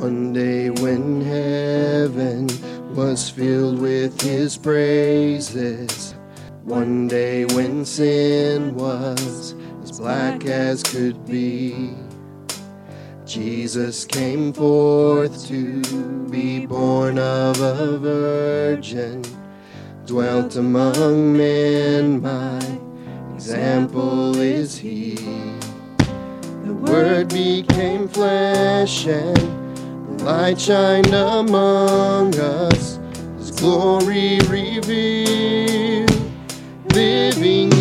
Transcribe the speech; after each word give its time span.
One 0.00 0.32
day 0.32 0.70
when 0.70 1.20
heaven 1.20 2.48
was 2.94 3.28
filled 3.28 3.78
with 3.80 4.18
his 4.22 4.56
praises, 4.56 6.14
one 6.64 7.06
day 7.06 7.44
when 7.44 7.84
sin 7.84 8.74
was 8.74 9.54
as 9.82 10.00
black 10.00 10.46
as 10.46 10.82
could 10.82 11.26
be, 11.26 11.92
Jesus 13.26 14.06
came 14.06 14.54
forth 14.54 15.46
to 15.48 15.82
be 16.30 16.64
born 16.64 17.18
of 17.18 17.60
a 17.60 17.98
virgin, 17.98 19.22
dwelt 20.06 20.56
among 20.56 21.36
men, 21.36 22.22
my 22.22 22.78
example 23.34 24.34
is 24.38 24.78
he. 24.78 25.16
The 26.64 26.72
Word 26.72 27.28
became 27.28 28.08
flesh 28.08 29.06
and 29.06 29.59
Light 30.22 30.60
shine 30.60 31.14
among 31.14 32.38
us, 32.38 32.98
His 33.38 33.50
glory 33.52 34.38
revealed, 34.48 36.10
living 36.92 37.79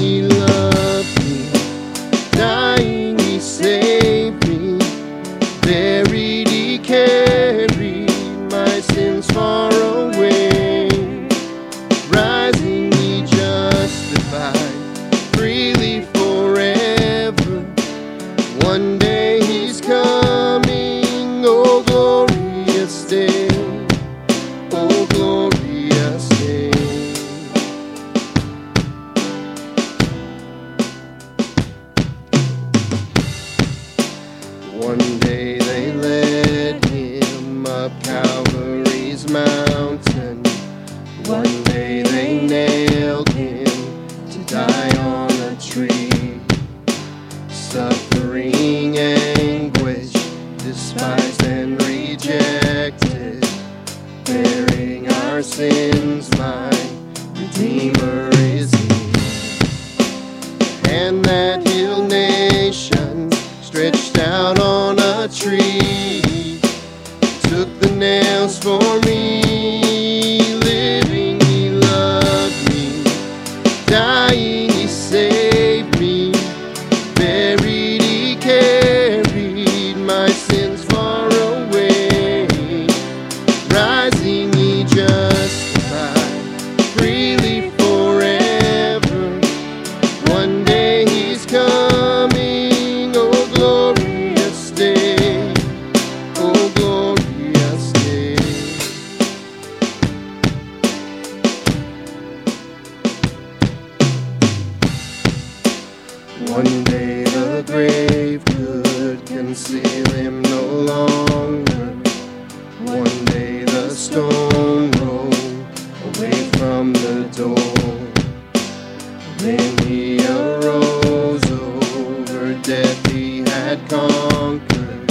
conquered, 124.19 125.07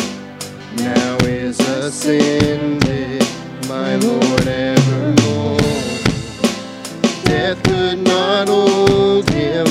now 0.77 1.17
is 1.23 1.59
ascended, 1.61 3.25
my 3.67 3.97
Lord 3.97 4.47
evermore. 4.47 5.59
Death 7.25 7.63
could 7.63 8.01
not 8.01 8.49
hold 8.49 9.31
him, 9.31 9.67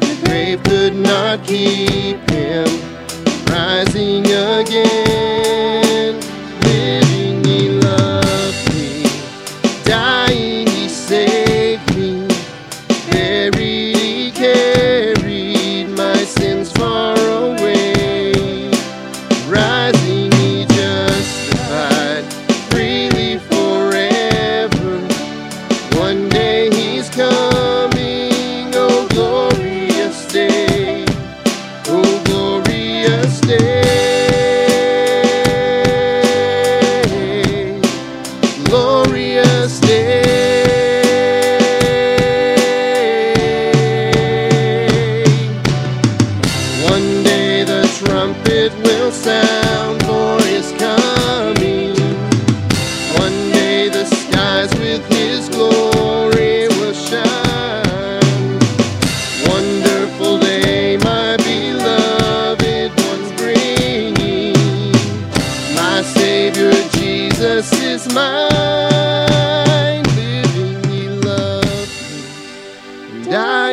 the 0.00 0.20
grave 0.24 0.62
could 0.64 0.94
not 0.94 1.44
keep 1.44 2.18
him. 2.30 2.73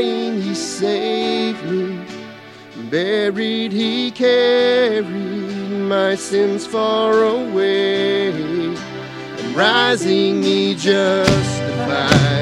dying 0.02 0.42
he 0.42 0.56
saved 0.56 1.64
me. 1.66 2.06
Buried 2.90 3.72
he 3.72 4.12
carried 4.12 5.06
my 5.88 6.16
sins 6.16 6.66
far 6.66 7.24
away. 7.24 8.32
And 8.32 9.56
rising 9.56 10.44
he 10.44 10.76
justified. 10.76 12.41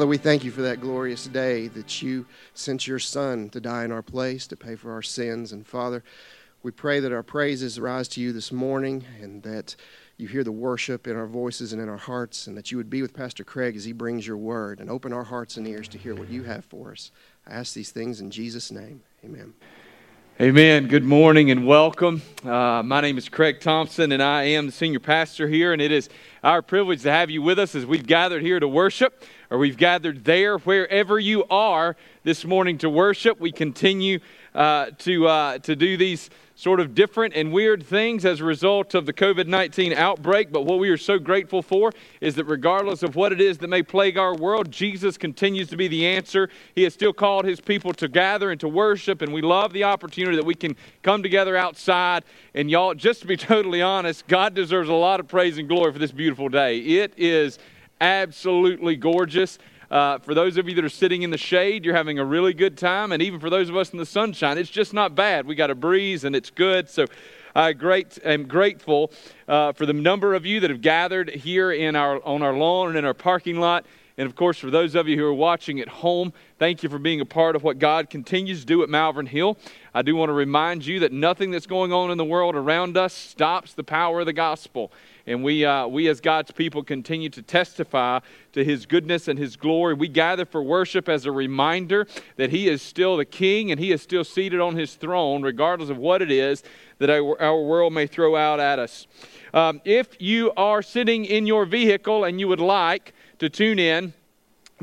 Father, 0.00 0.08
we 0.08 0.16
thank 0.16 0.44
you 0.44 0.50
for 0.50 0.62
that 0.62 0.80
glorious 0.80 1.26
day 1.26 1.66
that 1.68 2.00
you 2.00 2.24
sent 2.54 2.86
your 2.86 2.98
Son 2.98 3.50
to 3.50 3.60
die 3.60 3.84
in 3.84 3.92
our 3.92 4.00
place 4.00 4.46
to 4.46 4.56
pay 4.56 4.74
for 4.74 4.92
our 4.92 5.02
sins. 5.02 5.52
And 5.52 5.66
Father, 5.66 6.02
we 6.62 6.70
pray 6.70 7.00
that 7.00 7.12
our 7.12 7.22
praises 7.22 7.78
rise 7.78 8.08
to 8.08 8.20
you 8.22 8.32
this 8.32 8.50
morning 8.50 9.04
and 9.20 9.42
that 9.42 9.76
you 10.16 10.26
hear 10.26 10.42
the 10.42 10.52
worship 10.52 11.06
in 11.06 11.16
our 11.16 11.26
voices 11.26 11.74
and 11.74 11.82
in 11.82 11.90
our 11.90 11.98
hearts, 11.98 12.46
and 12.46 12.56
that 12.56 12.70
you 12.70 12.78
would 12.78 12.88
be 12.88 13.02
with 13.02 13.12
Pastor 13.12 13.44
Craig 13.44 13.76
as 13.76 13.84
he 13.84 13.92
brings 13.92 14.26
your 14.26 14.38
word 14.38 14.80
and 14.80 14.88
open 14.88 15.12
our 15.12 15.24
hearts 15.24 15.58
and 15.58 15.68
ears 15.68 15.86
to 15.88 15.98
hear 15.98 16.14
what 16.14 16.30
you 16.30 16.44
have 16.44 16.64
for 16.64 16.92
us. 16.92 17.12
I 17.46 17.52
ask 17.52 17.74
these 17.74 17.90
things 17.90 18.22
in 18.22 18.30
Jesus' 18.30 18.70
name. 18.70 19.02
Amen. 19.22 19.52
Amen. 20.40 20.88
Good 20.88 21.04
morning 21.04 21.50
and 21.50 21.66
welcome. 21.66 22.22
Uh, 22.42 22.82
my 22.82 23.02
name 23.02 23.18
is 23.18 23.28
Craig 23.28 23.60
Thompson, 23.60 24.12
and 24.12 24.22
I 24.22 24.44
am 24.44 24.64
the 24.64 24.72
senior 24.72 24.98
pastor 24.98 25.46
here, 25.46 25.74
and 25.74 25.82
it 25.82 25.92
is 25.92 26.08
our 26.42 26.62
privilege 26.62 27.02
to 27.02 27.10
have 27.10 27.28
you 27.28 27.42
with 27.42 27.58
us 27.58 27.74
as 27.74 27.84
we've 27.84 28.06
gathered 28.06 28.40
here 28.40 28.58
to 28.58 28.66
worship 28.66 29.22
or 29.50 29.58
we've 29.58 29.76
gathered 29.76 30.24
there, 30.24 30.58
wherever 30.58 31.18
you 31.18 31.44
are 31.50 31.96
this 32.22 32.44
morning 32.44 32.78
to 32.78 32.88
worship. 32.88 33.40
We 33.40 33.50
continue 33.50 34.20
uh, 34.54 34.90
to, 34.98 35.26
uh, 35.26 35.58
to 35.58 35.74
do 35.74 35.96
these 35.96 36.30
sort 36.54 36.78
of 36.78 36.94
different 36.94 37.34
and 37.34 37.52
weird 37.52 37.82
things 37.82 38.24
as 38.26 38.40
a 38.40 38.44
result 38.44 38.94
of 38.94 39.06
the 39.06 39.12
COVID 39.12 39.46
19 39.46 39.94
outbreak. 39.94 40.52
But 40.52 40.66
what 40.66 40.78
we 40.78 40.90
are 40.90 40.98
so 40.98 41.18
grateful 41.18 41.62
for 41.62 41.90
is 42.20 42.34
that 42.34 42.44
regardless 42.44 43.02
of 43.02 43.16
what 43.16 43.32
it 43.32 43.40
is 43.40 43.58
that 43.58 43.68
may 43.68 43.82
plague 43.82 44.18
our 44.18 44.36
world, 44.36 44.70
Jesus 44.70 45.16
continues 45.16 45.68
to 45.68 45.76
be 45.76 45.88
the 45.88 46.06
answer. 46.06 46.48
He 46.74 46.82
has 46.84 46.94
still 46.94 47.14
called 47.14 47.44
his 47.44 47.60
people 47.60 47.92
to 47.94 48.08
gather 48.08 48.50
and 48.50 48.60
to 48.60 48.68
worship, 48.68 49.22
and 49.22 49.32
we 49.32 49.40
love 49.40 49.72
the 49.72 49.84
opportunity 49.84 50.36
that 50.36 50.44
we 50.44 50.54
can 50.54 50.76
come 51.02 51.22
together 51.22 51.56
outside. 51.56 52.24
And 52.54 52.70
y'all, 52.70 52.94
just 52.94 53.22
to 53.22 53.26
be 53.26 53.36
totally 53.38 53.82
honest, 53.82 54.28
God 54.28 54.54
deserves 54.54 54.90
a 54.90 54.94
lot 54.94 55.18
of 55.18 55.26
praise 55.26 55.58
and 55.58 55.66
glory 55.66 55.92
for 55.92 55.98
this 55.98 56.12
beautiful 56.12 56.48
day. 56.48 56.78
It 56.78 57.14
is 57.16 57.58
absolutely 58.00 58.96
gorgeous. 58.96 59.58
Uh, 59.90 60.18
for 60.18 60.34
those 60.34 60.56
of 60.56 60.68
you 60.68 60.74
that 60.76 60.84
are 60.84 60.88
sitting 60.88 61.22
in 61.22 61.30
the 61.30 61.38
shade, 61.38 61.84
you're 61.84 61.96
having 61.96 62.18
a 62.18 62.24
really 62.24 62.54
good 62.54 62.78
time. 62.78 63.10
And 63.10 63.20
even 63.22 63.40
for 63.40 63.50
those 63.50 63.68
of 63.68 63.76
us 63.76 63.90
in 63.90 63.98
the 63.98 64.06
sunshine, 64.06 64.56
it's 64.56 64.70
just 64.70 64.94
not 64.94 65.14
bad. 65.16 65.46
We 65.46 65.56
got 65.56 65.70
a 65.70 65.74
breeze 65.74 66.22
and 66.22 66.36
it's 66.36 66.50
good. 66.50 66.88
So 66.88 67.06
I 67.54 67.72
great, 67.72 68.18
am 68.24 68.46
grateful 68.46 69.10
uh, 69.48 69.72
for 69.72 69.86
the 69.86 69.92
number 69.92 70.34
of 70.34 70.46
you 70.46 70.60
that 70.60 70.70
have 70.70 70.80
gathered 70.80 71.30
here 71.30 71.72
in 71.72 71.96
our, 71.96 72.24
on 72.24 72.42
our 72.42 72.54
lawn 72.54 72.90
and 72.90 72.98
in 72.98 73.04
our 73.04 73.14
parking 73.14 73.58
lot. 73.58 73.84
And 74.20 74.26
of 74.26 74.36
course, 74.36 74.58
for 74.58 74.70
those 74.70 74.96
of 74.96 75.08
you 75.08 75.16
who 75.16 75.24
are 75.24 75.32
watching 75.32 75.80
at 75.80 75.88
home, 75.88 76.34
thank 76.58 76.82
you 76.82 76.90
for 76.90 76.98
being 76.98 77.22
a 77.22 77.24
part 77.24 77.56
of 77.56 77.62
what 77.62 77.78
God 77.78 78.10
continues 78.10 78.60
to 78.60 78.66
do 78.66 78.82
at 78.82 78.90
Malvern 78.90 79.24
Hill. 79.24 79.56
I 79.94 80.02
do 80.02 80.14
want 80.14 80.28
to 80.28 80.34
remind 80.34 80.84
you 80.84 81.00
that 81.00 81.10
nothing 81.10 81.50
that's 81.50 81.66
going 81.66 81.90
on 81.90 82.10
in 82.10 82.18
the 82.18 82.24
world 82.26 82.54
around 82.54 82.98
us 82.98 83.14
stops 83.14 83.72
the 83.72 83.82
power 83.82 84.20
of 84.20 84.26
the 84.26 84.34
gospel. 84.34 84.92
And 85.26 85.42
we, 85.42 85.64
uh, 85.64 85.86
we 85.86 86.06
as 86.06 86.20
God's 86.20 86.50
people 86.50 86.82
continue 86.82 87.30
to 87.30 87.40
testify 87.40 88.20
to 88.52 88.62
his 88.62 88.84
goodness 88.84 89.26
and 89.26 89.38
his 89.38 89.56
glory. 89.56 89.94
We 89.94 90.08
gather 90.08 90.44
for 90.44 90.62
worship 90.62 91.08
as 91.08 91.24
a 91.24 91.32
reminder 91.32 92.06
that 92.36 92.50
he 92.50 92.68
is 92.68 92.82
still 92.82 93.16
the 93.16 93.24
king 93.24 93.70
and 93.70 93.80
he 93.80 93.90
is 93.90 94.02
still 94.02 94.24
seated 94.24 94.60
on 94.60 94.76
his 94.76 94.96
throne, 94.96 95.40
regardless 95.40 95.88
of 95.88 95.96
what 95.96 96.20
it 96.20 96.30
is 96.30 96.62
that 96.98 97.08
our, 97.08 97.40
our 97.40 97.62
world 97.62 97.94
may 97.94 98.06
throw 98.06 98.36
out 98.36 98.60
at 98.60 98.78
us. 98.78 99.06
Um, 99.54 99.80
if 99.86 100.20
you 100.20 100.52
are 100.58 100.82
sitting 100.82 101.24
in 101.24 101.46
your 101.46 101.64
vehicle 101.64 102.24
and 102.24 102.38
you 102.38 102.46
would 102.48 102.60
like 102.60 103.14
to 103.40 103.48
tune 103.48 103.78
in, 103.78 104.12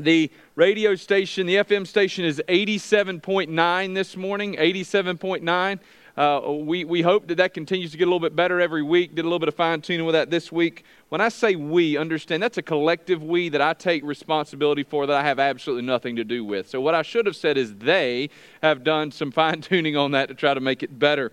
the 0.00 0.30
radio 0.56 0.96
station, 0.96 1.46
the 1.46 1.54
FM 1.54 1.86
station 1.86 2.24
is 2.24 2.42
87.9 2.48 3.94
this 3.94 4.16
morning, 4.16 4.56
87.9. 4.56 5.78
Uh, 6.16 6.52
we, 6.54 6.84
we 6.84 7.00
hope 7.00 7.28
that 7.28 7.36
that 7.36 7.54
continues 7.54 7.92
to 7.92 7.96
get 7.96 8.04
a 8.04 8.10
little 8.10 8.18
bit 8.18 8.34
better 8.34 8.60
every 8.60 8.82
week. 8.82 9.14
Did 9.14 9.22
a 9.24 9.28
little 9.28 9.38
bit 9.38 9.48
of 9.48 9.54
fine 9.54 9.80
tuning 9.80 10.04
with 10.04 10.14
that 10.14 10.30
this 10.30 10.50
week. 10.50 10.84
When 11.08 11.20
I 11.20 11.28
say 11.28 11.54
we, 11.54 11.96
understand 11.96 12.42
that's 12.42 12.58
a 12.58 12.62
collective 12.62 13.22
we 13.22 13.48
that 13.50 13.62
I 13.62 13.74
take 13.74 14.02
responsibility 14.02 14.82
for 14.82 15.06
that 15.06 15.16
I 15.16 15.22
have 15.22 15.38
absolutely 15.38 15.86
nothing 15.86 16.16
to 16.16 16.24
do 16.24 16.44
with. 16.44 16.68
So 16.68 16.80
what 16.80 16.96
I 16.96 17.02
should 17.02 17.26
have 17.26 17.36
said 17.36 17.56
is 17.56 17.76
they 17.76 18.28
have 18.60 18.82
done 18.82 19.12
some 19.12 19.30
fine 19.30 19.60
tuning 19.60 19.96
on 19.96 20.10
that 20.10 20.30
to 20.30 20.34
try 20.34 20.52
to 20.52 20.60
make 20.60 20.82
it 20.82 20.98
better. 20.98 21.30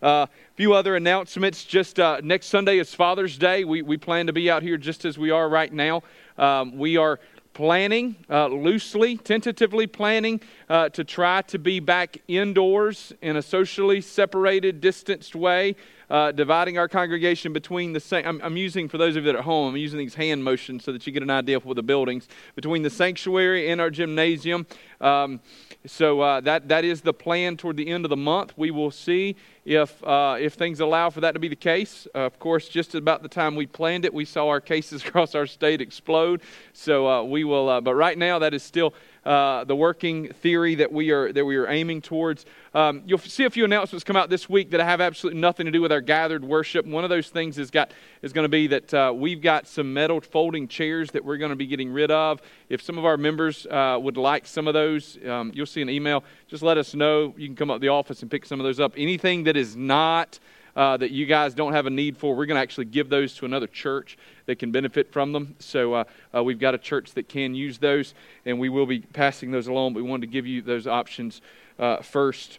Uh, 0.00 0.26
few 0.54 0.74
other 0.74 0.96
announcements. 0.96 1.64
Just 1.64 1.98
uh, 1.98 2.20
next 2.22 2.46
Sunday 2.46 2.78
is 2.78 2.94
Father's 2.94 3.38
Day. 3.38 3.64
We, 3.64 3.80
we 3.80 3.96
plan 3.96 4.26
to 4.26 4.34
be 4.34 4.50
out 4.50 4.62
here 4.62 4.76
just 4.76 5.04
as 5.06 5.16
we 5.16 5.30
are 5.30 5.48
right 5.48 5.72
now. 5.72 6.02
Um, 6.36 6.76
we 6.76 6.98
are 6.98 7.20
planning, 7.54 8.16
uh, 8.30 8.46
loosely, 8.46 9.16
tentatively 9.16 9.86
planning 9.86 10.40
uh, 10.68 10.88
to 10.90 11.04
try 11.04 11.42
to 11.42 11.58
be 11.58 11.80
back 11.80 12.18
indoors 12.28 13.12
in 13.22 13.36
a 13.36 13.42
socially 13.42 14.00
separated, 14.00 14.80
distanced 14.80 15.34
way, 15.34 15.76
uh, 16.08 16.32
dividing 16.32 16.76
our 16.76 16.88
congregation 16.88 17.52
between 17.52 17.92
the 17.92 18.00
same. 18.00 18.26
I'm, 18.26 18.40
I'm, 18.42 18.56
using, 18.56 18.88
for 18.88 18.98
those 18.98 19.16
of 19.16 19.24
you 19.24 19.32
that 19.32 19.36
are 19.36 19.38
at 19.38 19.44
home, 19.44 19.70
I'm 19.70 19.76
using 19.76 19.98
these 19.98 20.14
hand 20.14 20.44
motions 20.44 20.84
so 20.84 20.92
that 20.92 21.06
you 21.06 21.12
get 21.12 21.22
an 21.22 21.30
idea 21.30 21.56
of 21.56 21.64
what 21.64 21.76
the 21.76 21.82
buildings, 21.82 22.28
between 22.54 22.82
the 22.82 22.90
sanctuary 22.90 23.70
and 23.70 23.80
our 23.80 23.90
gymnasium. 23.90 24.66
Um, 25.02 25.40
so 25.84 26.20
uh, 26.20 26.40
that, 26.42 26.68
that 26.68 26.84
is 26.84 27.00
the 27.00 27.12
plan 27.12 27.56
toward 27.56 27.76
the 27.76 27.88
end 27.88 28.04
of 28.04 28.08
the 28.08 28.16
month. 28.16 28.54
We 28.56 28.70
will 28.70 28.92
see 28.92 29.36
if, 29.64 30.02
uh, 30.04 30.36
if 30.38 30.54
things 30.54 30.80
allow 30.80 31.10
for 31.10 31.20
that 31.20 31.32
to 31.32 31.40
be 31.40 31.48
the 31.48 31.56
case. 31.56 32.06
Uh, 32.14 32.20
of 32.20 32.38
course, 32.38 32.68
just 32.68 32.94
about 32.94 33.22
the 33.22 33.28
time 33.28 33.56
we 33.56 33.66
planned 33.66 34.04
it, 34.04 34.14
we 34.14 34.24
saw 34.24 34.48
our 34.48 34.60
cases 34.60 35.04
across 35.06 35.34
our 35.34 35.46
state 35.46 35.80
explode. 35.80 36.42
So 36.72 37.08
uh, 37.08 37.22
we 37.24 37.44
will, 37.44 37.68
uh, 37.68 37.80
but 37.80 37.94
right 37.94 38.16
now 38.16 38.38
that 38.38 38.54
is 38.54 38.62
still 38.62 38.94
uh, 39.24 39.62
the 39.64 39.76
working 39.76 40.28
theory 40.32 40.74
that 40.74 40.90
we 40.90 41.12
are 41.12 41.32
that 41.32 41.44
we 41.44 41.56
are 41.56 41.68
aiming 41.68 42.00
towards. 42.02 42.44
Um, 42.74 43.02
you'll 43.06 43.18
see 43.18 43.44
a 43.44 43.50
few 43.50 43.64
announcements 43.64 44.02
come 44.02 44.16
out 44.16 44.30
this 44.30 44.48
week 44.48 44.70
that 44.70 44.80
have 44.80 45.00
absolutely 45.00 45.40
nothing 45.40 45.66
to 45.66 45.70
do 45.70 45.80
with 45.80 45.92
our 45.92 46.00
gathered 46.00 46.42
worship. 46.42 46.86
One 46.86 47.04
of 47.04 47.10
those 47.10 47.28
things 47.28 47.56
is 47.56 47.70
got 47.70 47.92
is 48.22 48.32
going 48.32 48.44
to 48.44 48.48
be 48.48 48.66
that 48.66 48.92
uh, 48.92 49.12
we've 49.14 49.40
got 49.40 49.68
some 49.68 49.94
metal 49.94 50.20
folding 50.20 50.66
chairs 50.66 51.12
that 51.12 51.24
we're 51.24 51.36
going 51.36 51.50
to 51.50 51.56
be 51.56 51.68
getting 51.68 51.92
rid 51.92 52.10
of. 52.10 52.42
If 52.68 52.82
some 52.82 52.98
of 52.98 53.04
our 53.04 53.16
members 53.16 53.64
uh, 53.66 53.98
would 54.02 54.16
like 54.16 54.44
some 54.44 54.66
of 54.66 54.74
those, 54.74 54.91
um, 55.26 55.52
you'll 55.54 55.66
see 55.66 55.82
an 55.82 55.90
email. 55.90 56.24
Just 56.48 56.62
let 56.62 56.78
us 56.78 56.94
know. 56.94 57.34
You 57.36 57.46
can 57.46 57.56
come 57.56 57.70
up 57.70 57.76
to 57.76 57.80
the 57.80 57.88
office 57.88 58.22
and 58.22 58.30
pick 58.30 58.44
some 58.46 58.60
of 58.60 58.64
those 58.64 58.80
up. 58.80 58.94
Anything 58.96 59.44
that 59.44 59.56
is 59.56 59.76
not 59.76 60.38
uh, 60.74 60.96
that 60.96 61.10
you 61.10 61.26
guys 61.26 61.54
don't 61.54 61.72
have 61.72 61.86
a 61.86 61.90
need 61.90 62.16
for, 62.16 62.34
we're 62.34 62.46
going 62.46 62.56
to 62.56 62.62
actually 62.62 62.86
give 62.86 63.08
those 63.08 63.34
to 63.34 63.44
another 63.44 63.66
church 63.66 64.16
that 64.46 64.58
can 64.58 64.72
benefit 64.72 65.12
from 65.12 65.32
them. 65.32 65.54
So 65.58 65.94
uh, 65.94 66.04
uh, 66.34 66.42
we've 66.42 66.58
got 66.58 66.74
a 66.74 66.78
church 66.78 67.12
that 67.12 67.28
can 67.28 67.54
use 67.54 67.78
those, 67.78 68.14
and 68.46 68.58
we 68.58 68.68
will 68.68 68.86
be 68.86 69.00
passing 69.00 69.50
those 69.50 69.66
along. 69.66 69.94
But 69.94 70.02
we 70.02 70.08
wanted 70.08 70.26
to 70.26 70.32
give 70.32 70.46
you 70.46 70.62
those 70.62 70.86
options 70.86 71.42
uh, 71.78 71.98
first. 71.98 72.58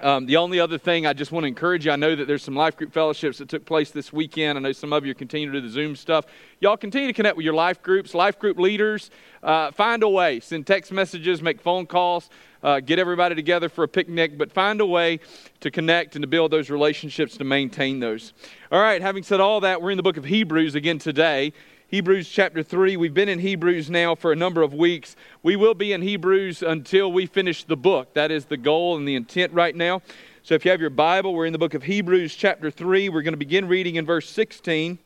Um, 0.00 0.26
the 0.26 0.36
only 0.36 0.60
other 0.60 0.76
thing 0.76 1.06
I 1.06 1.12
just 1.12 1.32
want 1.32 1.44
to 1.44 1.48
encourage 1.48 1.86
you, 1.86 1.92
I 1.92 1.96
know 1.96 2.16
that 2.16 2.26
there's 2.26 2.42
some 2.42 2.56
life 2.56 2.76
group 2.76 2.92
fellowships 2.92 3.38
that 3.38 3.48
took 3.48 3.64
place 3.64 3.90
this 3.90 4.12
weekend. 4.12 4.58
I 4.58 4.60
know 4.60 4.72
some 4.72 4.92
of 4.92 5.06
you 5.06 5.14
continue 5.14 5.50
to 5.50 5.60
do 5.60 5.66
the 5.66 5.72
Zoom 5.72 5.94
stuff. 5.96 6.26
Y'all 6.60 6.76
continue 6.76 7.06
to 7.06 7.12
connect 7.12 7.36
with 7.36 7.44
your 7.44 7.54
life 7.54 7.82
groups, 7.82 8.12
life 8.12 8.38
group 8.38 8.58
leaders. 8.58 9.10
Uh, 9.42 9.70
find 9.70 10.02
a 10.02 10.08
way. 10.08 10.40
Send 10.40 10.66
text 10.66 10.90
messages, 10.90 11.40
make 11.40 11.60
phone 11.60 11.86
calls 11.86 12.28
uh, 12.64 12.80
get 12.80 12.98
everybody 12.98 13.34
together 13.34 13.68
for 13.68 13.84
a 13.84 13.88
picnic, 13.88 14.38
but 14.38 14.50
find 14.50 14.80
a 14.80 14.86
way 14.86 15.20
to 15.60 15.70
connect 15.70 16.16
and 16.16 16.22
to 16.22 16.26
build 16.26 16.50
those 16.50 16.70
relationships 16.70 17.36
to 17.36 17.44
maintain 17.44 18.00
those. 18.00 18.32
All 18.72 18.80
right, 18.80 19.02
having 19.02 19.22
said 19.22 19.38
all 19.38 19.60
that, 19.60 19.82
we're 19.82 19.90
in 19.90 19.98
the 19.98 20.02
book 20.02 20.16
of 20.16 20.24
Hebrews 20.24 20.74
again 20.74 20.98
today. 20.98 21.52
Hebrews 21.94 22.28
chapter 22.28 22.64
3. 22.64 22.96
We've 22.96 23.14
been 23.14 23.28
in 23.28 23.38
Hebrews 23.38 23.88
now 23.88 24.16
for 24.16 24.32
a 24.32 24.34
number 24.34 24.62
of 24.62 24.74
weeks. 24.74 25.14
We 25.44 25.54
will 25.54 25.74
be 25.74 25.92
in 25.92 26.02
Hebrews 26.02 26.60
until 26.60 27.12
we 27.12 27.24
finish 27.24 27.62
the 27.62 27.76
book. 27.76 28.14
That 28.14 28.32
is 28.32 28.46
the 28.46 28.56
goal 28.56 28.96
and 28.96 29.06
the 29.06 29.14
intent 29.14 29.52
right 29.52 29.76
now. 29.76 30.02
So 30.42 30.56
if 30.56 30.64
you 30.64 30.72
have 30.72 30.80
your 30.80 30.90
Bible, 30.90 31.32
we're 31.32 31.46
in 31.46 31.52
the 31.52 31.58
book 31.60 31.72
of 31.72 31.84
Hebrews 31.84 32.34
chapter 32.34 32.68
3. 32.68 33.10
We're 33.10 33.22
going 33.22 33.32
to 33.34 33.38
begin 33.38 33.68
reading 33.68 33.94
in 33.94 34.04
verse 34.04 34.28
16. 34.28 34.98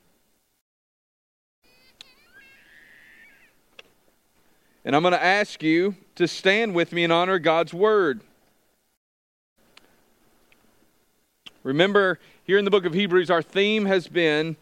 And 4.86 4.96
I'm 4.96 5.02
going 5.02 5.12
to 5.12 5.22
ask 5.22 5.62
you 5.62 5.94
to 6.14 6.26
stand 6.26 6.74
with 6.74 6.94
me 6.94 7.04
and 7.04 7.12
honor 7.12 7.38
God's 7.38 7.74
word. 7.74 8.22
Remember, 11.62 12.18
here 12.44 12.56
in 12.56 12.64
the 12.64 12.70
book 12.70 12.86
of 12.86 12.94
Hebrews, 12.94 13.30
our 13.30 13.42
theme 13.42 13.84
has 13.84 14.08
been 14.08 14.56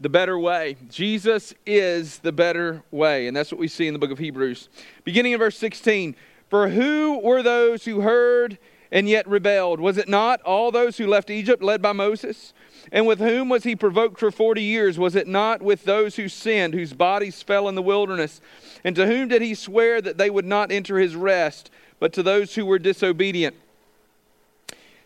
the 0.00 0.08
better 0.08 0.38
way. 0.38 0.76
Jesus 0.88 1.54
is 1.66 2.18
the 2.18 2.32
better 2.32 2.82
way. 2.90 3.26
And 3.26 3.36
that's 3.36 3.50
what 3.50 3.58
we 3.58 3.68
see 3.68 3.86
in 3.86 3.92
the 3.92 3.98
book 3.98 4.10
of 4.10 4.18
Hebrews. 4.18 4.68
Beginning 5.04 5.32
in 5.32 5.38
verse 5.38 5.58
16 5.58 6.14
For 6.48 6.68
who 6.68 7.18
were 7.18 7.42
those 7.42 7.84
who 7.84 8.00
heard 8.00 8.58
and 8.90 9.08
yet 9.08 9.26
rebelled? 9.28 9.80
Was 9.80 9.98
it 9.98 10.08
not 10.08 10.40
all 10.42 10.70
those 10.70 10.96
who 10.96 11.06
left 11.06 11.30
Egypt 11.30 11.62
led 11.62 11.82
by 11.82 11.92
Moses? 11.92 12.54
And 12.90 13.06
with 13.06 13.18
whom 13.18 13.48
was 13.48 13.64
he 13.64 13.76
provoked 13.76 14.18
for 14.18 14.30
forty 14.30 14.62
years? 14.62 14.98
Was 14.98 15.14
it 15.14 15.26
not 15.26 15.60
with 15.60 15.84
those 15.84 16.16
who 16.16 16.28
sinned, 16.28 16.74
whose 16.74 16.92
bodies 16.92 17.42
fell 17.42 17.68
in 17.68 17.74
the 17.74 17.82
wilderness? 17.82 18.40
And 18.84 18.96
to 18.96 19.06
whom 19.06 19.28
did 19.28 19.42
he 19.42 19.54
swear 19.54 20.00
that 20.00 20.16
they 20.16 20.30
would 20.30 20.46
not 20.46 20.72
enter 20.72 20.98
his 20.98 21.14
rest, 21.14 21.70
but 21.98 22.12
to 22.14 22.22
those 22.22 22.54
who 22.54 22.64
were 22.64 22.78
disobedient? 22.78 23.56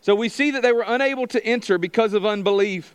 So 0.01 0.15
we 0.15 0.29
see 0.29 0.51
that 0.51 0.63
they 0.63 0.73
were 0.73 0.85
unable 0.87 1.27
to 1.29 1.45
enter 1.45 1.79
because 1.79 2.13
of 2.13 2.27
unbelief. 2.27 2.95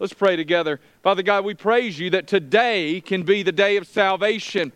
Let's 0.00 0.12
pray 0.12 0.36
together. 0.36 0.78
Father 1.02 1.24
God, 1.24 1.44
we 1.44 1.54
praise 1.54 1.98
you 1.98 2.08
that 2.10 2.28
today 2.28 3.00
can 3.00 3.24
be 3.24 3.42
the 3.42 3.50
day 3.50 3.76
of 3.76 3.86
salvation. 3.86 4.70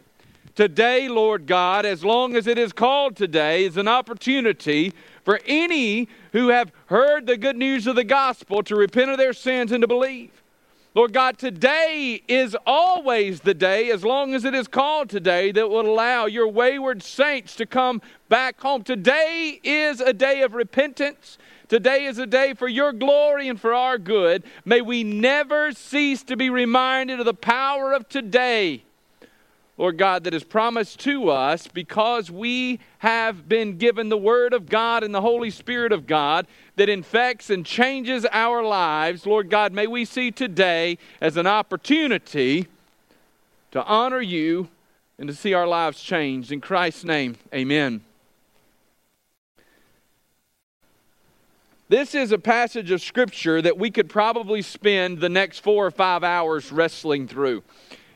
Today, 0.57 1.09
Lord 1.09 1.47
God, 1.47 1.87
as 1.87 2.05
long 2.05 2.35
as 2.35 2.49
it 2.49 2.59
is 2.59 2.73
called 2.73 3.14
today, 3.14 3.64
is 3.64 3.76
an 3.76 3.87
opportunity 3.87 4.93
for 5.25 5.38
any 5.47 6.09
who 6.33 6.49
have 6.49 6.73
heard 6.87 7.26
the 7.26 7.37
good 7.37 7.57
news 7.57 7.87
of 7.87 7.95
the 7.95 8.02
gospel 8.02 8.64
to 8.64 8.75
repent 8.75 9.12
of 9.12 9.17
their 9.17 9.33
sins 9.33 9.71
and 9.71 9.83
to 9.83 9.87
believe. 9.87 10.43
Lord 10.95 11.12
God, 11.12 11.38
today 11.38 12.21
is 12.26 12.57
always 12.67 13.41
the 13.41 13.55
day, 13.55 13.91
as 13.91 14.05
long 14.05 14.35
as 14.35 14.45
it 14.45 14.55
is 14.55 14.69
called 14.69 15.09
today, 15.09 15.52
that 15.52 15.71
will 15.71 15.88
allow 15.88 16.26
your 16.26 16.49
wayward 16.49 17.02
saints 17.02 17.55
to 17.57 17.64
come 17.64 18.02
back 18.29 18.61
home. 18.61 18.83
Today 18.83 19.61
is 19.62 20.00
a 20.00 20.12
day 20.12 20.43
of 20.43 20.52
repentance. 20.52 21.38
Today 21.73 22.05
is 22.05 22.19
a 22.19 22.26
day 22.26 22.52
for 22.52 22.69
your 22.69 22.93
glory 22.93 23.49
and 23.49 23.59
for 23.59 23.73
our 23.73 23.97
good. 23.97 24.43
May 24.67 24.83
we 24.83 25.02
never 25.05 25.73
cease 25.73 26.23
to 26.25 26.37
be 26.37 26.50
reminded 26.50 27.19
of 27.19 27.25
the 27.25 27.33
power 27.33 27.95
of 27.95 28.07
today, 28.11 28.83
Lord 29.79 29.97
God, 29.97 30.25
that 30.25 30.35
is 30.35 30.45
promised 30.45 31.00
to 31.00 31.31
us 31.31 31.69
because 31.69 32.31
we 32.31 32.79
have 32.99 33.49
been 33.49 33.79
given 33.79 34.11
the 34.11 34.19
Word 34.19 34.52
of 34.52 34.69
God 34.69 35.02
and 35.02 35.14
the 35.14 35.23
Holy 35.23 35.49
Spirit 35.49 35.93
of 35.93 36.07
God 36.07 36.47
that 36.76 36.91
infects 36.91 37.49
and 37.49 37.64
changes 37.64 38.26
our 38.33 38.62
lives. 38.62 39.25
Lord 39.25 39.49
God, 39.49 39.73
may 39.73 39.87
we 39.87 40.05
see 40.05 40.31
today 40.31 40.99
as 41.23 41.38
an 41.38 41.47
opportunity 41.47 42.67
to 43.71 43.83
honor 43.87 44.21
you 44.21 44.69
and 45.19 45.26
to 45.26 45.35
see 45.35 45.55
our 45.55 45.67
lives 45.67 46.02
changed. 46.02 46.52
In 46.52 46.61
Christ's 46.61 47.05
name, 47.05 47.37
amen. 47.55 48.02
This 51.92 52.14
is 52.14 52.32
a 52.32 52.38
passage 52.38 52.90
of 52.90 53.02
Scripture 53.02 53.61
that 53.61 53.76
we 53.76 53.90
could 53.90 54.08
probably 54.08 54.62
spend 54.62 55.18
the 55.18 55.28
next 55.28 55.58
four 55.58 55.84
or 55.84 55.90
five 55.90 56.25
hours 56.25 56.72
wrestling 56.72 57.28
through. 57.28 57.62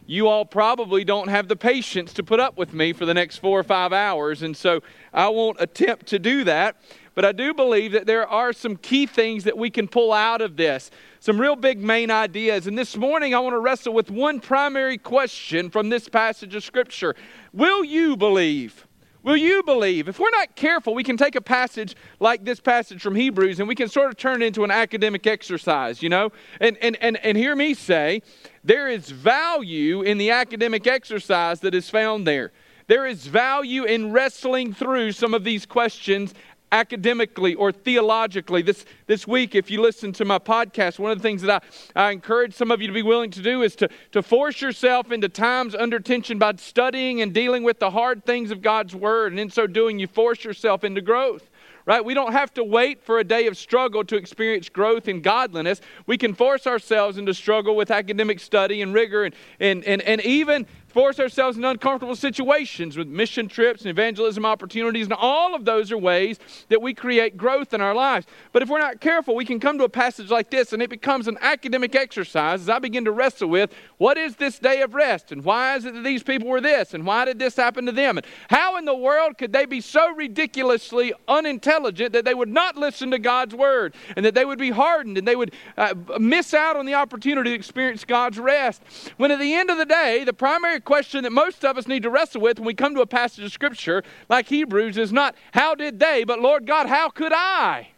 You 0.06 0.28
all 0.28 0.46
probably 0.46 1.04
don't 1.04 1.28
have 1.28 1.46
the 1.46 1.56
patience 1.56 2.14
to 2.14 2.22
put 2.22 2.40
up 2.40 2.56
with 2.56 2.72
me 2.72 2.94
for 2.94 3.04
the 3.04 3.12
next 3.12 3.36
four 3.36 3.60
or 3.60 3.62
five 3.62 3.92
hours, 3.92 4.40
and 4.40 4.56
so 4.56 4.80
I 5.12 5.28
won't 5.28 5.60
attempt 5.60 6.06
to 6.06 6.18
do 6.18 6.42
that. 6.44 6.76
But 7.14 7.26
I 7.26 7.32
do 7.32 7.52
believe 7.52 7.92
that 7.92 8.06
there 8.06 8.26
are 8.26 8.54
some 8.54 8.76
key 8.76 9.04
things 9.04 9.44
that 9.44 9.58
we 9.58 9.68
can 9.68 9.88
pull 9.88 10.10
out 10.10 10.40
of 10.40 10.56
this, 10.56 10.90
some 11.20 11.38
real 11.38 11.54
big 11.54 11.78
main 11.78 12.10
ideas. 12.10 12.66
And 12.66 12.78
this 12.78 12.96
morning, 12.96 13.34
I 13.34 13.40
want 13.40 13.52
to 13.52 13.60
wrestle 13.60 13.92
with 13.92 14.10
one 14.10 14.40
primary 14.40 14.96
question 14.96 15.68
from 15.68 15.90
this 15.90 16.08
passage 16.08 16.54
of 16.54 16.64
Scripture 16.64 17.14
Will 17.52 17.84
you 17.84 18.16
believe? 18.16 18.85
Will 19.26 19.36
you 19.36 19.64
believe? 19.64 20.06
If 20.06 20.20
we're 20.20 20.30
not 20.30 20.54
careful, 20.54 20.94
we 20.94 21.02
can 21.02 21.16
take 21.16 21.34
a 21.34 21.40
passage 21.40 21.96
like 22.20 22.44
this 22.44 22.60
passage 22.60 23.02
from 23.02 23.16
Hebrews 23.16 23.58
and 23.58 23.66
we 23.68 23.74
can 23.74 23.88
sort 23.88 24.08
of 24.08 24.16
turn 24.16 24.40
it 24.40 24.46
into 24.46 24.62
an 24.62 24.70
academic 24.70 25.26
exercise, 25.26 26.00
you 26.00 26.08
know? 26.08 26.30
And, 26.60 26.78
and, 26.80 26.96
and, 27.00 27.16
and 27.24 27.36
hear 27.36 27.56
me 27.56 27.74
say, 27.74 28.22
there 28.62 28.86
is 28.86 29.10
value 29.10 30.02
in 30.02 30.18
the 30.18 30.30
academic 30.30 30.86
exercise 30.86 31.58
that 31.62 31.74
is 31.74 31.90
found 31.90 32.24
there. 32.24 32.52
There 32.86 33.04
is 33.04 33.26
value 33.26 33.82
in 33.82 34.12
wrestling 34.12 34.72
through 34.72 35.10
some 35.10 35.34
of 35.34 35.42
these 35.42 35.66
questions 35.66 36.32
academically 36.72 37.54
or 37.54 37.72
theologically. 37.72 38.62
This, 38.62 38.84
this 39.06 39.26
week, 39.26 39.54
if 39.54 39.70
you 39.70 39.80
listen 39.80 40.12
to 40.14 40.24
my 40.24 40.38
podcast, 40.38 40.98
one 40.98 41.10
of 41.10 41.18
the 41.18 41.22
things 41.22 41.42
that 41.42 41.62
I, 41.94 42.08
I 42.08 42.10
encourage 42.10 42.54
some 42.54 42.70
of 42.70 42.80
you 42.80 42.86
to 42.86 42.92
be 42.92 43.02
willing 43.02 43.30
to 43.32 43.42
do 43.42 43.62
is 43.62 43.76
to, 43.76 43.88
to 44.12 44.22
force 44.22 44.60
yourself 44.60 45.12
into 45.12 45.28
times 45.28 45.74
under 45.74 46.00
tension 46.00 46.38
by 46.38 46.54
studying 46.56 47.20
and 47.20 47.32
dealing 47.32 47.62
with 47.62 47.78
the 47.78 47.90
hard 47.90 48.24
things 48.24 48.50
of 48.50 48.62
God's 48.62 48.94
Word. 48.94 49.32
And 49.32 49.40
in 49.40 49.50
so 49.50 49.66
doing, 49.66 49.98
you 49.98 50.06
force 50.06 50.44
yourself 50.44 50.84
into 50.84 51.00
growth 51.00 51.48
right? 51.86 52.04
We 52.04 52.14
don't 52.14 52.32
have 52.32 52.52
to 52.54 52.64
wait 52.64 53.00
for 53.00 53.20
a 53.20 53.24
day 53.24 53.46
of 53.46 53.56
struggle 53.56 54.04
to 54.04 54.16
experience 54.16 54.68
growth 54.68 55.06
in 55.06 55.22
godliness. 55.22 55.80
We 56.06 56.18
can 56.18 56.34
force 56.34 56.66
ourselves 56.66 57.16
into 57.16 57.32
struggle 57.32 57.76
with 57.76 57.92
academic 57.92 58.40
study 58.40 58.82
and 58.82 58.92
rigor 58.92 59.24
and, 59.24 59.34
and, 59.60 59.84
and, 59.84 60.02
and 60.02 60.20
even 60.22 60.66
force 60.96 61.20
ourselves 61.20 61.58
in 61.58 61.64
uncomfortable 61.66 62.16
situations 62.16 62.96
with 62.96 63.06
mission 63.06 63.48
trips 63.48 63.82
and 63.82 63.90
evangelism 63.90 64.46
opportunities, 64.46 65.04
and 65.04 65.12
all 65.12 65.54
of 65.54 65.66
those 65.66 65.92
are 65.92 65.98
ways 65.98 66.38
that 66.70 66.80
we 66.80 66.94
create 66.94 67.36
growth 67.36 67.74
in 67.74 67.82
our 67.82 67.94
lives. 67.94 68.26
But 68.50 68.62
if 68.62 68.70
we're 68.70 68.78
not 68.78 68.98
careful, 68.98 69.34
we 69.34 69.44
can 69.44 69.60
come 69.60 69.76
to 69.76 69.84
a 69.84 69.90
passage 69.90 70.30
like 70.30 70.48
this 70.48 70.72
and 70.72 70.80
it 70.80 70.88
becomes 70.88 71.28
an 71.28 71.36
academic 71.42 71.94
exercise 71.94 72.62
as 72.62 72.70
I 72.70 72.78
begin 72.78 73.04
to 73.04 73.12
wrestle 73.12 73.50
with 73.50 73.74
what 73.98 74.16
is 74.16 74.36
this 74.36 74.58
day 74.58 74.80
of 74.80 74.94
rest, 74.94 75.32
and 75.32 75.44
why 75.44 75.76
is 75.76 75.84
it 75.84 75.92
that 75.92 76.02
these 76.02 76.22
people 76.22 76.48
were 76.48 76.62
this, 76.62 76.94
and 76.94 77.04
why 77.04 77.26
did 77.26 77.38
this 77.38 77.56
happen 77.56 77.84
to 77.84 77.92
them, 77.92 78.16
and 78.16 78.26
how 78.48 78.78
in 78.78 78.86
the 78.86 78.96
world 78.96 79.36
could 79.36 79.52
they 79.52 79.66
be 79.66 79.82
so 79.82 80.14
ridiculously 80.14 81.12
unintelligent 81.28 82.14
that 82.14 82.24
they 82.24 82.32
would 82.32 82.48
not 82.48 82.74
listen 82.74 83.10
to 83.10 83.18
God's 83.18 83.54
word, 83.54 83.94
and 84.16 84.24
that 84.24 84.34
they 84.34 84.46
would 84.46 84.58
be 84.58 84.70
hardened, 84.70 85.18
and 85.18 85.28
they 85.28 85.36
would 85.36 85.52
uh, 85.76 85.92
miss 86.18 86.54
out 86.54 86.76
on 86.76 86.86
the 86.86 86.94
opportunity 86.94 87.50
to 87.50 87.56
experience 87.56 88.02
God's 88.02 88.38
rest. 88.38 88.82
When 89.18 89.30
at 89.30 89.38
the 89.38 89.52
end 89.52 89.68
of 89.68 89.76
the 89.76 89.84
day, 89.84 90.24
the 90.24 90.32
primary 90.32 90.80
question 90.86 91.24
that 91.24 91.32
most 91.32 91.64
of 91.64 91.76
us 91.76 91.86
need 91.86 92.04
to 92.04 92.10
wrestle 92.10 92.40
with 92.40 92.58
when 92.58 92.66
we 92.66 92.72
come 92.72 92.94
to 92.94 93.02
a 93.02 93.06
passage 93.06 93.44
of 93.44 93.52
Scripture 93.52 94.02
like 94.30 94.48
Hebrews 94.48 94.96
is 94.96 95.12
not, 95.12 95.34
how 95.52 95.74
did 95.74 95.98
they, 95.98 96.24
but 96.24 96.40
Lord 96.40 96.66
God, 96.66 96.86
how 96.86 97.10
could 97.10 97.32
I? 97.34 97.88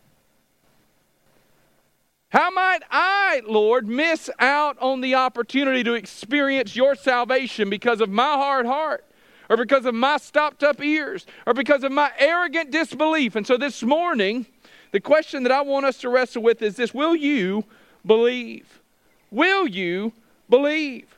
How 2.30 2.50
might 2.50 2.80
I, 2.90 3.42
Lord, 3.46 3.86
miss 3.86 4.28
out 4.38 4.76
on 4.80 5.00
the 5.00 5.14
opportunity 5.14 5.84
to 5.84 5.94
experience 5.94 6.74
your 6.74 6.94
salvation 6.94 7.70
because 7.70 8.00
of 8.00 8.10
my 8.10 8.34
hard 8.34 8.66
heart? 8.66 9.04
Or 9.50 9.56
because 9.56 9.86
of 9.86 9.94
my 9.94 10.18
stopped 10.18 10.62
up 10.62 10.82
ears, 10.82 11.26
or 11.46 11.54
because 11.54 11.82
of 11.82 11.90
my 11.90 12.12
arrogant 12.18 12.70
disbelief. 12.70 13.34
And 13.34 13.46
so 13.46 13.56
this 13.56 13.82
morning, 13.82 14.44
the 14.92 15.00
question 15.00 15.42
that 15.44 15.52
I 15.52 15.62
want 15.62 15.86
us 15.86 15.96
to 15.98 16.10
wrestle 16.10 16.42
with 16.42 16.60
is 16.60 16.76
this 16.76 16.92
Will 16.92 17.16
you 17.16 17.64
believe? 18.04 18.82
Will 19.30 19.66
you 19.66 20.12
believe? 20.50 21.17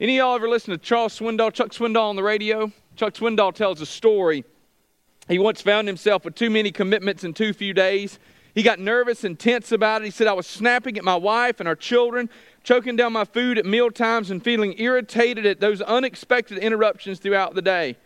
Any 0.00 0.18
of 0.18 0.24
y'all 0.24 0.34
ever 0.34 0.48
listen 0.48 0.72
to 0.72 0.78
Charles 0.78 1.16
Swindoll, 1.16 1.52
Chuck 1.52 1.70
Swindoll 1.70 2.08
on 2.08 2.16
the 2.16 2.22
radio? 2.24 2.72
Chuck 2.96 3.14
Swindoll 3.14 3.54
tells 3.54 3.80
a 3.80 3.86
story. 3.86 4.44
He 5.28 5.38
once 5.38 5.60
found 5.60 5.86
himself 5.86 6.24
with 6.24 6.34
too 6.34 6.50
many 6.50 6.72
commitments 6.72 7.22
in 7.22 7.32
too 7.32 7.52
few 7.52 7.72
days. 7.72 8.18
He 8.56 8.64
got 8.64 8.80
nervous 8.80 9.22
and 9.22 9.38
tense 9.38 9.70
about 9.70 10.02
it. 10.02 10.06
He 10.06 10.10
said, 10.10 10.26
I 10.26 10.32
was 10.32 10.48
snapping 10.48 10.98
at 10.98 11.04
my 11.04 11.14
wife 11.14 11.60
and 11.60 11.68
our 11.68 11.76
children, 11.76 12.28
choking 12.64 12.96
down 12.96 13.12
my 13.12 13.24
food 13.24 13.56
at 13.56 13.66
meal 13.66 13.88
times, 13.88 14.32
and 14.32 14.42
feeling 14.42 14.74
irritated 14.78 15.46
at 15.46 15.60
those 15.60 15.80
unexpected 15.80 16.58
interruptions 16.58 17.20
throughout 17.20 17.54
the 17.54 17.62
day. 17.62 17.96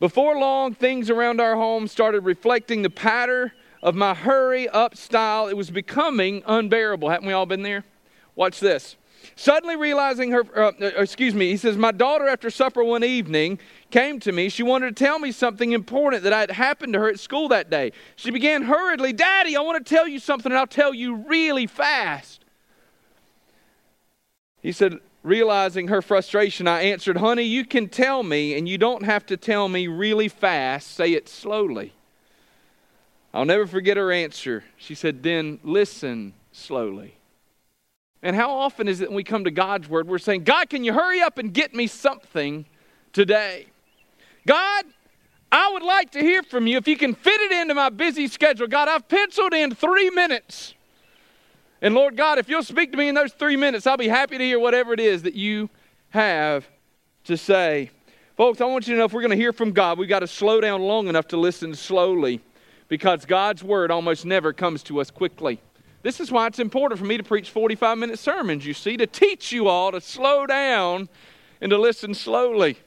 Before 0.00 0.38
long, 0.38 0.74
things 0.74 1.08
around 1.08 1.40
our 1.40 1.56
home 1.56 1.88
started 1.88 2.20
reflecting 2.20 2.82
the 2.82 2.90
pattern 2.90 3.52
of 3.82 3.94
my 3.94 4.12
hurry 4.12 4.68
up 4.68 4.98
style. 4.98 5.48
It 5.48 5.56
was 5.56 5.70
becoming 5.70 6.42
unbearable. 6.46 7.08
Haven't 7.08 7.26
we 7.26 7.32
all 7.32 7.46
been 7.46 7.62
there? 7.62 7.84
Watch 8.34 8.60
this. 8.60 8.96
Suddenly 9.34 9.76
realizing 9.76 10.30
her, 10.30 10.44
uh, 10.56 10.72
uh, 10.80 10.86
excuse 10.98 11.34
me, 11.34 11.50
he 11.50 11.56
says, 11.56 11.76
My 11.76 11.92
daughter, 11.92 12.28
after 12.28 12.50
supper 12.50 12.84
one 12.84 13.02
evening, 13.02 13.58
came 13.90 14.20
to 14.20 14.32
me. 14.32 14.48
She 14.48 14.62
wanted 14.62 14.96
to 14.96 15.04
tell 15.04 15.18
me 15.18 15.32
something 15.32 15.72
important 15.72 16.22
that 16.22 16.32
had 16.32 16.50
happened 16.50 16.92
to 16.92 17.00
her 17.00 17.08
at 17.08 17.18
school 17.18 17.48
that 17.48 17.70
day. 17.70 17.92
She 18.14 18.30
began 18.30 18.62
hurriedly, 18.62 19.12
Daddy, 19.12 19.56
I 19.56 19.60
want 19.60 19.84
to 19.84 19.94
tell 19.94 20.06
you 20.06 20.18
something, 20.18 20.52
and 20.52 20.58
I'll 20.58 20.66
tell 20.66 20.94
you 20.94 21.16
really 21.16 21.66
fast. 21.66 22.44
He 24.62 24.72
said, 24.72 24.98
realizing 25.22 25.88
her 25.88 26.00
frustration, 26.00 26.68
I 26.68 26.82
answered, 26.82 27.16
Honey, 27.16 27.42
you 27.42 27.64
can 27.64 27.88
tell 27.88 28.22
me, 28.22 28.56
and 28.56 28.68
you 28.68 28.78
don't 28.78 29.02
have 29.02 29.26
to 29.26 29.36
tell 29.36 29.68
me 29.68 29.88
really 29.88 30.28
fast. 30.28 30.92
Say 30.92 31.12
it 31.12 31.28
slowly. 31.28 31.92
I'll 33.34 33.44
never 33.44 33.66
forget 33.66 33.96
her 33.96 34.12
answer. 34.12 34.64
She 34.76 34.94
said, 34.94 35.22
Then 35.22 35.58
listen 35.62 36.34
slowly. 36.52 37.16
And 38.26 38.34
how 38.34 38.50
often 38.50 38.88
is 38.88 39.02
it 39.02 39.08
when 39.08 39.14
we 39.14 39.22
come 39.22 39.44
to 39.44 39.52
God's 39.52 39.88
Word, 39.88 40.08
we're 40.08 40.18
saying, 40.18 40.42
God, 40.42 40.68
can 40.68 40.82
you 40.82 40.92
hurry 40.92 41.22
up 41.22 41.38
and 41.38 41.54
get 41.54 41.72
me 41.72 41.86
something 41.86 42.66
today? 43.12 43.66
God, 44.48 44.84
I 45.52 45.70
would 45.72 45.84
like 45.84 46.10
to 46.10 46.18
hear 46.18 46.42
from 46.42 46.66
you 46.66 46.76
if 46.76 46.88
you 46.88 46.96
can 46.96 47.14
fit 47.14 47.40
it 47.40 47.52
into 47.52 47.74
my 47.74 47.88
busy 47.88 48.26
schedule. 48.26 48.66
God, 48.66 48.88
I've 48.88 49.06
penciled 49.06 49.54
in 49.54 49.76
three 49.76 50.10
minutes. 50.10 50.74
And 51.80 51.94
Lord 51.94 52.16
God, 52.16 52.40
if 52.40 52.48
you'll 52.48 52.64
speak 52.64 52.90
to 52.90 52.98
me 52.98 53.06
in 53.06 53.14
those 53.14 53.32
three 53.32 53.56
minutes, 53.56 53.86
I'll 53.86 53.96
be 53.96 54.08
happy 54.08 54.38
to 54.38 54.44
hear 54.44 54.58
whatever 54.58 54.92
it 54.92 54.98
is 54.98 55.22
that 55.22 55.34
you 55.34 55.70
have 56.08 56.66
to 57.26 57.36
say. 57.36 57.90
Folks, 58.36 58.60
I 58.60 58.64
want 58.64 58.88
you 58.88 58.94
to 58.94 58.98
know 58.98 59.04
if 59.04 59.12
we're 59.12 59.20
going 59.20 59.30
to 59.30 59.36
hear 59.36 59.52
from 59.52 59.70
God, 59.70 60.00
we've 60.00 60.08
got 60.08 60.18
to 60.18 60.26
slow 60.26 60.60
down 60.60 60.82
long 60.82 61.06
enough 61.06 61.28
to 61.28 61.36
listen 61.36 61.76
slowly 61.76 62.40
because 62.88 63.24
God's 63.24 63.62
word 63.62 63.92
almost 63.92 64.26
never 64.26 64.52
comes 64.52 64.82
to 64.82 65.00
us 65.00 65.12
quickly. 65.12 65.60
This 66.06 66.20
is 66.20 66.30
why 66.30 66.46
it's 66.46 66.60
important 66.60 67.00
for 67.00 67.04
me 67.04 67.16
to 67.16 67.24
preach 67.24 67.50
45 67.50 67.98
minute 67.98 68.20
sermons, 68.20 68.64
you 68.64 68.74
see, 68.74 68.96
to 68.96 69.08
teach 69.08 69.50
you 69.50 69.66
all 69.66 69.90
to 69.90 70.00
slow 70.00 70.46
down 70.46 71.08
and 71.60 71.68
to 71.70 71.78
listen 71.78 72.14
slowly. 72.14 72.78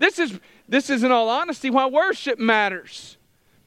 This 0.00 0.18
is, 0.18 0.40
this 0.68 0.90
is 0.90 1.04
in 1.04 1.12
all 1.12 1.28
honesty, 1.28 1.70
why 1.70 1.86
worship 1.86 2.40
matters. 2.40 3.18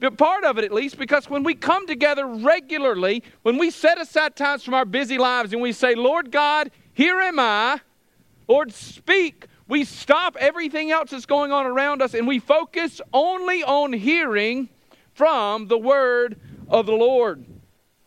But 0.01 0.17
part 0.17 0.43
of 0.43 0.57
it, 0.57 0.65
at 0.65 0.73
least, 0.73 0.97
because 0.97 1.29
when 1.29 1.43
we 1.43 1.53
come 1.53 1.87
together 1.87 2.27
regularly, 2.27 3.23
when 3.43 3.57
we 3.57 3.71
set 3.71 4.01
aside 4.01 4.35
times 4.35 4.65
from 4.65 4.73
our 4.73 4.83
busy 4.83 5.17
lives 5.17 5.53
and 5.53 5.61
we 5.61 5.71
say, 5.71 5.95
Lord 5.95 6.29
God, 6.29 6.69
here 6.91 7.21
am 7.21 7.39
I, 7.39 7.79
Lord, 8.49 8.73
speak, 8.73 9.47
we 9.65 9.85
stop 9.85 10.35
everything 10.41 10.91
else 10.91 11.11
that's 11.11 11.25
going 11.25 11.53
on 11.53 11.65
around 11.65 12.01
us 12.01 12.13
and 12.13 12.27
we 12.27 12.37
focus 12.37 12.99
only 13.13 13.63
on 13.63 13.93
hearing 13.93 14.67
from 15.13 15.69
the 15.69 15.77
word 15.77 16.37
of 16.67 16.85
the 16.85 16.91
Lord. 16.91 17.45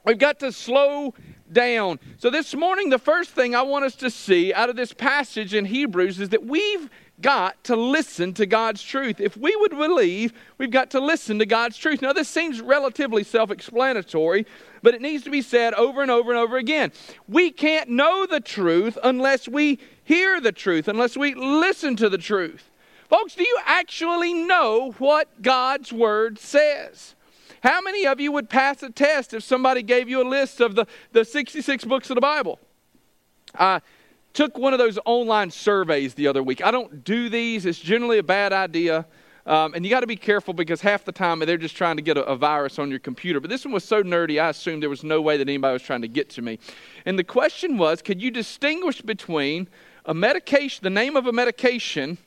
We've 0.07 0.17
got 0.17 0.39
to 0.41 0.53
slow 0.53 1.15
down. 1.51 1.99
So, 2.19 2.31
this 2.31 2.55
morning, 2.55 2.91
the 2.91 2.99
first 2.99 3.31
thing 3.31 3.57
I 3.57 3.63
want 3.63 3.85
us 3.85 3.97
to 3.97 4.11
see 4.11 4.55
out 4.55 4.71
of 4.71 4.77
this 4.77 4.93
passage 4.93 5.53
in 5.53 5.65
Hebrews 5.65 6.21
is 6.21 6.29
that 6.29 6.45
we've 6.45 6.89
got 7.21 7.63
to 7.65 7.75
listen 7.75 8.33
to 8.35 8.47
God's 8.47 8.83
truth. 8.83 9.21
If 9.21 9.37
we 9.37 9.57
would 9.57 9.73
believe, 9.73 10.33
we've 10.59 10.71
got 10.71 10.91
to 10.91 11.01
listen 11.01 11.41
to 11.41 11.47
God's 11.47 11.77
truth. 11.77 12.03
Now, 12.03 12.13
this 12.13 12.29
seems 12.29 12.61
relatively 12.61 13.25
self 13.25 13.51
explanatory, 13.51 14.47
but 14.81 14.95
it 14.95 15.03
needs 15.03 15.25
to 15.25 15.31
be 15.31 15.43
said 15.43 15.75
over 15.75 16.03
and 16.03 16.11
over 16.11 16.31
and 16.31 16.39
over 16.39 16.57
again. 16.57 16.93
We 17.27 17.51
can't 17.51 17.91
know 17.91 18.27
the 18.27 18.41
truth 18.41 18.97
unless 19.03 19.49
we 19.49 19.81
hear 20.05 20.41
the 20.41 20.53
truth, 20.53 20.87
unless 20.87 21.17
we 21.17 21.35
listen 21.35 21.97
to 21.97 22.09
the 22.09 22.19
truth. 22.19 22.71
Folks, 23.09 23.35
do 23.35 23.43
you 23.43 23.59
actually 23.65 24.35
know 24.35 24.95
what 24.99 25.43
God's 25.43 25.93
Word 25.93 26.39
says? 26.39 27.16
How 27.67 27.81
many 27.81 28.07
of 28.07 28.21
you 28.21 28.31
would 28.31 28.49
pass 28.49 28.81
a 28.85 28.91
test 28.91 29.35
if 29.35 29.43
somebody 29.43 29.83
gave 29.83 30.09
you 30.09 30.23
a 30.23 30.29
list 30.29 30.61
of 30.61 30.77
the, 30.77 30.87
the 31.11 31.25
66 31.25 31.85
books 31.85 32.09
of 32.11 32.15
the 32.15 32.21
Bible? 32.21 32.61
I 33.59 33.81
took 34.35 34.57
one 34.57 34.73
of 34.73 34.79
those 34.79 35.01
online 35.05 35.51
surveys 35.51 36.15
the 36.15 36.29
other 36.29 36.45
week. 36.45 36.65
I 36.65 36.71
don't 36.71 37.03
do 37.03 37.29
these, 37.29 37.67
it's 37.67 37.81
generally 37.81 38.19
a 38.19 38.23
bad 38.23 38.53
idea. 38.53 39.05
Um, 39.47 39.75
and 39.75 39.85
you 39.85 39.91
got 39.91 40.01
to 40.01 40.07
be 40.07 40.15
careful 40.15 40.55
because 40.55 40.81
half 40.81 41.05
the 41.05 41.11
time 41.11 41.41
they're 41.41 41.57
just 41.57 41.77
trying 41.77 41.97
to 41.97 42.03
get 42.03 42.17
a, 42.17 42.25
a, 42.27 42.37
virus 42.37 42.79
on 42.79 42.89
your 42.89 43.01
computer. 43.01 43.41
But 43.41 43.51
this 43.51 43.65
one 43.65 43.75
was 43.75 43.83
so 43.83 44.01
nerdy, 44.01 44.41
I 44.41 44.51
assumed 44.51 44.81
there 44.81 44.89
was 44.89 45.03
no 45.03 45.21
way 45.21 45.37
that 45.37 45.49
anybody 45.49 45.73
was 45.73 45.83
trying 45.83 46.03
to 46.03 46.09
get 46.09 46.31
to 46.31 46.43
me. 46.43 46.61
And 47.05 47.19
the 47.19 47.25
question 47.25 47.79
was 47.79 48.01
could 48.01 48.23
you 48.23 48.31
distinguish 48.31 49.03
between 49.03 49.67
a 50.05 50.15
medication, 50.15 50.85
the 50.85 50.91
name 50.91 51.17
of 51.17 51.27
a 51.27 51.33
medication, 51.33 52.19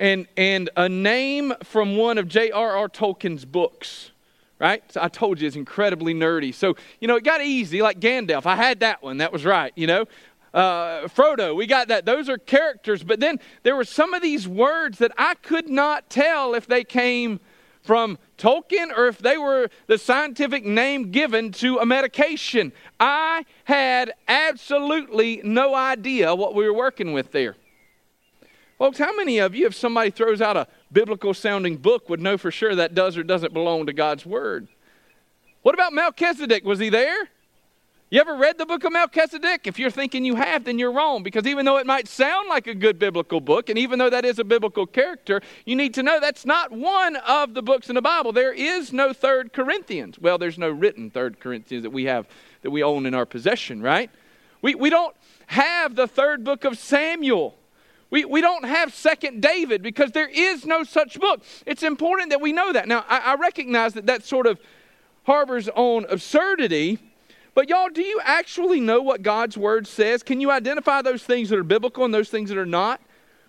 and, 0.00 0.26
and 0.36 0.68
a 0.76 0.88
name 0.88 1.54
from 1.62 1.96
one 1.96 2.18
of 2.18 2.26
J.R.R. 2.26 2.88
Tolkien's 2.88 3.44
books? 3.44 4.10
Right? 4.58 4.82
So 4.90 5.00
I 5.02 5.08
told 5.08 5.40
you 5.40 5.46
it's 5.46 5.54
incredibly 5.56 6.14
nerdy. 6.14 6.52
So, 6.52 6.76
you 7.00 7.06
know, 7.06 7.16
it 7.16 7.24
got 7.24 7.42
easy, 7.42 7.80
like 7.80 8.00
Gandalf. 8.00 8.44
I 8.44 8.56
had 8.56 8.80
that 8.80 9.02
one. 9.02 9.18
That 9.18 9.32
was 9.32 9.44
right, 9.44 9.72
you 9.76 9.86
know 9.86 10.06
uh, 10.54 11.06
Frodo, 11.08 11.54
we 11.54 11.66
got 11.66 11.88
that. 11.88 12.04
Those 12.04 12.28
are 12.28 12.38
characters. 12.38 13.02
But 13.02 13.20
then 13.20 13.38
there 13.62 13.76
were 13.76 13.84
some 13.84 14.14
of 14.14 14.22
these 14.22 14.48
words 14.48 14.98
that 14.98 15.12
I 15.18 15.34
could 15.34 15.68
not 15.68 16.10
tell 16.10 16.54
if 16.54 16.66
they 16.66 16.84
came 16.84 17.40
from 17.82 18.18
Tolkien 18.36 18.96
or 18.96 19.06
if 19.06 19.18
they 19.18 19.38
were 19.38 19.70
the 19.86 19.98
scientific 19.98 20.64
name 20.64 21.10
given 21.10 21.52
to 21.52 21.78
a 21.78 21.86
medication. 21.86 22.72
I 23.00 23.44
had 23.64 24.12
absolutely 24.26 25.40
no 25.44 25.74
idea 25.74 26.34
what 26.34 26.54
we 26.54 26.64
were 26.64 26.74
working 26.74 27.12
with 27.12 27.32
there. 27.32 27.56
Folks, 28.78 28.98
how 28.98 29.14
many 29.14 29.38
of 29.38 29.56
you, 29.56 29.66
if 29.66 29.74
somebody 29.74 30.10
throws 30.10 30.40
out 30.40 30.56
a 30.56 30.68
biblical 30.92 31.34
sounding 31.34 31.76
book, 31.76 32.08
would 32.08 32.20
know 32.20 32.38
for 32.38 32.52
sure 32.52 32.76
that 32.76 32.94
does 32.94 33.16
or 33.16 33.24
doesn't 33.24 33.52
belong 33.52 33.86
to 33.86 33.92
God's 33.92 34.24
Word? 34.24 34.68
What 35.62 35.74
about 35.74 35.92
Melchizedek? 35.92 36.64
Was 36.64 36.78
he 36.78 36.88
there? 36.88 37.28
You 38.10 38.20
ever 38.20 38.36
read 38.36 38.56
the 38.56 38.64
book 38.64 38.84
of 38.84 38.92
Melchizedek? 38.92 39.66
If 39.66 39.78
you're 39.78 39.90
thinking 39.90 40.24
you 40.24 40.36
have, 40.36 40.64
then 40.64 40.78
you're 40.78 40.92
wrong 40.92 41.22
because 41.22 41.46
even 41.46 41.66
though 41.66 41.76
it 41.76 41.86
might 41.86 42.08
sound 42.08 42.48
like 42.48 42.66
a 42.66 42.74
good 42.74 42.98
biblical 42.98 43.40
book, 43.40 43.68
and 43.68 43.78
even 43.78 43.98
though 43.98 44.08
that 44.08 44.24
is 44.24 44.38
a 44.38 44.44
biblical 44.44 44.86
character, 44.86 45.42
you 45.66 45.76
need 45.76 45.92
to 45.94 46.02
know 46.02 46.18
that's 46.18 46.46
not 46.46 46.72
one 46.72 47.16
of 47.16 47.52
the 47.52 47.60
books 47.60 47.90
in 47.90 47.96
the 47.96 48.00
Bible. 48.00 48.32
There 48.32 48.54
is 48.54 48.94
no 48.94 49.12
third 49.12 49.52
Corinthians. 49.52 50.18
Well, 50.18 50.38
there's 50.38 50.56
no 50.56 50.70
written 50.70 51.10
third 51.10 51.38
Corinthians 51.40 51.82
that 51.82 51.90
we 51.90 52.04
have, 52.04 52.26
that 52.62 52.70
we 52.70 52.82
own 52.82 53.04
in 53.04 53.12
our 53.12 53.26
possession, 53.26 53.82
right? 53.82 54.10
We, 54.62 54.74
we 54.74 54.88
don't 54.88 55.14
have 55.48 55.96
the 55.96 56.06
third 56.06 56.44
book 56.44 56.64
of 56.64 56.78
Samuel. 56.78 57.56
We, 58.10 58.24
we 58.24 58.40
don't 58.40 58.64
have 58.64 58.94
second 58.94 59.42
David 59.42 59.82
because 59.82 60.12
there 60.12 60.28
is 60.28 60.64
no 60.64 60.82
such 60.82 61.20
book. 61.20 61.42
It's 61.66 61.82
important 61.82 62.30
that 62.30 62.40
we 62.40 62.52
know 62.52 62.72
that. 62.72 62.88
Now, 62.88 63.04
I, 63.08 63.18
I 63.18 63.34
recognize 63.34 63.94
that 63.94 64.06
that 64.06 64.24
sort 64.24 64.46
of 64.46 64.58
harbors 65.24 65.68
on 65.68 66.06
absurdity 66.08 66.98
but 67.58 67.68
y'all, 67.68 67.88
do 67.88 68.02
you 68.02 68.20
actually 68.22 68.78
know 68.78 69.02
what 69.02 69.22
God's 69.22 69.58
word 69.58 69.88
says? 69.88 70.22
Can 70.22 70.40
you 70.40 70.48
identify 70.48 71.02
those 71.02 71.24
things 71.24 71.48
that 71.48 71.58
are 71.58 71.64
biblical 71.64 72.04
and 72.04 72.14
those 72.14 72.28
things 72.28 72.50
that 72.50 72.56
are 72.56 72.64
not? 72.64 73.00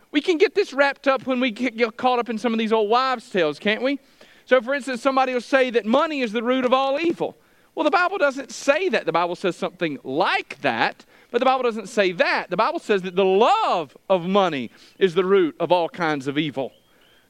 We 0.09 0.19
can 0.19 0.39
get 0.39 0.55
this 0.55 0.73
wrapped 0.73 1.07
up 1.07 1.27
when 1.27 1.39
we 1.39 1.51
get 1.51 1.95
caught 1.95 2.17
up 2.17 2.27
in 2.27 2.39
some 2.39 2.51
of 2.51 2.57
these 2.57 2.73
old 2.73 2.89
wives' 2.89 3.29
tales, 3.29 3.59
can't 3.59 3.83
we? 3.83 3.99
So, 4.45 4.63
for 4.63 4.73
instance, 4.73 5.03
somebody 5.03 5.31
will 5.31 5.41
say 5.41 5.69
that 5.69 5.85
money 5.85 6.21
is 6.21 6.31
the 6.31 6.41
root 6.41 6.65
of 6.65 6.73
all 6.73 6.99
evil. 6.99 7.37
Well, 7.75 7.83
the 7.83 7.91
Bible 7.91 8.17
doesn't 8.17 8.51
say 8.51 8.89
that. 8.89 9.05
The 9.05 9.11
Bible 9.11 9.35
says 9.35 9.55
something 9.55 9.99
like 10.03 10.59
that, 10.61 11.05
but 11.31 11.39
the 11.39 11.45
Bible 11.45 11.63
doesn't 11.63 11.89
say 11.89 12.11
that. 12.13 12.49
The 12.49 12.57
Bible 12.57 12.79
says 12.79 13.03
that 13.03 13.15
the 13.15 13.25
love 13.25 13.95
of 14.09 14.25
money 14.25 14.71
is 14.97 15.13
the 15.13 15.25
root 15.25 15.55
of 15.59 15.71
all 15.71 15.89
kinds 15.89 16.27
of 16.27 16.37
evil. 16.37 16.71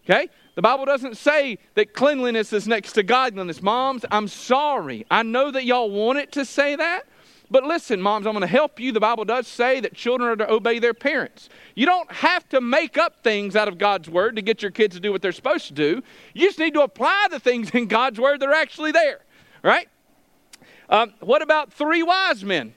Okay? 0.05 0.29
The 0.55 0.61
Bible 0.61 0.85
doesn't 0.85 1.17
say 1.17 1.57
that 1.75 1.93
cleanliness 1.93 2.53
is 2.53 2.67
next 2.67 2.93
to 2.93 3.03
godliness. 3.03 3.61
Moms, 3.61 4.05
I'm 4.11 4.27
sorry. 4.27 5.05
I 5.11 5.23
know 5.23 5.51
that 5.51 5.65
y'all 5.65 5.91
want 5.91 6.19
it 6.19 6.31
to 6.33 6.45
say 6.45 6.75
that. 6.75 7.03
But 7.51 7.63
listen, 7.63 7.99
moms, 7.99 8.27
I'm 8.27 8.33
going 8.33 8.41
to 8.41 8.47
help 8.47 8.79
you. 8.79 8.91
The 8.91 8.99
Bible 8.99 9.25
does 9.25 9.47
say 9.47 9.79
that 9.79 9.95
children 9.95 10.29
are 10.29 10.35
to 10.35 10.51
obey 10.51 10.77
their 10.77 10.93
parents. 10.93 11.49
You 11.75 11.85
don't 11.85 12.11
have 12.11 12.47
to 12.49 12.61
make 12.61 12.97
up 12.97 13.23
things 13.23 13.55
out 13.55 13.67
of 13.67 13.77
God's 13.77 14.09
word 14.09 14.35
to 14.35 14.41
get 14.41 14.61
your 14.61 14.71
kids 14.71 14.95
to 14.95 15.01
do 15.01 15.11
what 15.11 15.21
they're 15.21 15.31
supposed 15.31 15.67
to 15.67 15.73
do. 15.73 16.03
You 16.33 16.47
just 16.47 16.59
need 16.59 16.75
to 16.75 16.81
apply 16.81 17.27
the 17.31 17.39
things 17.39 17.71
in 17.71 17.87
God's 17.87 18.19
word 18.19 18.39
that 18.41 18.49
are 18.49 18.53
actually 18.53 18.91
there, 18.91 19.21
right? 19.63 19.89
Um, 20.89 21.13
what 21.21 21.41
about 21.41 21.73
three 21.73 22.03
wise 22.03 22.43
men? 22.43 22.73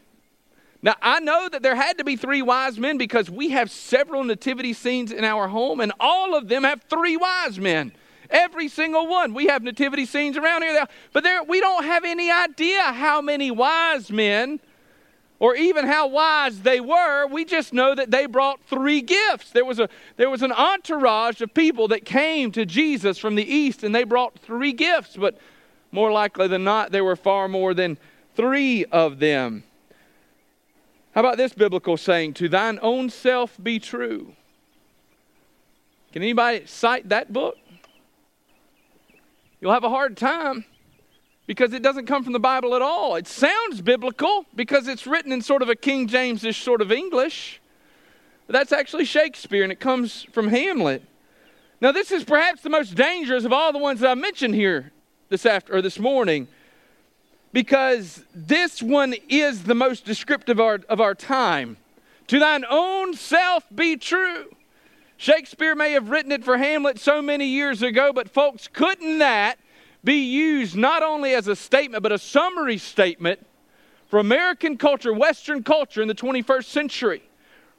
Now, 0.83 0.97
I 1.01 1.21
know 1.21 1.49
that 1.49 1.63
there 1.63 1.77
had 1.77 1.99
to 1.99 2.05
be 2.05 2.17
three 2.17 2.43
wise 2.43 2.77
men 2.79 2.99
because 2.99 3.31
we 3.31 3.51
have 3.51 3.71
several 3.71 4.25
nativity 4.25 4.73
scenes 4.73 5.13
in 5.13 5.23
our 5.23 5.47
home, 5.47 5.81
and 5.81 5.93
all 6.01 6.35
of 6.35 6.49
them 6.49 6.65
have 6.65 6.83
three 6.83 7.17
wise 7.17 7.59
men. 7.59 7.93
Every 8.31 8.69
single 8.69 9.07
one. 9.07 9.35
We 9.35 9.47
have 9.47 9.63
nativity 9.63 10.07
scenes 10.07 10.37
around 10.37 10.63
here, 10.63 10.87
but 11.13 11.23
there, 11.23 11.43
we 11.45 11.61
don't 11.61 11.85
have 11.85 12.05
any 12.05 12.31
idea 12.31 12.83
how 12.83 13.21
many 13.21 13.51
wise 13.51 14.11
men 14.11 14.59
or 15.39 15.55
even 15.55 15.87
how 15.87 16.07
wise 16.07 16.61
they 16.61 16.81
were. 16.81 17.27
We 17.27 17.45
just 17.45 17.73
know 17.73 17.95
that 17.95 18.11
they 18.11 18.27
brought 18.27 18.61
three 18.65 19.03
gifts. 19.03 19.51
There 19.51 19.65
was, 19.65 19.79
a, 19.79 19.89
there 20.17 20.31
was 20.31 20.43
an 20.43 20.53
entourage 20.53 21.41
of 21.43 21.53
people 21.53 21.89
that 21.89 22.05
came 22.05 22.51
to 22.53 22.65
Jesus 22.65 23.19
from 23.19 23.35
the 23.35 23.45
east, 23.45 23.85
and 23.85 23.95
they 23.95 24.05
brought 24.05 24.39
three 24.39 24.73
gifts, 24.73 25.17
but 25.17 25.37
more 25.93 26.11
likely 26.11 26.49
than 26.49 26.65
not, 26.65 26.91
there 26.91 27.05
were 27.05 27.17
far 27.17 27.49
more 27.49 27.75
than 27.75 27.99
three 28.35 28.85
of 28.87 29.19
them. 29.19 29.65
How 31.13 31.21
about 31.21 31.37
this 31.37 31.53
biblical 31.53 31.97
saying, 31.97 32.35
to 32.35 32.49
thine 32.49 32.79
own 32.83 33.11
self 33.11 33.57
be 33.63 33.79
true? 33.79 34.35
Can 36.13 36.23
anybody 36.23 36.67
cite 36.67 37.09
that 37.11 37.33
book? 37.33 37.57
You'll 39.61 39.73
have 39.73 39.85
a 39.85 39.89
hard 39.89 40.17
time 40.17 40.65
because 41.47 41.73
it 41.73 41.83
doesn't 41.83 42.07
come 42.07 42.25
from 42.25 42.33
the 42.33 42.41
Bible 42.41 42.75
at 42.75 42.83
all. 42.83 43.17
It 43.17 43.27
sounds 43.27 43.81
biblical 43.83 44.47
because 44.55 44.89
it's 44.89 45.07
written 45.07 45.33
in 45.33 45.43
sort 45.43 45.63
of 45.63 45.69
a 45.69 45.77
King 45.77 46.09
James-ish 46.09 46.63
sort 46.63 46.81
of 46.81 46.91
English. 46.91 47.61
But 48.47 48.55
that's 48.55 48.73
actually 48.73 49.05
Shakespeare 49.05 49.63
and 49.63 49.73
it 49.73 49.81
comes 49.81 50.27
from 50.33 50.49
Hamlet. 50.49 51.03
Now, 51.81 51.93
this 51.93 52.11
is 52.11 52.25
perhaps 52.25 52.63
the 52.63 52.71
most 52.71 52.95
dangerous 52.95 53.45
of 53.45 53.53
all 53.53 53.73
the 53.73 53.79
ones 53.79 54.01
that 54.01 54.11
I 54.11 54.15
mentioned 54.15 54.55
here 54.55 54.93
this 55.29 55.45
after 55.45 55.75
or 55.75 55.83
this 55.83 55.99
morning 55.99 56.49
because 57.53 58.25
this 58.35 58.83
one 58.83 59.15
is 59.29 59.65
the 59.65 59.75
most 59.75 60.05
descriptive 60.05 60.59
of 60.59 60.65
our, 60.65 60.81
of 60.89 61.01
our 61.01 61.15
time. 61.15 61.77
To 62.29 62.39
thine 62.39 62.65
own 62.69 63.15
self 63.15 63.65
be 63.75 63.97
true. 63.97 64.55
Shakespeare 65.17 65.75
may 65.75 65.93
have 65.93 66.11
written 66.11 66.33
it 66.33 66.45
for 66.45 66.57
Hamlet 66.57 66.99
so 66.99 67.23
many 67.23 67.47
years 67.47 67.83
ago, 67.83 68.13
but 68.13 68.29
folks, 68.29 68.69
couldn't 68.69 69.19
that 69.19 69.59
be 70.03 70.25
used 70.25 70.77
not 70.77 71.03
only 71.03 71.35
as 71.35 71.47
a 71.47 71.55
statement, 71.55 72.03
but 72.03 72.11
a 72.11 72.19
summary 72.19 72.79
statement 72.79 73.45
for 74.09 74.19
American 74.19 74.77
culture, 74.77 75.13
Western 75.13 75.63
culture 75.63 76.03
in 76.03 76.09
the 76.09 76.15
21st 76.15 76.65
century? 76.65 77.23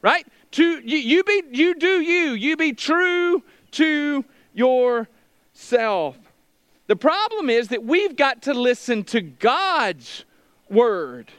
Right? 0.00 0.26
To 0.52 0.80
you, 0.80 0.98
you 0.98 1.24
be 1.24 1.42
you 1.50 1.74
do 1.74 2.00
you, 2.00 2.32
you 2.32 2.56
be 2.56 2.72
true 2.72 3.42
to 3.72 4.24
yourself. 4.52 6.16
The 6.86 6.96
problem 6.96 7.48
is 7.48 7.68
that 7.68 7.84
we've 7.84 8.16
got 8.16 8.42
to 8.42 8.54
listen 8.54 9.04
to 9.04 9.20
God's 9.20 10.24
word. 10.68 11.30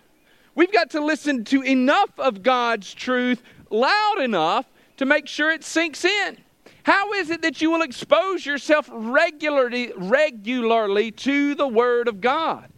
We've 0.55 0.71
got 0.71 0.91
to 0.91 1.03
listen 1.03 1.43
to 1.45 1.61
enough 1.61 2.09
of 2.17 2.41
God's 2.41 2.93
truth 2.93 3.43
loud 3.69 4.19
enough 4.19 4.65
to 4.97 5.05
make 5.05 5.27
sure 5.27 5.51
it 5.51 5.63
sinks 5.63 6.05
in. 6.05 6.37
How 6.83 7.13
is 7.13 7.29
it 7.29 7.41
that 7.41 7.61
you 7.61 7.71
will 7.71 7.81
expose 7.81 8.45
yourself 8.45 8.89
regularly, 8.91 9.91
regularly 9.97 11.11
to 11.11 11.55
the 11.55 11.67
Word 11.67 12.07
of 12.07 12.21
God? 12.21 12.69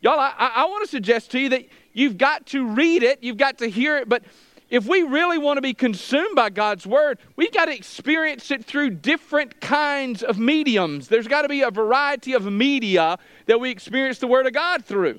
Y'all, 0.00 0.18
I, 0.18 0.32
I 0.38 0.64
want 0.66 0.84
to 0.84 0.90
suggest 0.90 1.30
to 1.32 1.38
you 1.38 1.48
that 1.50 1.66
you've 1.92 2.16
got 2.16 2.46
to 2.46 2.64
read 2.64 3.02
it, 3.02 3.22
you've 3.22 3.36
got 3.36 3.58
to 3.58 3.68
hear 3.68 3.98
it, 3.98 4.08
but 4.08 4.22
if 4.70 4.86
we 4.86 5.02
really 5.02 5.36
want 5.36 5.56
to 5.56 5.62
be 5.62 5.74
consumed 5.74 6.36
by 6.36 6.48
God's 6.48 6.86
Word, 6.86 7.18
we've 7.34 7.52
got 7.52 7.64
to 7.64 7.74
experience 7.74 8.52
it 8.52 8.64
through 8.64 8.90
different 8.90 9.60
kinds 9.60 10.22
of 10.22 10.38
mediums. 10.38 11.08
There's 11.08 11.26
got 11.26 11.42
to 11.42 11.48
be 11.48 11.62
a 11.62 11.72
variety 11.72 12.34
of 12.34 12.44
media 12.44 13.18
that 13.46 13.58
we 13.60 13.70
experience 13.70 14.18
the 14.20 14.28
Word 14.28 14.46
of 14.46 14.52
God 14.52 14.84
through, 14.84 15.18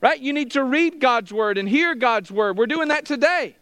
right? 0.00 0.20
You 0.20 0.32
need 0.32 0.52
to 0.52 0.62
read 0.62 1.00
God's 1.00 1.32
Word 1.32 1.58
and 1.58 1.68
hear 1.68 1.96
God's 1.96 2.30
Word. 2.30 2.56
We're 2.56 2.66
doing 2.66 2.88
that 2.88 3.04
today. 3.04 3.56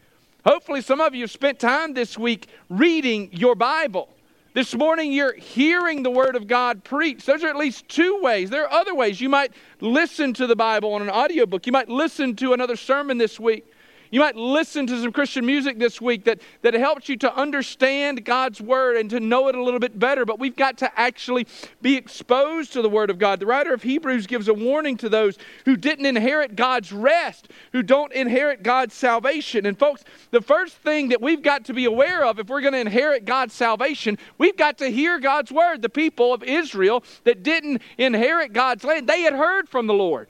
Hopefully, 0.44 0.83
some 0.83 1.00
of 1.00 1.14
you 1.14 1.22
have 1.22 1.31
spent 1.31 1.59
time 1.59 1.94
this 1.94 2.18
week 2.18 2.48
reading 2.68 3.31
your 3.33 3.55
Bible. 3.55 4.11
This 4.53 4.74
morning, 4.74 5.12
you're 5.12 5.35
hearing 5.35 6.03
the 6.03 6.11
Word 6.11 6.37
of 6.37 6.48
God 6.48 6.85
preached. 6.85 7.24
Those 7.24 7.44
are 7.44 7.48
at 7.48 7.57
least 7.57 7.88
two 7.88 8.20
ways. 8.20 8.50
There 8.50 8.64
are 8.64 8.72
other 8.72 8.94
ways. 8.94 9.20
You 9.20 9.29
might 9.31 9.53
listen 9.81 10.35
to 10.35 10.46
the 10.46 10.57
Bible 10.57 10.92
on 10.92 11.00
an 11.00 11.09
audiobook, 11.09 11.66
you 11.66 11.72
might 11.72 11.88
listen 11.88 12.37
to 12.37 12.53
another 12.53 12.76
sermon 12.76 13.16
this 13.16 13.40
week. 13.40 13.64
You 14.11 14.18
might 14.20 14.35
listen 14.35 14.88
to 14.88 15.01
some 15.01 15.12
Christian 15.12 15.46
music 15.46 15.79
this 15.79 16.01
week 16.01 16.25
that, 16.25 16.40
that 16.62 16.75
helps 16.75 17.09
you 17.09 17.16
to 17.18 17.33
understand 17.35 18.25
God's 18.25 18.61
Word 18.61 18.96
and 18.96 19.09
to 19.11 19.20
know 19.20 19.46
it 19.49 19.55
a 19.55 19.62
little 19.62 19.79
bit 19.79 19.99
better, 19.99 20.25
but 20.25 20.40
we've 20.40 20.57
got 20.57 20.79
to 20.79 20.99
actually 20.99 21.46
be 21.81 21.96
exposed 21.96 22.73
to 22.73 22.83
the 22.83 22.88
Word 22.88 23.11
of 23.11 23.18
God. 23.18 23.38
The 23.38 23.46
writer 23.46 23.73
of 23.73 23.85
Hebrews 23.85 24.27
gives 24.27 24.49
a 24.49 24.55
warning 24.55 24.96
to 24.99 25.09
those 25.09 25.38
who 25.64 25.77
didn't 25.77 26.07
inherit 26.07 26.57
God's 26.57 26.92
rest, 26.92 27.49
who 27.73 27.85
don't 27.85 28.12
inherit 28.12 28.64
God's 28.64 28.94
salvation. 28.94 29.64
And, 29.64 29.79
folks, 29.79 30.03
the 30.33 30.42
first 30.42 30.77
thing 30.79 31.11
that 31.11 31.23
we've 31.23 31.42
got 31.42 31.64
to 31.66 31.75
be 31.75 31.85
aware 31.85 32.25
of 32.25 32.40
if 32.40 32.49
we're 32.49 32.62
going 32.62 32.75
to 32.75 32.81
inherit 32.81 33.25
God's 33.25 33.55
salvation, 33.55 34.18
we've 34.38 34.57
got 34.57 34.79
to 34.79 34.90
hear 34.90 35.20
God's 35.20 35.53
Word. 35.53 35.83
The 35.83 35.88
people 35.88 36.35
of 36.35 36.42
Israel 36.42 37.05
that 37.23 37.44
didn't 37.44 37.81
inherit 37.96 38.53
God's 38.53 38.83
land, 38.83 39.09
they 39.09 39.23
had 39.23 39.35
heard 39.35 39.68
from 39.68 39.87
the 39.87 39.94
Lord. 39.94 40.29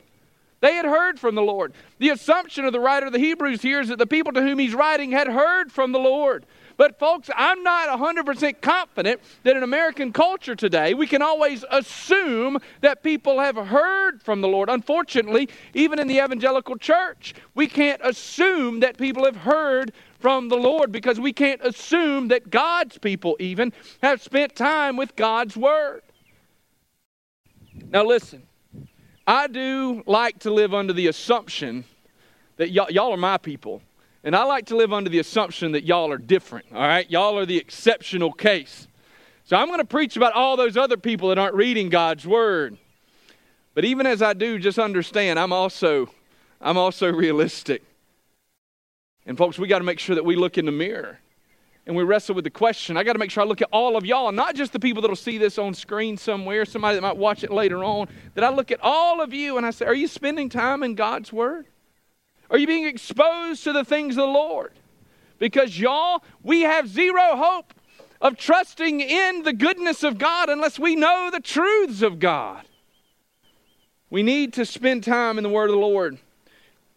They 0.61 0.75
had 0.75 0.85
heard 0.85 1.19
from 1.19 1.35
the 1.35 1.43
Lord. 1.43 1.73
The 1.99 2.11
assumption 2.11 2.67
of 2.67 2.73
the 2.73 2.81
writer 2.81 3.07
of 3.07 3.13
the 3.13 3.19
Hebrews 3.19 3.63
here 3.63 3.81
is 3.81 3.89
that 3.89 3.99
the 3.99 4.07
people 4.07 4.33
to 4.33 4.43
whom 4.43 4.59
he's 4.59 4.75
writing 4.75 5.11
had 5.11 5.27
heard 5.27 5.73
from 5.73 5.93
the 5.93 5.99
Lord. 5.99 6.45
But, 6.77 6.99
folks, 6.99 7.29
I'm 7.35 7.63
not 7.63 7.89
100% 7.89 8.61
confident 8.63 9.21
that 9.43 9.57
in 9.57 9.63
American 9.63 10.13
culture 10.13 10.55
today 10.55 10.95
we 10.95 11.07
can 11.07 11.21
always 11.21 11.65
assume 11.71 12.59
that 12.81 13.03
people 13.03 13.39
have 13.39 13.57
heard 13.57 14.23
from 14.23 14.41
the 14.41 14.49
Lord. 14.49 14.71
Unfortunately, 14.71 15.49
even 15.75 15.99
in 15.99 16.09
the 16.09 16.25
evangelical 16.25 16.77
church, 16.77 17.35
we 17.55 17.67
can't 17.67 18.01
assume 18.03 18.81
that 18.81 18.97
people 18.97 19.25
have 19.25 19.37
heard 19.37 19.93
from 20.21 20.49
the 20.49 20.57
Lord 20.57 20.93
because 20.93 21.21
we 21.21 21.33
can't 21.33 21.61
assume 21.65 22.29
that 22.29 22.51
God's 22.51 22.99
people 22.99 23.37
even 23.41 23.73
have 24.03 24.23
spent 24.23 24.57
time 24.57 24.97
with 24.97 25.17
God's 25.17 25.57
Word. 25.57 26.03
Now, 27.91 28.05
listen. 28.05 28.43
I 29.31 29.47
do 29.47 30.03
like 30.07 30.41
to 30.41 30.53
live 30.53 30.75
under 30.75 30.93
the 30.93 31.07
assumption 31.07 31.85
that 32.57 32.75
y- 32.75 32.89
y'all 32.91 33.13
are 33.13 33.17
my 33.17 33.39
people. 33.39 33.81
And 34.25 34.35
I 34.35 34.43
like 34.43 34.67
to 34.67 34.77
live 34.77 34.93
under 34.93 35.09
the 35.09 35.21
assumption 35.21 35.71
that 35.71 35.85
y'all 35.85 36.11
are 36.11 36.19
different, 36.19 36.67
all 36.75 36.81
right? 36.81 37.09
Y'all 37.09 37.39
are 37.39 37.47
the 37.47 37.57
exceptional 37.57 38.33
case. 38.33 38.89
So 39.45 39.57
I'm 39.57 39.69
going 39.69 39.79
to 39.79 39.85
preach 39.85 40.17
about 40.17 40.33
all 40.33 40.57
those 40.57 40.77
other 40.77 40.97
people 40.97 41.29
that 41.29 41.39
aren't 41.39 41.55
reading 41.55 41.91
God's 41.91 42.27
word. 42.27 42.77
But 43.75 43.85
even 43.85 44.05
as 44.05 44.21
I 44.21 44.33
do, 44.33 44.59
just 44.59 44.81
understand 44.81 45.39
I'm 45.39 45.53
also 45.53 46.11
I'm 46.61 46.77
also 46.77 47.13
realistic. 47.13 47.85
And 49.27 49.39
folks, 49.39 49.61
we 49.61 49.69
got 49.69 49.79
to 49.79 49.85
make 49.85 50.01
sure 50.01 50.17
that 50.17 50.25
we 50.25 50.35
look 50.35 50.59
in 50.59 50.67
the 50.67 50.73
mirror 50.73 51.21
and 51.87 51.97
we 51.97 52.03
wrestle 52.03 52.35
with 52.35 52.45
the 52.45 52.51
question. 52.51 52.97
I 52.97 53.03
got 53.03 53.15
to 53.15 53.19
make 53.19 53.31
sure 53.31 53.43
I 53.43 53.47
look 53.47 53.63
at 53.63 53.69
all 53.73 53.97
of 53.97 54.05
y'all, 54.05 54.33
not 54.33 54.55
just 54.55 54.73
the 54.73 54.79
people 54.79 55.03
that'll 55.03 55.17
see 55.17 55.39
this 55.39 55.59
on 55.59 55.75
screen 55.75 56.17
somewhere, 56.17 56.65
somebody 56.65 56.95
that 56.97 57.03
might 57.03 57.17
watch 57.17 57.43
it 57.43 57.51
later 57.51 57.83
on, 57.83 58.09
that 58.35 58.45
I 58.45 58.51
look 58.51 58.71
at 58.71 58.81
all 58.83 59.21
of 59.21 59.33
you 59.33 59.57
and 59.57 59.67
I 59.67 59.71
say, 59.71 59.87
Are 59.87 59.95
you 59.95 60.07
spending 60.07 60.49
time 60.49 60.83
in 60.83 60.95
God's 60.95 61.33
Word? 61.33 61.67
Are 62.51 62.59
you 62.59 62.67
being 62.67 62.87
exposed 62.87 63.65
to 63.65 63.73
the 63.73 63.85
things 63.85 64.17
of 64.17 64.23
the 64.23 64.33
Lord? 64.33 64.73
Because 65.39 65.79
y'all, 65.79 66.23
we 66.43 66.63
have 66.63 66.89
zero 66.89 67.37
hope 67.37 67.73
of 68.21 68.37
trusting 68.37 69.01
in 69.01 69.43
the 69.43 69.53
goodness 69.53 70.03
of 70.03 70.19
God 70.19 70.51
unless 70.51 70.79
we 70.79 70.95
know 70.95 71.31
the 71.33 71.41
truths 71.41 72.03
of 72.03 72.19
God. 72.19 72.63
We 74.11 74.23
need 74.23 74.53
to 74.55 74.67
spend 74.67 75.05
time 75.05 75.39
in 75.39 75.45
the 75.45 75.51
Word 75.51 75.71
of 75.71 75.75
the 75.75 75.81
Lord. 75.81 76.19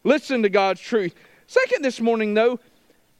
Listen 0.04 0.44
to 0.44 0.50
God's 0.50 0.82
truth. 0.82 1.14
Second, 1.48 1.86
this 1.86 2.02
morning, 2.02 2.34
though, 2.34 2.60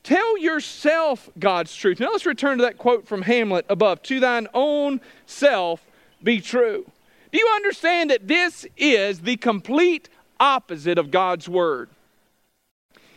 Tell 0.04 0.38
yourself 0.38 1.30
God's 1.40 1.74
truth. 1.74 2.00
Now 2.00 2.12
let's 2.12 2.26
return 2.26 2.58
to 2.58 2.66
that 2.66 2.78
quote 2.78 3.08
from 3.08 3.22
Hamlet 3.22 3.66
above 3.70 4.04
To 4.04 4.20
thine 4.20 4.48
own 4.54 5.00
self 5.26 5.82
be 6.22 6.42
true. 6.42 6.86
Do 7.32 7.40
you 7.40 7.50
understand 7.56 8.10
that 8.12 8.28
this 8.28 8.66
is 8.78 9.22
the 9.22 9.38
complete 9.38 10.10
opposite 10.40 10.98
of 10.98 11.10
God's 11.10 11.48
word? 11.50 11.90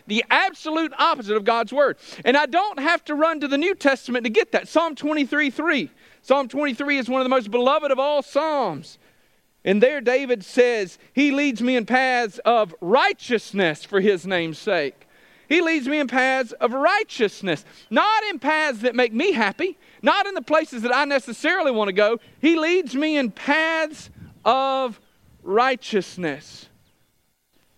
The 0.07 0.25
absolute 0.31 0.93
opposite 0.97 1.37
of 1.37 1.45
God's 1.45 1.73
word. 1.73 1.99
And 2.25 2.37
I 2.37 2.47
don't 2.47 2.79
have 2.79 3.05
to 3.07 3.15
run 3.15 3.41
to 3.41 3.49
the 3.49 3.59
New 3.59 3.75
Testament 3.75 4.25
to 4.25 4.31
get 4.31 4.53
that. 4.53 4.69
Psalm 4.69 4.95
23 4.95 5.51
3. 5.51 5.91
Psalm 6.23 6.49
23 6.49 6.99
is 6.99 7.09
one 7.09 7.21
of 7.21 7.25
the 7.25 7.29
most 7.31 7.51
beloved 7.51 7.91
of 7.91 7.99
all 7.99 8.23
Psalms. 8.23 8.99
And 9.65 9.83
there 9.83 10.01
David 10.01 10.45
says, 10.45 10.99
He 11.13 11.33
leads 11.33 11.61
me 11.61 11.77
in 11.77 11.87
paths 11.87 12.39
of 12.45 12.73
righteousness 12.81 13.85
for 13.85 14.01
His 14.01 14.25
name's 14.25 14.59
sake. 14.59 15.06
He 15.49 15.61
leads 15.61 15.87
me 15.87 15.99
in 16.01 16.09
paths 16.09 16.53
of 16.53 16.73
righteousness, 16.73 17.65
not 17.91 18.25
in 18.25 18.39
paths 18.39 18.81
that 18.81 18.95
make 18.95 19.13
me 19.13 19.33
happy, 19.33 19.79
not 20.03 20.27
in 20.27 20.35
the 20.35 20.43
places 20.43 20.83
that 20.83 20.95
I 20.95 21.05
necessarily 21.05 21.71
want 21.71 21.89
to 21.89 21.93
go. 21.93 22.19
He 22.41 22.57
leads 22.57 22.95
me 22.95 23.17
in 23.17 23.31
paths 23.31 24.11
of 24.45 25.01
righteousness. 25.43 26.69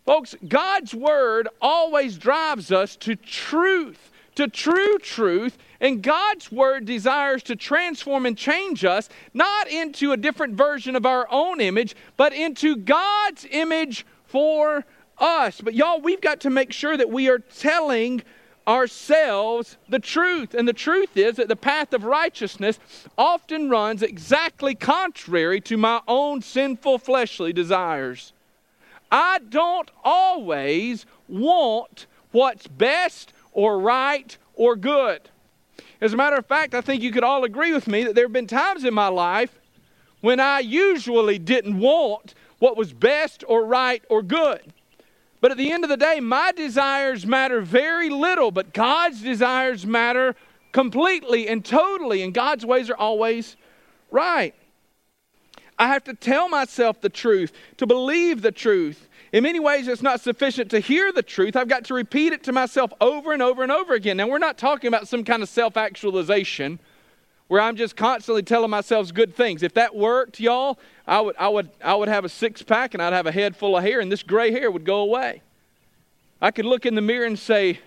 Folks, 0.06 0.34
God's 0.46 0.94
word 0.94 1.48
always 1.60 2.16
drives 2.16 2.72
us 2.72 2.96
to 2.96 3.14
truth, 3.14 4.10
to 4.36 4.48
true 4.48 4.98
truth, 4.98 5.58
and 5.80 6.02
God's 6.02 6.50
word 6.50 6.86
desires 6.86 7.42
to 7.44 7.56
transform 7.56 8.24
and 8.24 8.36
change 8.36 8.84
us, 8.84 9.10
not 9.34 9.68
into 9.68 10.12
a 10.12 10.16
different 10.16 10.54
version 10.54 10.96
of 10.96 11.04
our 11.04 11.26
own 11.30 11.60
image, 11.60 11.94
but 12.16 12.32
into 12.32 12.76
God's 12.76 13.46
image 13.50 14.06
for 14.24 14.84
us. 15.20 15.60
But 15.60 15.74
y'all, 15.74 16.00
we've 16.00 16.20
got 16.20 16.40
to 16.40 16.50
make 16.50 16.72
sure 16.72 16.96
that 16.96 17.10
we 17.10 17.28
are 17.28 17.38
telling 17.38 18.22
ourselves 18.66 19.78
the 19.88 19.98
truth. 19.98 20.54
And 20.54 20.68
the 20.68 20.74
truth 20.74 21.16
is 21.16 21.36
that 21.36 21.48
the 21.48 21.56
path 21.56 21.92
of 21.94 22.04
righteousness 22.04 22.78
often 23.16 23.70
runs 23.70 24.02
exactly 24.02 24.74
contrary 24.74 25.60
to 25.62 25.76
my 25.76 26.00
own 26.06 26.42
sinful 26.42 26.98
fleshly 26.98 27.52
desires. 27.52 28.32
I 29.10 29.38
don't 29.48 29.90
always 30.04 31.06
want 31.28 32.06
what's 32.30 32.66
best 32.66 33.32
or 33.52 33.80
right 33.80 34.36
or 34.54 34.76
good. 34.76 35.30
As 36.00 36.12
a 36.12 36.16
matter 36.16 36.36
of 36.36 36.46
fact, 36.46 36.74
I 36.74 36.82
think 36.82 37.02
you 37.02 37.10
could 37.10 37.24
all 37.24 37.44
agree 37.44 37.72
with 37.72 37.88
me 37.88 38.04
that 38.04 38.14
there 38.14 38.26
have 38.26 38.32
been 38.32 38.46
times 38.46 38.84
in 38.84 38.92
my 38.92 39.08
life 39.08 39.58
when 40.20 40.40
I 40.40 40.60
usually 40.60 41.38
didn't 41.38 41.78
want 41.78 42.34
what 42.58 42.76
was 42.76 42.92
best 42.92 43.44
or 43.48 43.64
right 43.64 44.04
or 44.10 44.22
good. 44.22 44.74
But 45.40 45.52
at 45.52 45.56
the 45.56 45.70
end 45.70 45.84
of 45.84 45.90
the 45.90 45.96
day, 45.96 46.20
my 46.20 46.52
desires 46.52 47.26
matter 47.26 47.60
very 47.60 48.10
little, 48.10 48.50
but 48.50 48.72
God's 48.72 49.22
desires 49.22 49.86
matter 49.86 50.34
completely 50.72 51.48
and 51.48 51.64
totally, 51.64 52.22
and 52.22 52.34
God's 52.34 52.66
ways 52.66 52.90
are 52.90 52.96
always 52.96 53.56
right. 54.10 54.54
I 55.78 55.86
have 55.86 56.04
to 56.04 56.14
tell 56.14 56.48
myself 56.48 57.00
the 57.00 57.08
truth, 57.08 57.52
to 57.76 57.86
believe 57.86 58.42
the 58.42 58.50
truth. 58.50 59.08
In 59.32 59.44
many 59.44 59.60
ways, 59.60 59.86
it's 59.86 60.02
not 60.02 60.20
sufficient 60.20 60.70
to 60.70 60.80
hear 60.80 61.12
the 61.12 61.22
truth. 61.22 61.54
I've 61.54 61.68
got 61.68 61.84
to 61.84 61.94
repeat 61.94 62.32
it 62.32 62.42
to 62.44 62.52
myself 62.52 62.92
over 63.00 63.32
and 63.32 63.42
over 63.42 63.62
and 63.62 63.70
over 63.70 63.94
again. 63.94 64.16
Now, 64.16 64.26
we're 64.26 64.38
not 64.38 64.58
talking 64.58 64.88
about 64.88 65.06
some 65.06 65.22
kind 65.22 65.42
of 65.42 65.48
self 65.48 65.76
actualization 65.76 66.80
where 67.48 67.60
I'm 67.60 67.76
just 67.76 67.96
constantly 67.96 68.42
telling 68.42 68.70
myself 68.70 69.12
good 69.12 69.34
things. 69.34 69.62
If 69.62 69.74
that 69.74 69.94
worked, 69.94 70.38
y'all, 70.38 70.78
I 71.06 71.20
would, 71.20 71.36
I 71.38 71.48
would, 71.48 71.70
I 71.82 71.94
would 71.94 72.08
have 72.08 72.24
a 72.24 72.28
six 72.28 72.62
pack 72.62 72.94
and 72.94 73.02
I'd 73.02 73.12
have 73.12 73.26
a 73.26 73.32
head 73.32 73.56
full 73.56 73.76
of 73.76 73.82
hair, 73.82 74.00
and 74.00 74.12
this 74.12 74.22
gray 74.22 74.52
hair 74.52 74.70
would 74.70 74.84
go 74.84 75.00
away. 75.00 75.42
I 76.40 76.50
could 76.50 76.66
look 76.66 76.86
in 76.86 76.94
the 76.94 77.00
mirror 77.00 77.26
and 77.26 77.38
say, 77.38 77.80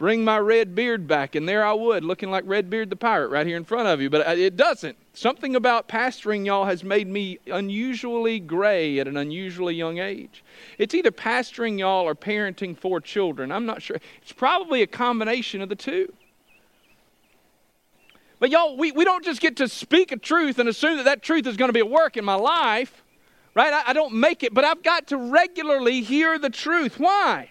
Bring 0.00 0.24
my 0.24 0.38
red 0.38 0.74
beard 0.74 1.06
back, 1.06 1.34
and 1.34 1.46
there 1.46 1.62
I 1.62 1.74
would, 1.74 2.04
looking 2.04 2.30
like 2.30 2.44
Redbeard 2.46 2.88
the 2.88 2.96
pirate 2.96 3.28
right 3.28 3.46
here 3.46 3.58
in 3.58 3.64
front 3.64 3.86
of 3.86 4.00
you. 4.00 4.08
But 4.08 4.26
uh, 4.26 4.30
it 4.30 4.56
doesn't. 4.56 4.96
Something 5.12 5.56
about 5.56 5.88
pastoring 5.88 6.46
y'all 6.46 6.64
has 6.64 6.82
made 6.82 7.06
me 7.06 7.38
unusually 7.48 8.40
gray 8.40 8.98
at 8.98 9.06
an 9.06 9.18
unusually 9.18 9.74
young 9.74 9.98
age. 9.98 10.42
It's 10.78 10.94
either 10.94 11.10
pastoring 11.10 11.78
y'all 11.78 12.08
or 12.08 12.14
parenting 12.14 12.78
four 12.78 13.02
children. 13.02 13.52
I'm 13.52 13.66
not 13.66 13.82
sure. 13.82 13.98
It's 14.22 14.32
probably 14.32 14.80
a 14.80 14.86
combination 14.86 15.60
of 15.60 15.68
the 15.68 15.76
two. 15.76 16.10
But 18.40 18.50
y'all, 18.50 18.76
we, 18.76 18.90
we 18.90 19.04
don't 19.04 19.24
just 19.24 19.40
get 19.40 19.56
to 19.58 19.68
speak 19.68 20.10
a 20.10 20.16
truth 20.16 20.58
and 20.58 20.68
assume 20.68 20.96
that 20.96 21.04
that 21.04 21.22
truth 21.22 21.46
is 21.46 21.56
going 21.56 21.68
to 21.68 21.74
be 21.74 21.80
a 21.80 21.86
work 21.86 22.16
in 22.16 22.24
my 22.24 22.34
life, 22.34 23.04
right? 23.54 23.72
I, 23.72 23.90
I 23.90 23.92
don't 23.92 24.14
make 24.14 24.42
it, 24.42 24.54
but 24.54 24.64
I've 24.64 24.82
got 24.82 25.08
to 25.08 25.18
regularly 25.18 26.00
hear 26.00 26.38
the 26.38 26.48
truth. 26.48 26.98
Why? 26.98 27.50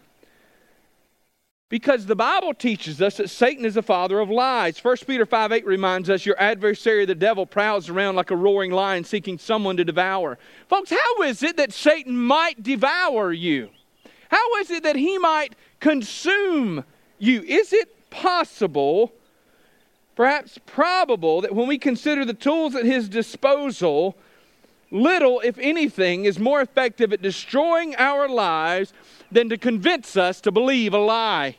Because 1.69 2.07
the 2.07 2.15
Bible 2.15 2.55
teaches 2.55 2.99
us 2.99 3.17
that 3.17 3.29
Satan 3.29 3.63
is 3.63 3.75
the 3.75 3.83
father 3.83 4.19
of 4.19 4.31
lies. 4.31 4.83
1 4.83 4.97
Peter 5.05 5.27
5 5.27 5.51
8 5.51 5.65
reminds 5.67 6.09
us 6.09 6.25
your 6.25 6.39
adversary, 6.41 7.05
the 7.05 7.13
devil, 7.13 7.45
prowls 7.45 7.89
around 7.89 8.15
like 8.15 8.31
a 8.31 8.35
roaring 8.35 8.71
lion 8.71 9.03
seeking 9.03 9.37
someone 9.37 9.77
to 9.77 9.85
devour. 9.85 10.39
Folks, 10.67 10.89
how 10.89 11.21
is 11.21 11.43
it 11.43 11.57
that 11.57 11.71
Satan 11.71 12.17
might 12.17 12.63
devour 12.63 13.31
you? 13.31 13.69
How 14.29 14.55
is 14.55 14.71
it 14.71 14.81
that 14.81 14.95
he 14.95 15.19
might 15.19 15.53
consume 15.79 16.83
you? 17.19 17.43
Is 17.43 17.71
it 17.73 18.09
possible, 18.09 19.13
perhaps 20.19 20.59
probable, 20.65 21.39
that 21.39 21.55
when 21.55 21.65
we 21.65 21.77
consider 21.77 22.25
the 22.25 22.33
tools 22.33 22.75
at 22.75 22.83
his 22.83 23.07
disposal, 23.07 24.17
little, 24.91 25.39
if 25.45 25.57
anything, 25.59 26.25
is 26.25 26.37
more 26.37 26.59
effective 26.59 27.13
at 27.13 27.21
destroying 27.21 27.95
our 27.95 28.27
lives 28.27 28.91
than 29.31 29.47
to 29.47 29.57
convince 29.57 30.17
us 30.17 30.41
to 30.41 30.51
believe 30.51 30.93
a 30.93 30.97
lie. 30.97 31.55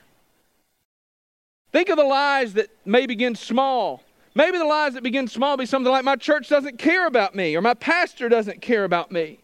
Think 1.72 1.88
of 1.88 1.96
the 1.96 2.04
lies 2.04 2.52
that 2.52 2.68
may 2.84 3.06
begin 3.06 3.34
small. 3.34 4.02
Maybe 4.34 4.58
the 4.58 4.66
lies 4.66 4.92
that 4.92 5.02
begin 5.02 5.26
small 5.26 5.56
be 5.56 5.64
something 5.64 5.90
like, 5.90 6.04
my 6.04 6.16
church 6.16 6.50
doesn't 6.50 6.78
care 6.78 7.06
about 7.06 7.34
me, 7.34 7.56
or 7.56 7.62
my 7.62 7.72
pastor 7.72 8.28
doesn't 8.28 8.60
care 8.60 8.84
about 8.84 9.10
me. 9.10 9.38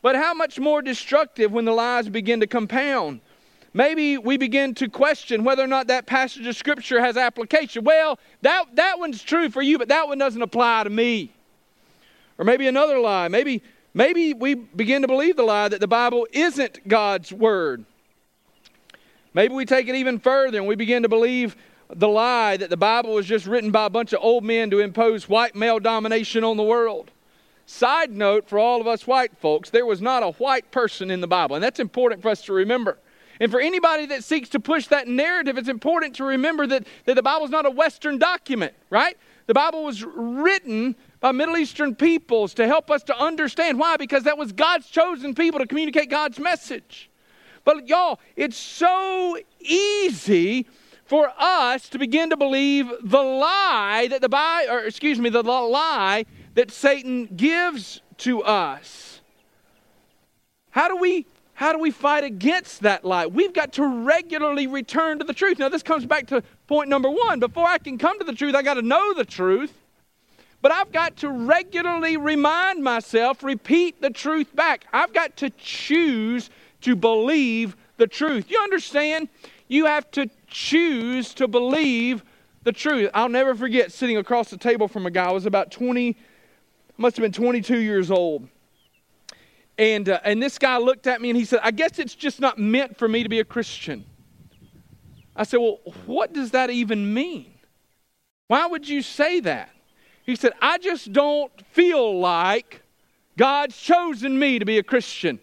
But 0.00 0.14
how 0.14 0.32
much 0.32 0.60
more 0.60 0.80
destructive 0.80 1.50
when 1.50 1.64
the 1.64 1.72
lies 1.72 2.08
begin 2.08 2.38
to 2.38 2.46
compound? 2.46 3.20
Maybe 3.74 4.18
we 4.18 4.36
begin 4.36 4.74
to 4.74 4.88
question 4.88 5.44
whether 5.44 5.62
or 5.62 5.66
not 5.66 5.86
that 5.86 6.06
passage 6.06 6.46
of 6.46 6.56
Scripture 6.56 7.00
has 7.00 7.16
application. 7.16 7.84
Well, 7.84 8.18
that, 8.42 8.76
that 8.76 8.98
one's 8.98 9.22
true 9.22 9.48
for 9.48 9.62
you, 9.62 9.78
but 9.78 9.88
that 9.88 10.08
one 10.08 10.18
doesn't 10.18 10.42
apply 10.42 10.84
to 10.84 10.90
me. 10.90 11.32
Or 12.38 12.44
maybe 12.44 12.66
another 12.66 12.98
lie. 12.98 13.28
Maybe 13.28 13.62
Maybe 13.94 14.32
we 14.32 14.54
begin 14.54 15.02
to 15.02 15.08
believe 15.08 15.36
the 15.36 15.42
lie 15.42 15.68
that 15.68 15.80
the 15.80 15.88
Bible 15.88 16.26
isn't 16.32 16.88
God's 16.88 17.30
Word. 17.30 17.84
Maybe 19.34 19.54
we 19.54 19.64
take 19.64 19.88
it 19.88 19.94
even 19.94 20.18
further 20.18 20.58
and 20.58 20.66
we 20.66 20.76
begin 20.76 21.02
to 21.02 21.08
believe 21.08 21.56
the 21.90 22.08
lie 22.08 22.56
that 22.56 22.70
the 22.70 22.76
Bible 22.76 23.14
was 23.14 23.26
just 23.26 23.46
written 23.46 23.70
by 23.70 23.86
a 23.86 23.90
bunch 23.90 24.14
of 24.14 24.20
old 24.22 24.44
men 24.44 24.70
to 24.70 24.78
impose 24.78 25.28
white 25.28 25.54
male 25.54 25.78
domination 25.78 26.42
on 26.42 26.56
the 26.56 26.62
world. 26.62 27.10
Side 27.66 28.10
note 28.10 28.48
for 28.48 28.58
all 28.58 28.80
of 28.80 28.86
us 28.86 29.06
white 29.06 29.36
folks, 29.38 29.68
there 29.68 29.86
was 29.86 30.00
not 30.00 30.22
a 30.22 30.32
white 30.32 30.70
person 30.70 31.10
in 31.10 31.20
the 31.20 31.26
Bible, 31.26 31.54
and 31.54 31.62
that's 31.62 31.80
important 31.80 32.22
for 32.22 32.30
us 32.30 32.42
to 32.42 32.52
remember. 32.52 32.98
And 33.42 33.50
for 33.50 33.60
anybody 33.60 34.06
that 34.06 34.22
seeks 34.22 34.50
to 34.50 34.60
push 34.60 34.86
that 34.86 35.08
narrative, 35.08 35.58
it's 35.58 35.68
important 35.68 36.14
to 36.14 36.24
remember 36.24 36.64
that, 36.68 36.86
that 37.06 37.16
the 37.16 37.24
Bible 37.24 37.44
is 37.44 37.50
not 37.50 37.66
a 37.66 37.70
Western 37.70 38.16
document, 38.16 38.72
right? 38.88 39.18
The 39.48 39.52
Bible 39.52 39.82
was 39.82 40.04
written 40.04 40.94
by 41.18 41.32
Middle 41.32 41.56
Eastern 41.56 41.96
peoples 41.96 42.54
to 42.54 42.68
help 42.68 42.88
us 42.88 43.02
to 43.02 43.18
understand. 43.18 43.80
Why? 43.80 43.96
Because 43.96 44.22
that 44.22 44.38
was 44.38 44.52
God's 44.52 44.88
chosen 44.88 45.34
people 45.34 45.58
to 45.58 45.66
communicate 45.66 46.08
God's 46.08 46.38
message. 46.38 47.10
But 47.64 47.88
y'all, 47.88 48.20
it's 48.36 48.56
so 48.56 49.36
easy 49.58 50.68
for 51.04 51.32
us 51.36 51.88
to 51.88 51.98
begin 51.98 52.30
to 52.30 52.36
believe 52.36 52.92
the 53.02 53.22
lie 53.22 54.06
that 54.08 54.20
the 54.20 54.28
Bible, 54.28 54.72
or 54.72 54.84
excuse 54.84 55.18
me, 55.18 55.30
the 55.30 55.42
lie 55.42 56.26
that 56.54 56.70
Satan 56.70 57.26
gives 57.26 58.02
to 58.18 58.44
us. 58.44 59.20
How 60.70 60.86
do 60.86 60.96
we 60.96 61.26
how 61.62 61.70
do 61.70 61.78
we 61.78 61.92
fight 61.92 62.24
against 62.24 62.80
that 62.80 63.04
lie? 63.04 63.26
We've 63.26 63.52
got 63.52 63.74
to 63.74 63.86
regularly 63.86 64.66
return 64.66 65.20
to 65.20 65.24
the 65.24 65.32
truth. 65.32 65.60
Now, 65.60 65.68
this 65.68 65.84
comes 65.84 66.04
back 66.04 66.26
to 66.26 66.42
point 66.66 66.88
number 66.88 67.08
one. 67.08 67.38
Before 67.38 67.68
I 67.68 67.78
can 67.78 67.98
come 67.98 68.18
to 68.18 68.24
the 68.24 68.32
truth, 68.32 68.56
I 68.56 68.62
got 68.62 68.74
to 68.74 68.82
know 68.82 69.14
the 69.14 69.24
truth. 69.24 69.72
But 70.60 70.72
I've 70.72 70.90
got 70.90 71.18
to 71.18 71.30
regularly 71.30 72.16
remind 72.16 72.82
myself, 72.82 73.44
repeat 73.44 74.02
the 74.02 74.10
truth 74.10 74.54
back. 74.56 74.86
I've 74.92 75.12
got 75.12 75.36
to 75.36 75.50
choose 75.50 76.50
to 76.80 76.96
believe 76.96 77.76
the 77.96 78.08
truth. 78.08 78.50
You 78.50 78.58
understand? 78.58 79.28
You 79.68 79.86
have 79.86 80.10
to 80.12 80.28
choose 80.48 81.32
to 81.34 81.46
believe 81.46 82.24
the 82.64 82.72
truth. 82.72 83.08
I'll 83.14 83.28
never 83.28 83.54
forget 83.54 83.92
sitting 83.92 84.16
across 84.16 84.50
the 84.50 84.58
table 84.58 84.88
from 84.88 85.06
a 85.06 85.12
guy. 85.12 85.26
I 85.26 85.32
was 85.32 85.46
about 85.46 85.70
20, 85.70 86.16
must 86.96 87.16
have 87.16 87.22
been 87.22 87.30
22 87.30 87.78
years 87.78 88.10
old. 88.10 88.48
And, 89.82 90.08
uh, 90.08 90.20
and 90.22 90.40
this 90.40 90.60
guy 90.60 90.78
looked 90.78 91.08
at 91.08 91.20
me 91.20 91.28
and 91.28 91.36
he 91.36 91.44
said, 91.44 91.58
I 91.60 91.72
guess 91.72 91.98
it's 91.98 92.14
just 92.14 92.38
not 92.38 92.56
meant 92.56 92.96
for 92.96 93.08
me 93.08 93.24
to 93.24 93.28
be 93.28 93.40
a 93.40 93.44
Christian. 93.44 94.04
I 95.34 95.42
said, 95.42 95.58
Well, 95.58 95.80
what 96.06 96.32
does 96.32 96.52
that 96.52 96.70
even 96.70 97.12
mean? 97.12 97.52
Why 98.46 98.64
would 98.64 98.88
you 98.88 99.02
say 99.02 99.40
that? 99.40 99.70
He 100.24 100.36
said, 100.36 100.52
I 100.62 100.78
just 100.78 101.12
don't 101.12 101.50
feel 101.72 102.20
like 102.20 102.82
God's 103.36 103.76
chosen 103.76 104.38
me 104.38 104.60
to 104.60 104.64
be 104.64 104.78
a 104.78 104.84
Christian. 104.84 105.40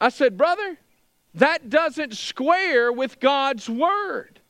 I 0.00 0.08
said, 0.08 0.36
Brother, 0.36 0.76
that 1.34 1.70
doesn't 1.70 2.16
square 2.16 2.92
with 2.92 3.20
God's 3.20 3.70
word. 3.70 4.40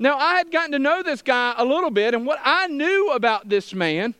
Now, 0.00 0.18
I 0.18 0.34
had 0.34 0.50
gotten 0.50 0.72
to 0.72 0.80
know 0.80 1.04
this 1.04 1.22
guy 1.22 1.54
a 1.56 1.64
little 1.64 1.90
bit, 1.90 2.12
and 2.12 2.26
what 2.26 2.40
I 2.42 2.66
knew 2.66 3.12
about 3.12 3.48
this 3.48 3.72
man 3.72 4.16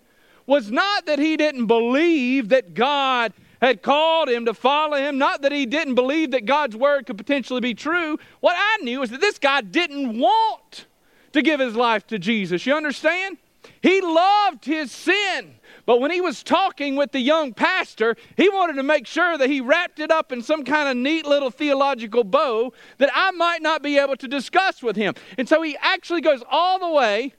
was 0.47 0.71
not 0.71 1.07
that 1.07 1.19
he 1.19 1.37
didn't 1.37 1.67
believe 1.67 2.49
that 2.51 2.75
God 2.75 3.33
had 3.61 3.83
called 3.83 4.29
him 4.29 4.45
to 4.45 4.55
follow 4.55 4.97
him, 4.97 5.19
not 5.19 5.43
that 5.43 5.53
he 5.53 5.67
didn't 5.67 5.95
believe 5.95 6.31
that 6.33 6.45
God's 6.45 6.77
word 6.77 7.07
could 7.07 7.19
potentially 7.19 7.61
be 7.61 7.75
true. 7.75 8.19
What 8.41 8.55
I 8.57 8.83
knew 8.83 9.03
is 9.03 9.11
that 9.11 9.21
this 9.21 9.39
guy 9.39 9.61
didn't 9.61 10.19
want 10.19 10.87
to 11.33 11.43
give 11.43 11.61
his 11.61 11.75
life 11.75 12.07
to 12.09 12.19
Jesus. 12.19 12.67
You 12.67 12.75
understand? 12.75 13.39
He 13.83 14.01
loved 14.01 14.65
his 14.65 14.93
sin. 14.93 15.55
But 15.87 16.01
when 16.01 16.11
he 16.11 16.21
was 16.21 16.43
talking 16.43 16.97
with 16.97 17.13
the 17.13 17.21
young 17.21 17.55
pastor, 17.55 18.17
he 18.37 18.49
wanted 18.49 18.75
to 18.75 18.83
make 18.83 19.07
sure 19.07 19.39
that 19.39 19.49
he 19.49 19.61
wrapped 19.61 20.01
it 20.01 20.11
up 20.11 20.33
in 20.33 20.43
some 20.43 20.65
kind 20.65 20.89
of 20.89 20.97
neat 20.97 21.25
little 21.27 21.51
theological 21.51 22.25
bow 22.25 22.73
that 22.99 23.11
I 23.15 23.31
might 23.31 23.63
not 23.63 23.83
be 23.83 23.99
able 23.99 24.17
to 24.17 24.29
discuss 24.29 24.83
with 24.83 24.97
him. 24.97 25.15
And 25.39 25.49
so 25.49 25.63
he 25.63 25.77
actually 25.81 26.21
goes 26.21 26.43
all 26.51 26.79
the 26.79 26.89
way 26.89 27.35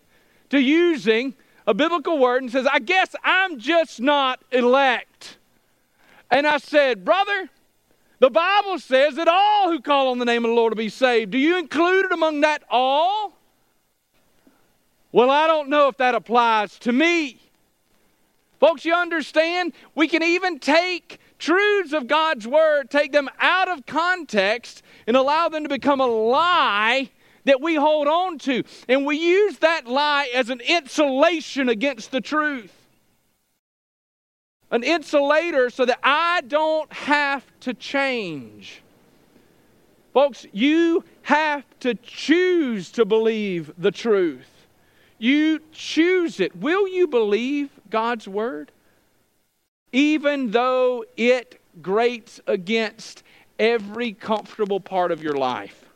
to 0.50 0.60
using 0.60 1.36
a 1.67 1.73
biblical 1.73 2.17
word 2.17 2.41
and 2.41 2.51
says, 2.51 2.65
I 2.71 2.80
guess 2.80 3.13
I'm 3.23 3.60
just 3.60 3.99
not 3.99 4.39
elect. 4.51 5.38
And 6.32 6.47
I 6.47 6.58
said, 6.58 7.03
Brother, 7.03 7.49
the 8.19 8.30
Bible 8.30 8.80
says 8.80 9.15
that 9.15 9.27
all 9.27 9.69
who 9.69 9.82
call 9.82 10.08
on 10.10 10.17
the 10.17 10.25
name 10.25 10.45
of 10.45 10.49
the 10.49 10.56
Lord 10.56 10.71
will 10.71 10.77
be 10.77 10.89
saved. 10.89 11.32
Do 11.32 11.38
you 11.38 11.60
include 11.60 12.06
it 12.06 12.12
among 12.13 12.41
that 12.41 12.63
all? 12.69 13.38
Well, 15.12 15.30
I 15.30 15.45
don't 15.45 15.69
know 15.69 15.89
if 15.89 15.97
that 15.97 16.15
applies 16.15 16.80
to 16.80 16.93
me. 16.93 17.39
Folks, 18.60 18.86
you 18.86 18.93
understand? 18.93 19.73
We 19.93 20.08
can 20.08 20.23
even 20.23 20.60
take 20.60 21.19
truths 21.38 21.93
of 21.93 22.08
God's 22.08 22.47
Word, 22.47 22.89
take 22.89 23.12
them 23.12 23.30
out 23.39 23.67
of 23.67 23.86
context, 23.86 24.82
and 25.06 25.15
allow 25.15 25.49
them 25.49 25.63
to 25.63 25.69
become 25.69 26.01
a 26.01 26.08
lie 26.08 27.10
that 27.47 27.62
we 27.62 27.75
hold 27.75 28.07
on 28.07 28.38
to. 28.39 28.63
And 28.88 29.05
we 29.05 29.17
use 29.17 29.57
that 29.60 29.88
lie 29.88 30.29
as 30.36 30.49
an 30.49 30.62
insulation 30.62 31.69
against 31.69 32.12
the 32.12 32.21
truth. 32.21 32.73
An 34.69 34.83
insulator 34.83 35.69
so 35.69 35.86
that 35.86 35.99
I 36.03 36.41
don't 36.41 36.91
have 36.91 37.43
to 37.62 37.73
change. 37.73 38.81
Folks, 40.13 40.45
you 40.51 41.05
have 41.21 41.63
to 41.79 41.95
choose 41.95 42.91
to 42.91 43.05
believe 43.05 43.71
the 43.77 43.91
truth. 43.91 44.67
You 45.17 45.62
choose 45.71 46.39
it. 46.39 46.55
Will 46.55 46.88
you 46.88 47.07
believe 47.07 47.69
God's 47.89 48.27
word? 48.27 48.71
Even 49.93 50.51
though 50.51 51.05
it 51.15 51.62
grates 51.81 52.41
against 52.45 53.23
every 53.57 54.12
comfortable 54.12 54.81
part 54.81 55.12
of 55.12 55.23
your 55.23 55.36
life. 55.36 55.87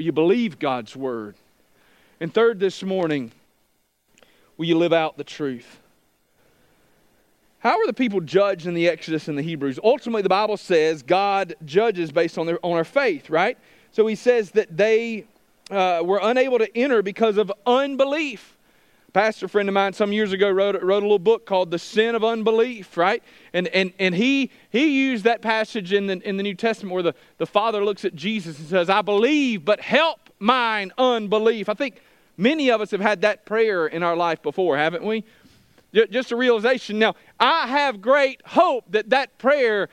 Will 0.00 0.06
you 0.06 0.12
believe 0.12 0.58
God's 0.58 0.96
word? 0.96 1.34
And 2.20 2.32
third, 2.32 2.58
this 2.58 2.82
morning, 2.82 3.32
will 4.56 4.64
you 4.64 4.78
live 4.78 4.94
out 4.94 5.18
the 5.18 5.24
truth? 5.24 5.78
How 7.58 7.78
are 7.78 7.86
the 7.86 7.92
people 7.92 8.22
judged 8.22 8.66
in 8.66 8.72
the 8.72 8.88
Exodus 8.88 9.28
and 9.28 9.36
the 9.36 9.42
Hebrews? 9.42 9.78
Ultimately, 9.84 10.22
the 10.22 10.30
Bible 10.30 10.56
says 10.56 11.02
God 11.02 11.54
judges 11.66 12.12
based 12.12 12.38
on, 12.38 12.46
their, 12.46 12.58
on 12.64 12.78
our 12.78 12.84
faith, 12.84 13.28
right? 13.28 13.58
So 13.92 14.06
he 14.06 14.14
says 14.14 14.52
that 14.52 14.74
they 14.74 15.26
uh, 15.70 16.00
were 16.02 16.20
unable 16.22 16.56
to 16.60 16.74
enter 16.74 17.02
because 17.02 17.36
of 17.36 17.52
unbelief. 17.66 18.56
Pastor 19.12 19.48
friend 19.48 19.68
of 19.68 19.74
mine 19.74 19.92
some 19.92 20.12
years 20.12 20.32
ago 20.32 20.50
wrote, 20.50 20.80
wrote 20.82 21.02
a 21.02 21.06
little 21.06 21.18
book 21.18 21.44
called 21.44 21.70
The 21.70 21.78
Sin 21.78 22.14
of 22.14 22.24
Unbelief, 22.24 22.96
right? 22.96 23.22
And, 23.52 23.66
and, 23.68 23.92
and 23.98 24.14
he, 24.14 24.50
he 24.70 25.06
used 25.08 25.24
that 25.24 25.42
passage 25.42 25.92
in 25.92 26.06
the, 26.06 26.20
in 26.28 26.36
the 26.36 26.42
New 26.42 26.54
Testament 26.54 26.94
where 26.94 27.02
the, 27.02 27.14
the 27.38 27.46
Father 27.46 27.84
looks 27.84 28.04
at 28.04 28.14
Jesus 28.14 28.58
and 28.58 28.68
says, 28.68 28.88
I 28.88 29.02
believe, 29.02 29.64
but 29.64 29.80
help 29.80 30.30
mine 30.38 30.92
unbelief. 30.96 31.68
I 31.68 31.74
think 31.74 32.00
many 32.36 32.70
of 32.70 32.80
us 32.80 32.90
have 32.92 33.00
had 33.00 33.22
that 33.22 33.44
prayer 33.44 33.86
in 33.86 34.02
our 34.02 34.16
life 34.16 34.42
before, 34.42 34.76
haven't 34.76 35.04
we? 35.04 35.24
Just 35.92 36.30
a 36.30 36.36
realization. 36.36 37.00
Now, 37.00 37.16
I 37.40 37.66
have 37.66 38.00
great 38.00 38.42
hope 38.46 38.84
that 38.90 39.10
that 39.10 39.38
prayer 39.38 39.88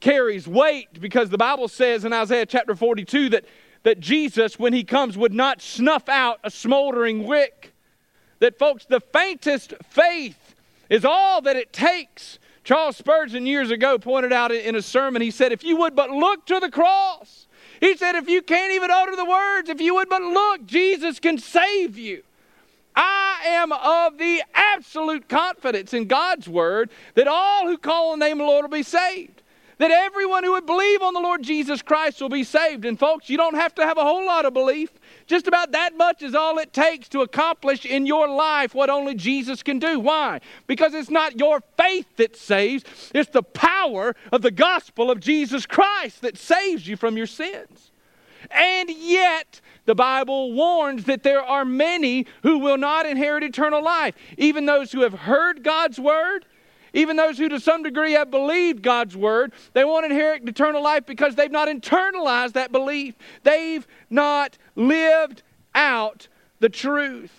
carries 0.00 0.46
weight 0.46 1.00
because 1.00 1.30
the 1.30 1.38
Bible 1.38 1.68
says 1.68 2.04
in 2.04 2.12
Isaiah 2.12 2.44
chapter 2.44 2.74
42 2.74 3.30
that 3.30 3.46
that 3.84 4.00
Jesus, 4.00 4.58
when 4.58 4.72
he 4.72 4.82
comes, 4.82 5.16
would 5.16 5.32
not 5.32 5.62
snuff 5.62 6.08
out 6.08 6.40
a 6.42 6.50
smoldering 6.50 7.24
wick. 7.24 7.73
That, 8.40 8.58
folks, 8.58 8.84
the 8.84 9.00
faintest 9.00 9.74
faith 9.90 10.54
is 10.90 11.04
all 11.04 11.40
that 11.42 11.56
it 11.56 11.72
takes 11.72 12.38
Charles 12.64 12.96
Spurgeon 12.96 13.46
years 13.46 13.70
ago 13.70 13.98
pointed 13.98 14.32
out 14.32 14.50
in 14.50 14.74
a 14.74 14.82
sermon, 14.82 15.20
he 15.20 15.30
said, 15.30 15.52
If 15.52 15.62
you 15.62 15.76
would 15.76 15.94
but 15.94 16.10
look 16.10 16.46
to 16.46 16.60
the 16.60 16.70
cross, 16.70 17.46
he 17.80 17.96
said, 17.96 18.14
if 18.14 18.28
you 18.28 18.40
can't 18.40 18.72
even 18.72 18.90
utter 18.90 19.14
the 19.14 19.24
words, 19.24 19.68
if 19.68 19.80
you 19.80 19.94
would 19.96 20.08
but 20.08 20.22
look, 20.22 20.64
Jesus 20.64 21.18
can 21.18 21.36
save 21.36 21.98
you. 21.98 22.22
I 22.96 23.42
am 23.46 23.72
of 23.72 24.16
the 24.16 24.42
absolute 24.54 25.28
confidence 25.28 25.92
in 25.92 26.06
God's 26.06 26.48
word 26.48 26.90
that 27.14 27.28
all 27.28 27.66
who 27.66 27.76
call 27.76 28.12
on 28.12 28.20
the 28.20 28.26
name 28.26 28.40
of 28.40 28.46
the 28.46 28.50
Lord 28.50 28.64
will 28.64 28.78
be 28.78 28.82
saved. 28.82 29.33
That 29.78 29.90
everyone 29.90 30.44
who 30.44 30.52
would 30.52 30.66
believe 30.66 31.02
on 31.02 31.14
the 31.14 31.20
Lord 31.20 31.42
Jesus 31.42 31.82
Christ 31.82 32.20
will 32.20 32.28
be 32.28 32.44
saved. 32.44 32.84
And 32.84 32.98
folks, 32.98 33.28
you 33.28 33.36
don't 33.36 33.56
have 33.56 33.74
to 33.74 33.82
have 33.82 33.98
a 33.98 34.02
whole 34.02 34.24
lot 34.24 34.44
of 34.44 34.54
belief. 34.54 34.90
Just 35.26 35.46
about 35.46 35.72
that 35.72 35.96
much 35.96 36.22
is 36.22 36.34
all 36.34 36.58
it 36.58 36.72
takes 36.72 37.08
to 37.08 37.22
accomplish 37.22 37.84
in 37.84 38.06
your 38.06 38.28
life 38.28 38.74
what 38.74 38.90
only 38.90 39.14
Jesus 39.14 39.62
can 39.62 39.78
do. 39.78 39.98
Why? 39.98 40.40
Because 40.66 40.94
it's 40.94 41.10
not 41.10 41.38
your 41.38 41.62
faith 41.76 42.06
that 42.16 42.36
saves, 42.36 42.84
it's 43.14 43.30
the 43.30 43.42
power 43.42 44.14
of 44.32 44.42
the 44.42 44.50
gospel 44.50 45.10
of 45.10 45.20
Jesus 45.20 45.66
Christ 45.66 46.22
that 46.22 46.38
saves 46.38 46.86
you 46.86 46.96
from 46.96 47.16
your 47.16 47.26
sins. 47.26 47.90
And 48.50 48.90
yet, 48.90 49.60
the 49.86 49.94
Bible 49.94 50.52
warns 50.52 51.04
that 51.04 51.22
there 51.22 51.42
are 51.42 51.64
many 51.64 52.26
who 52.42 52.58
will 52.58 52.78
not 52.78 53.06
inherit 53.06 53.42
eternal 53.42 53.82
life. 53.82 54.14
Even 54.36 54.66
those 54.66 54.92
who 54.92 55.00
have 55.00 55.14
heard 55.14 55.62
God's 55.62 55.98
word, 55.98 56.46
even 56.94 57.16
those 57.16 57.36
who 57.36 57.48
to 57.48 57.60
some 57.60 57.82
degree 57.82 58.12
have 58.12 58.30
believed 58.30 58.82
God's 58.82 59.16
word, 59.16 59.52
they 59.72 59.84
won't 59.84 60.06
inherit 60.06 60.48
eternal 60.48 60.82
life 60.82 61.04
because 61.04 61.34
they've 61.34 61.50
not 61.50 61.68
internalized 61.68 62.52
that 62.52 62.72
belief. 62.72 63.16
They've 63.42 63.86
not 64.08 64.56
lived 64.76 65.42
out 65.74 66.28
the 66.60 66.68
truth. 66.68 67.32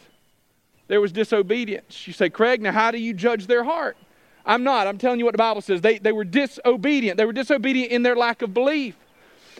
There 0.87 1.01
was 1.01 1.11
disobedience. 1.11 2.05
You 2.05 2.13
say, 2.13 2.29
Craig, 2.29 2.61
now 2.61 2.73
how 2.73 2.91
do 2.91 2.99
you 2.99 3.13
judge 3.13 3.47
their 3.47 3.63
heart? 3.63 3.97
I'm 4.45 4.63
not. 4.63 4.87
I'm 4.87 4.97
telling 4.97 5.19
you 5.19 5.25
what 5.25 5.31
the 5.31 5.39
Bible 5.39 5.61
says. 5.61 5.81
They, 5.81 5.97
they 5.97 6.11
were 6.11 6.25
disobedient. 6.25 7.17
They 7.17 7.25
were 7.25 7.33
disobedient 7.33 7.91
in 7.91 8.03
their 8.03 8.15
lack 8.15 8.41
of 8.41 8.53
belief. 8.53 8.95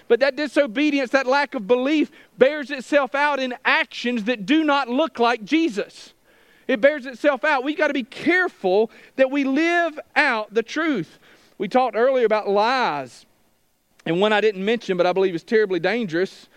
But 0.07 0.19
that 0.19 0.35
disobedience, 0.35 1.11
that 1.11 1.25
lack 1.25 1.55
of 1.55 1.67
belief, 1.67 2.11
bears 2.37 2.69
itself 2.69 3.15
out 3.15 3.39
in 3.39 3.55
actions 3.63 4.25
that 4.25 4.45
do 4.45 4.63
not 4.63 4.87
look 4.87 5.19
like 5.19 5.43
Jesus. 5.43 6.13
It 6.67 6.81
bears 6.81 7.05
itself 7.05 7.43
out. 7.43 7.63
We've 7.63 7.77
got 7.77 7.87
to 7.87 7.93
be 7.93 8.03
careful 8.03 8.89
that 9.17 9.29
we 9.29 9.43
live 9.43 9.99
out 10.15 10.53
the 10.53 10.63
truth. 10.63 11.19
We 11.57 11.67
talked 11.67 11.95
earlier 11.95 12.25
about 12.25 12.49
lies. 12.49 13.25
And 14.05 14.19
one 14.19 14.33
I 14.33 14.41
didn't 14.41 14.63
mention, 14.63 14.97
but 14.97 15.05
I 15.05 15.13
believe 15.13 15.35
is 15.35 15.43
terribly 15.43 15.79
dangerous, 15.79 16.47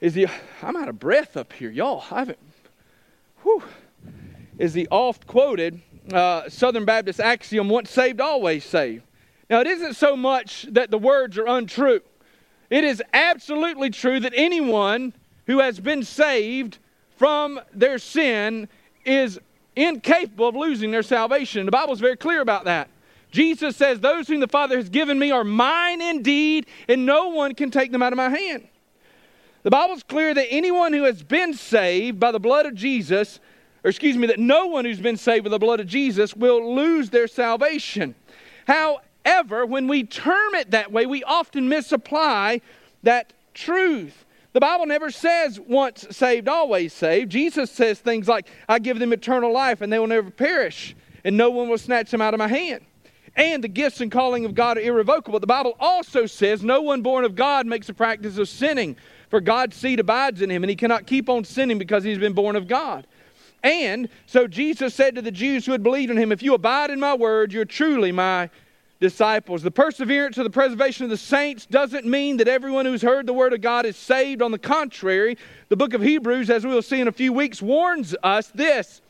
is 0.00 0.14
the 0.14 0.26
I'm 0.62 0.76
out 0.76 0.88
of 0.88 0.98
breath 0.98 1.36
up 1.36 1.52
here, 1.52 1.70
y'all. 1.70 2.04
I 2.10 2.20
haven't. 2.20 2.38
Whew, 3.42 3.62
is 4.58 4.72
the 4.72 4.86
oft 4.90 5.26
quoted 5.26 5.80
uh, 6.12 6.48
Southern 6.48 6.84
Baptist 6.84 7.20
axiom: 7.20 7.68
"Once 7.68 7.90
saved, 7.90 8.20
always 8.20 8.64
saved." 8.64 9.02
Now, 9.50 9.60
it 9.60 9.66
isn't 9.66 9.94
so 9.94 10.16
much 10.16 10.66
that 10.70 10.90
the 10.90 10.98
words 10.98 11.38
are 11.38 11.46
untrue. 11.46 12.00
It 12.70 12.84
is 12.84 13.02
absolutely 13.12 13.90
true 13.90 14.20
that 14.20 14.32
anyone 14.34 15.12
who 15.46 15.58
has 15.58 15.80
been 15.80 16.02
saved 16.02 16.78
from 17.16 17.60
their 17.72 17.98
sin 17.98 18.68
is 19.04 19.38
incapable 19.76 20.48
of 20.48 20.56
losing 20.56 20.90
their 20.90 21.02
salvation. 21.02 21.66
The 21.66 21.72
Bible 21.72 21.92
is 21.92 22.00
very 22.00 22.16
clear 22.16 22.40
about 22.40 22.64
that. 22.64 22.88
Jesus 23.30 23.76
says, 23.76 23.98
Those 24.00 24.28
whom 24.28 24.40
the 24.40 24.48
Father 24.48 24.76
has 24.76 24.88
given 24.88 25.18
me 25.18 25.30
are 25.32 25.44
mine 25.44 26.00
indeed, 26.00 26.66
and 26.88 27.04
no 27.04 27.28
one 27.28 27.54
can 27.54 27.70
take 27.70 27.90
them 27.90 28.02
out 28.02 28.12
of 28.12 28.16
my 28.16 28.28
hand. 28.28 28.68
The 29.64 29.70
Bible's 29.70 30.02
clear 30.02 30.34
that 30.34 30.46
anyone 30.50 30.92
who 30.92 31.04
has 31.04 31.22
been 31.22 31.54
saved 31.54 32.20
by 32.20 32.30
the 32.30 32.38
blood 32.38 32.66
of 32.66 32.74
Jesus, 32.74 33.40
or 33.82 33.88
excuse 33.88 34.16
me, 34.16 34.26
that 34.28 34.38
no 34.38 34.66
one 34.66 34.84
who's 34.84 35.00
been 35.00 35.16
saved 35.16 35.44
by 35.44 35.50
the 35.50 35.58
blood 35.58 35.80
of 35.80 35.86
Jesus 35.86 36.36
will 36.36 36.74
lose 36.74 37.10
their 37.10 37.26
salvation. 37.26 38.14
However, 38.66 39.66
when 39.66 39.88
we 39.88 40.04
term 40.04 40.54
it 40.54 40.70
that 40.70 40.92
way, 40.92 41.06
we 41.06 41.24
often 41.24 41.68
misapply 41.68 42.60
that 43.02 43.32
truth. 43.54 44.23
The 44.54 44.60
Bible 44.60 44.86
never 44.86 45.10
says 45.10 45.58
once 45.58 46.06
saved, 46.12 46.48
always 46.48 46.92
saved. 46.92 47.32
Jesus 47.32 47.72
says 47.72 47.98
things 47.98 48.28
like, 48.28 48.48
I 48.68 48.78
give 48.78 49.00
them 49.00 49.12
eternal 49.12 49.52
life 49.52 49.80
and 49.80 49.92
they 49.92 49.98
will 49.98 50.06
never 50.06 50.30
perish, 50.30 50.94
and 51.24 51.36
no 51.36 51.50
one 51.50 51.68
will 51.68 51.76
snatch 51.76 52.12
them 52.12 52.22
out 52.22 52.34
of 52.34 52.38
my 52.38 52.46
hand. 52.46 52.84
And 53.34 53.64
the 53.64 53.68
gifts 53.68 54.00
and 54.00 54.12
calling 54.12 54.44
of 54.44 54.54
God 54.54 54.78
are 54.78 54.82
irrevocable. 54.82 55.40
The 55.40 55.46
Bible 55.48 55.74
also 55.80 56.26
says, 56.26 56.62
No 56.62 56.80
one 56.82 57.02
born 57.02 57.24
of 57.24 57.34
God 57.34 57.66
makes 57.66 57.88
a 57.88 57.94
practice 57.94 58.38
of 58.38 58.48
sinning, 58.48 58.96
for 59.28 59.40
God's 59.40 59.76
seed 59.76 59.98
abides 59.98 60.40
in 60.40 60.50
him, 60.50 60.62
and 60.62 60.70
he 60.70 60.76
cannot 60.76 61.08
keep 61.08 61.28
on 61.28 61.42
sinning 61.42 61.76
because 61.76 62.04
he's 62.04 62.18
been 62.18 62.32
born 62.32 62.54
of 62.54 62.68
God. 62.68 63.08
And 63.64 64.08
so 64.26 64.46
Jesus 64.46 64.94
said 64.94 65.16
to 65.16 65.22
the 65.22 65.32
Jews 65.32 65.66
who 65.66 65.72
had 65.72 65.82
believed 65.82 66.12
in 66.12 66.16
him, 66.16 66.30
If 66.30 66.44
you 66.44 66.54
abide 66.54 66.90
in 66.90 67.00
my 67.00 67.14
word, 67.14 67.52
you're 67.52 67.64
truly 67.64 68.12
my 68.12 68.50
disciples. 69.04 69.62
The 69.62 69.70
perseverance 69.70 70.38
of 70.38 70.44
the 70.44 70.50
preservation 70.50 71.04
of 71.04 71.10
the 71.10 71.18
saints 71.18 71.66
doesn't 71.66 72.06
mean 72.06 72.38
that 72.38 72.48
everyone 72.48 72.86
who's 72.86 73.02
heard 73.02 73.26
the 73.26 73.34
word 73.34 73.52
of 73.52 73.60
God 73.60 73.84
is 73.84 73.98
saved. 73.98 74.40
On 74.40 74.50
the 74.50 74.58
contrary, 74.58 75.36
the 75.68 75.76
book 75.76 75.92
of 75.92 76.00
Hebrews, 76.00 76.48
as 76.48 76.64
we 76.64 76.72
will 76.72 76.80
see 76.80 77.02
in 77.02 77.06
a 77.06 77.12
few 77.12 77.30
weeks, 77.30 77.60
warns 77.60 78.16
us 78.22 78.46
this. 78.54 79.02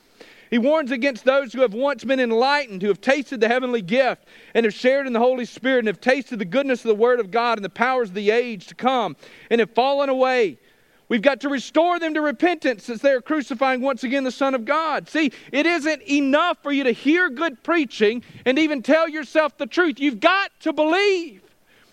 He 0.50 0.58
warns 0.58 0.90
against 0.90 1.24
those 1.24 1.52
who 1.52 1.60
have 1.60 1.74
once 1.74 2.02
been 2.02 2.18
enlightened, 2.18 2.82
who 2.82 2.88
have 2.88 3.00
tasted 3.00 3.40
the 3.40 3.46
heavenly 3.46 3.82
gift, 3.82 4.26
and 4.52 4.64
have 4.64 4.74
shared 4.74 5.06
in 5.06 5.12
the 5.12 5.20
Holy 5.20 5.44
Spirit, 5.44 5.80
and 5.80 5.86
have 5.86 6.00
tasted 6.00 6.40
the 6.40 6.44
goodness 6.44 6.84
of 6.84 6.88
the 6.88 6.96
Word 6.96 7.20
of 7.20 7.30
God 7.30 7.58
and 7.58 7.64
the 7.64 7.70
powers 7.70 8.08
of 8.08 8.16
the 8.16 8.32
age 8.32 8.66
to 8.66 8.74
come, 8.74 9.16
and 9.48 9.60
have 9.60 9.70
fallen 9.70 10.08
away. 10.08 10.58
We've 11.08 11.22
got 11.22 11.40
to 11.40 11.48
restore 11.48 11.98
them 11.98 12.14
to 12.14 12.20
repentance 12.20 12.88
as 12.88 13.00
they 13.00 13.12
are 13.12 13.20
crucifying 13.20 13.80
once 13.80 14.04
again 14.04 14.24
the 14.24 14.30
Son 14.30 14.54
of 14.54 14.64
God. 14.64 15.08
See, 15.08 15.32
it 15.52 15.66
isn't 15.66 16.02
enough 16.08 16.62
for 16.62 16.72
you 16.72 16.84
to 16.84 16.92
hear 16.92 17.28
good 17.28 17.62
preaching 17.62 18.22
and 18.46 18.58
even 18.58 18.82
tell 18.82 19.08
yourself 19.08 19.58
the 19.58 19.66
truth. 19.66 20.00
You've 20.00 20.20
got 20.20 20.50
to 20.60 20.72
believe. 20.72 21.42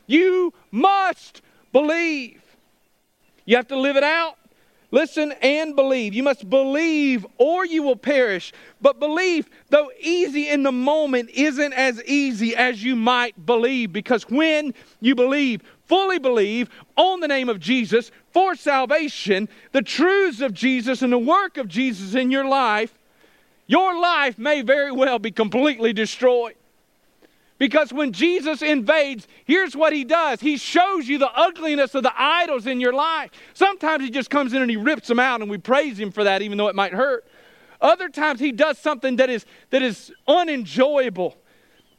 You 0.08 0.54
must 0.72 1.42
believe. 1.74 2.42
You 3.46 3.58
have 3.58 3.68
to 3.68 3.78
live 3.78 3.98
it 3.98 4.04
out. 4.04 4.38
Listen 4.92 5.34
and 5.42 5.76
believe. 5.76 6.14
You 6.14 6.24
must 6.24 6.50
believe 6.50 7.26
or 7.38 7.66
you 7.66 7.82
will 7.82 7.96
perish. 7.96 8.52
But 8.82 9.00
belief, 9.00 9.50
though 9.70 9.90
easy 10.00 10.50
in 10.50 10.64
the 10.64 10.72
moment, 10.72 11.30
isn't 11.30 11.74
as 11.74 12.04
easy 12.04 12.56
as 12.56 12.84
you 12.84 12.96
might 12.98 13.46
believe 13.46 13.94
because 13.94 14.24
when 14.30 14.74
you 15.00 15.16
believe, 15.16 15.62
fully 15.92 16.20
believe 16.20 16.70
on 16.96 17.20
the 17.20 17.28
name 17.28 17.50
of 17.50 17.60
Jesus 17.60 18.12
for 18.32 18.56
salvation, 18.56 19.50
the 19.74 19.82
truths 19.82 20.40
of 20.40 20.54
Jesus 20.54 21.02
and 21.02 21.12
the 21.12 21.18
work 21.18 21.58
of 21.58 21.68
Jesus 21.68 22.16
in 22.16 22.32
your 22.32 22.46
life, 22.46 22.98
your 23.68 24.00
life 24.00 24.40
may 24.40 24.62
very 24.62 24.94
well 24.94 25.20
be 25.20 25.32
completely 25.32 25.92
destroyed. 25.92 26.56
Because 27.58 27.92
when 27.92 28.14
Jesus 28.14 28.62
invades, 28.62 29.28
here's 29.44 29.76
what 29.76 29.92
he 29.92 30.06
does 30.06 30.40
He 30.40 30.56
shows 30.56 31.10
you 31.10 31.18
the 31.18 31.32
ugliness 31.36 31.94
of 31.94 32.04
the 32.04 32.14
idols 32.18 32.68
in 32.68 32.80
your 32.80 32.94
life. 32.94 33.32
Sometimes 33.54 34.02
he 34.02 34.10
just 34.10 34.30
comes 34.30 34.54
in 34.54 34.62
and 34.62 34.72
he 34.72 34.78
rips 34.78 35.10
them 35.10 35.20
out, 35.20 35.42
and 35.42 35.50
we 35.50 35.58
praise 35.58 36.00
him 36.00 36.14
for 36.14 36.24
that, 36.24 36.42
even 36.42 36.58
though 36.58 36.70
it 36.70 36.76
might 36.76 36.94
hurt. 36.94 37.26
Other 37.82 38.08
times 38.08 38.40
he 38.40 38.54
does 38.54 38.78
something 38.78 39.18
that 39.18 39.30
is, 39.30 39.46
that 39.72 39.82
is 39.82 40.14
unenjoyable. 40.26 41.36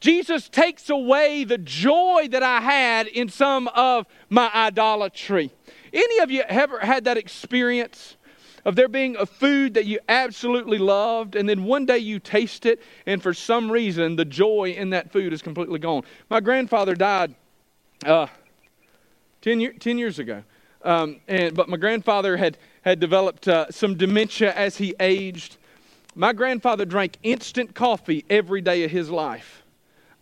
Jesus 0.03 0.49
takes 0.49 0.91
away 0.91 1.45
the 1.45 1.59
joy 1.59 2.27
that 2.33 2.43
I 2.43 2.61
had 2.61 3.07
in 3.07 3.29
some 3.29 3.69
of 3.69 4.05
my 4.29 4.51
idolatry. 4.53 5.53
Any 5.93 6.19
of 6.19 6.29
you 6.29 6.43
ever 6.43 6.81
had 6.81 7.05
that 7.05 7.17
experience? 7.17 8.17
of 8.65 8.77
there 8.77 8.87
being 8.87 9.17
a 9.17 9.27
food 9.27 9.75
that 9.75 9.87
you 9.87 9.99
absolutely 10.09 10.79
loved, 10.79 11.35
and 11.35 11.49
then 11.49 11.65
one 11.65 11.85
day 11.85 11.99
you 11.99 12.21
taste 12.21 12.65
it, 12.65 12.81
and 13.07 13.21
for 13.21 13.35
some 13.35 13.69
reason 13.69 14.15
the 14.15 14.25
joy 14.25 14.73
in 14.77 14.91
that 14.91 15.11
food 15.11 15.33
is 15.33 15.43
completely 15.43 15.81
gone. 15.81 16.05
My 16.31 16.39
grandfather 16.39 16.95
died 16.95 17.35
uh, 18.05 18.29
10, 19.41 19.59
year, 19.59 19.73
10 19.73 19.99
years 19.99 20.21
ago, 20.21 20.45
um, 20.85 21.19
and, 21.27 21.57
but 21.57 21.69
my 21.69 21.77
grandfather 21.77 22.37
had, 22.37 22.57
had 22.83 23.01
developed 23.01 23.49
uh, 23.49 23.67
some 23.73 23.97
dementia 23.97 24.53
as 24.55 24.77
he 24.77 24.95
aged. 25.01 25.57
My 26.15 26.33
grandfather 26.33 26.85
drank 26.85 27.17
instant 27.25 27.75
coffee 27.75 28.25
every 28.31 28.61
day 28.61 28.85
of 28.85 28.93
his 28.93 29.11
life. 29.11 29.62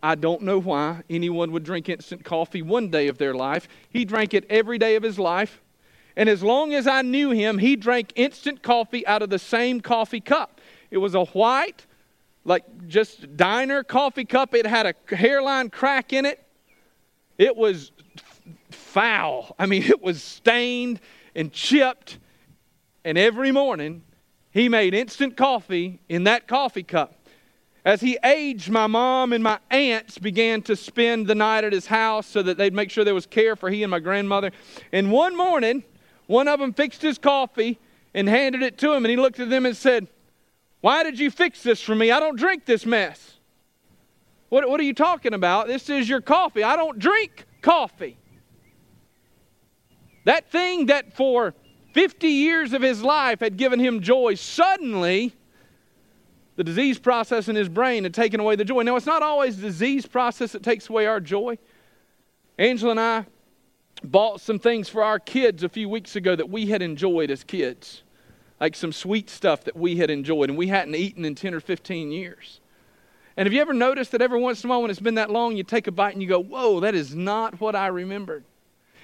I 0.02 0.14
don't 0.14 0.42
know 0.42 0.58
why 0.58 1.02
anyone 1.10 1.52
would 1.52 1.64
drink 1.64 1.88
instant 1.88 2.24
coffee 2.24 2.62
one 2.62 2.88
day 2.88 3.08
of 3.08 3.18
their 3.18 3.34
life. 3.34 3.68
He 3.90 4.04
drank 4.04 4.34
it 4.34 4.46
every 4.48 4.78
day 4.78 4.96
of 4.96 5.02
his 5.02 5.18
life. 5.18 5.60
And 6.16 6.28
as 6.28 6.42
long 6.42 6.74
as 6.74 6.86
I 6.86 7.02
knew 7.02 7.30
him, 7.30 7.58
he 7.58 7.76
drank 7.76 8.12
instant 8.16 8.62
coffee 8.62 9.06
out 9.06 9.22
of 9.22 9.30
the 9.30 9.38
same 9.38 9.80
coffee 9.80 10.20
cup. 10.20 10.60
It 10.90 10.98
was 10.98 11.14
a 11.14 11.24
white, 11.26 11.86
like 12.44 12.64
just 12.88 13.36
diner 13.36 13.82
coffee 13.84 14.24
cup. 14.24 14.54
It 14.54 14.66
had 14.66 14.86
a 14.86 15.14
hairline 15.14 15.70
crack 15.70 16.12
in 16.12 16.24
it. 16.24 16.44
It 17.38 17.56
was 17.56 17.92
foul. 18.70 19.54
I 19.58 19.66
mean, 19.66 19.82
it 19.82 20.02
was 20.02 20.22
stained 20.22 21.00
and 21.34 21.52
chipped. 21.52 22.18
And 23.04 23.16
every 23.16 23.52
morning, 23.52 24.02
he 24.50 24.68
made 24.68 24.94
instant 24.94 25.36
coffee 25.36 26.00
in 26.08 26.24
that 26.24 26.48
coffee 26.48 26.82
cup. 26.82 27.14
As 27.84 28.02
he 28.02 28.18
aged, 28.22 28.68
my 28.68 28.86
mom 28.86 29.32
and 29.32 29.42
my 29.42 29.58
aunts 29.70 30.18
began 30.18 30.60
to 30.62 30.76
spend 30.76 31.26
the 31.26 31.34
night 31.34 31.64
at 31.64 31.72
his 31.72 31.86
house 31.86 32.26
so 32.26 32.42
that 32.42 32.58
they'd 32.58 32.74
make 32.74 32.90
sure 32.90 33.04
there 33.04 33.14
was 33.14 33.26
care 33.26 33.56
for 33.56 33.70
he 33.70 33.82
and 33.82 33.90
my 33.90 34.00
grandmother. 34.00 34.50
And 34.92 35.10
one 35.10 35.34
morning, 35.34 35.84
one 36.26 36.46
of 36.46 36.60
them 36.60 36.74
fixed 36.74 37.00
his 37.00 37.16
coffee 37.16 37.78
and 38.12 38.28
handed 38.28 38.62
it 38.62 38.76
to 38.78 38.92
him, 38.92 39.04
and 39.04 39.10
he 39.10 39.16
looked 39.16 39.40
at 39.40 39.48
them 39.48 39.64
and 39.64 39.76
said, 39.76 40.08
Why 40.82 41.02
did 41.02 41.18
you 41.18 41.30
fix 41.30 41.62
this 41.62 41.80
for 41.80 41.94
me? 41.94 42.10
I 42.10 42.20
don't 42.20 42.38
drink 42.38 42.66
this 42.66 42.84
mess. 42.84 43.38
What, 44.50 44.68
what 44.68 44.78
are 44.80 44.84
you 44.84 44.94
talking 44.94 45.32
about? 45.32 45.66
This 45.66 45.88
is 45.88 46.08
your 46.08 46.20
coffee. 46.20 46.62
I 46.62 46.76
don't 46.76 46.98
drink 46.98 47.46
coffee. 47.62 48.18
That 50.24 50.50
thing 50.50 50.86
that 50.86 51.14
for 51.14 51.54
50 51.94 52.28
years 52.28 52.72
of 52.72 52.82
his 52.82 53.02
life 53.02 53.40
had 53.40 53.56
given 53.56 53.80
him 53.80 54.02
joy, 54.02 54.34
suddenly 54.34 55.34
the 56.60 56.64
disease 56.64 56.98
process 56.98 57.48
in 57.48 57.56
his 57.56 57.70
brain 57.70 58.02
had 58.02 58.12
taken 58.12 58.38
away 58.38 58.54
the 58.54 58.66
joy. 58.66 58.82
Now, 58.82 58.94
it's 58.96 59.06
not 59.06 59.22
always 59.22 59.56
the 59.56 59.62
disease 59.62 60.04
process 60.04 60.52
that 60.52 60.62
takes 60.62 60.90
away 60.90 61.06
our 61.06 61.18
joy. 61.18 61.56
Angela 62.58 62.90
and 62.90 63.00
I 63.00 63.24
bought 64.04 64.42
some 64.42 64.58
things 64.58 64.86
for 64.86 65.02
our 65.02 65.18
kids 65.18 65.62
a 65.62 65.70
few 65.70 65.88
weeks 65.88 66.16
ago 66.16 66.36
that 66.36 66.50
we 66.50 66.66
had 66.66 66.82
enjoyed 66.82 67.30
as 67.30 67.44
kids, 67.44 68.02
like 68.60 68.76
some 68.76 68.92
sweet 68.92 69.30
stuff 69.30 69.64
that 69.64 69.74
we 69.74 69.96
had 69.96 70.10
enjoyed 70.10 70.50
and 70.50 70.58
we 70.58 70.66
hadn't 70.66 70.94
eaten 70.96 71.24
in 71.24 71.34
10 71.34 71.54
or 71.54 71.60
15 71.60 72.12
years. 72.12 72.60
And 73.38 73.46
have 73.46 73.54
you 73.54 73.62
ever 73.62 73.72
noticed 73.72 74.12
that 74.12 74.20
every 74.20 74.38
once 74.38 74.62
in 74.62 74.68
a 74.68 74.70
while, 74.70 74.82
when 74.82 74.90
it's 74.90 75.00
been 75.00 75.14
that 75.14 75.30
long, 75.30 75.56
you 75.56 75.62
take 75.62 75.86
a 75.86 75.92
bite 75.92 76.12
and 76.12 76.20
you 76.20 76.28
go, 76.28 76.42
Whoa, 76.42 76.80
that 76.80 76.94
is 76.94 77.14
not 77.14 77.58
what 77.58 77.74
I 77.74 77.86
remembered? 77.86 78.44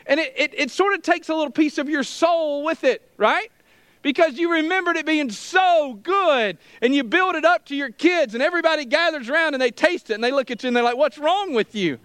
And 0.04 0.20
it, 0.20 0.34
it, 0.36 0.52
it 0.54 0.70
sort 0.70 0.92
of 0.92 1.00
takes 1.00 1.30
a 1.30 1.34
little 1.34 1.50
piece 1.50 1.78
of 1.78 1.88
your 1.88 2.02
soul 2.02 2.64
with 2.64 2.84
it, 2.84 3.10
right? 3.16 3.50
Because 4.02 4.38
you 4.38 4.52
remembered 4.52 4.96
it 4.96 5.06
being 5.06 5.30
so 5.30 5.98
good 6.02 6.58
and 6.80 6.94
you 6.94 7.02
build 7.02 7.34
it 7.34 7.44
up 7.44 7.66
to 7.66 7.76
your 7.76 7.90
kids, 7.90 8.34
and 8.34 8.42
everybody 8.42 8.84
gathers 8.84 9.28
around 9.28 9.54
and 9.54 9.60
they 9.60 9.70
taste 9.70 10.10
it 10.10 10.14
and 10.14 10.22
they 10.22 10.32
look 10.32 10.50
at 10.50 10.62
you 10.62 10.68
and 10.68 10.76
they're 10.76 10.84
like, 10.84 10.96
What's 10.96 11.18
wrong 11.18 11.54
with 11.54 11.74
you? 11.74 11.98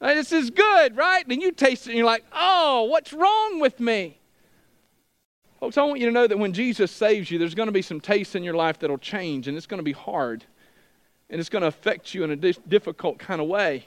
This 0.00 0.32
is 0.32 0.50
good, 0.50 0.96
right? 0.96 1.26
And 1.28 1.42
you 1.42 1.52
taste 1.52 1.86
it 1.86 1.90
and 1.90 1.98
you're 1.98 2.06
like, 2.06 2.24
Oh, 2.32 2.84
what's 2.84 3.12
wrong 3.12 3.60
with 3.60 3.80
me? 3.80 4.20
Folks, 5.60 5.76
I 5.76 5.82
want 5.82 6.00
you 6.00 6.06
to 6.06 6.12
know 6.12 6.26
that 6.26 6.38
when 6.38 6.54
Jesus 6.54 6.90
saves 6.90 7.30
you, 7.30 7.38
there's 7.38 7.54
going 7.54 7.68
to 7.68 7.72
be 7.72 7.82
some 7.82 8.00
taste 8.00 8.34
in 8.34 8.42
your 8.42 8.54
life 8.54 8.78
that'll 8.78 8.96
change, 8.96 9.46
and 9.46 9.58
it's 9.58 9.66
going 9.66 9.78
to 9.78 9.84
be 9.84 9.92
hard. 9.92 10.42
And 11.28 11.38
it's 11.38 11.50
going 11.50 11.60
to 11.60 11.68
affect 11.68 12.14
you 12.14 12.24
in 12.24 12.30
a 12.30 12.36
difficult 12.36 13.18
kind 13.18 13.42
of 13.42 13.46
way. 13.46 13.84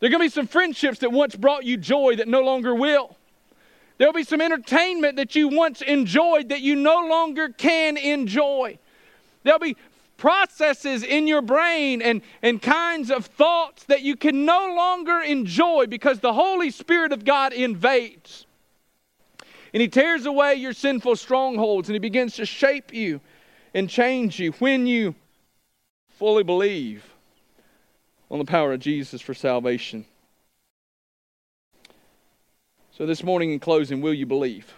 There 0.00 0.08
are 0.08 0.10
going 0.10 0.20
to 0.20 0.24
be 0.26 0.28
some 0.28 0.48
friendships 0.48 0.98
that 0.98 1.12
once 1.12 1.36
brought 1.36 1.64
you 1.64 1.76
joy 1.76 2.16
that 2.16 2.26
no 2.26 2.42
longer 2.42 2.74
will. 2.74 3.16
There'll 3.98 4.12
be 4.12 4.24
some 4.24 4.40
entertainment 4.40 5.16
that 5.16 5.34
you 5.34 5.48
once 5.48 5.80
enjoyed 5.82 6.48
that 6.48 6.60
you 6.60 6.74
no 6.74 7.06
longer 7.06 7.48
can 7.48 7.96
enjoy. 7.96 8.78
There'll 9.44 9.60
be 9.60 9.76
processes 10.16 11.02
in 11.02 11.26
your 11.26 11.42
brain 11.42 12.02
and, 12.02 12.22
and 12.42 12.60
kinds 12.60 13.10
of 13.10 13.26
thoughts 13.26 13.84
that 13.84 14.02
you 14.02 14.16
can 14.16 14.44
no 14.44 14.74
longer 14.74 15.20
enjoy 15.20 15.86
because 15.86 16.20
the 16.20 16.32
Holy 16.32 16.70
Spirit 16.70 17.12
of 17.12 17.24
God 17.24 17.52
invades. 17.52 18.46
And 19.72 19.80
He 19.80 19.88
tears 19.88 20.26
away 20.26 20.54
your 20.54 20.72
sinful 20.72 21.16
strongholds 21.16 21.88
and 21.88 21.94
He 21.94 22.00
begins 22.00 22.36
to 22.36 22.46
shape 22.46 22.92
you 22.92 23.20
and 23.74 23.90
change 23.90 24.38
you 24.38 24.52
when 24.52 24.86
you 24.86 25.14
fully 26.10 26.44
believe 26.44 27.04
on 28.30 28.38
the 28.38 28.44
power 28.44 28.72
of 28.72 28.80
Jesus 28.80 29.20
for 29.20 29.34
salvation. 29.34 30.06
So, 32.96 33.06
this 33.06 33.24
morning 33.24 33.50
in 33.50 33.58
closing, 33.58 34.00
will 34.00 34.14
you 34.14 34.24
believe? 34.24 34.72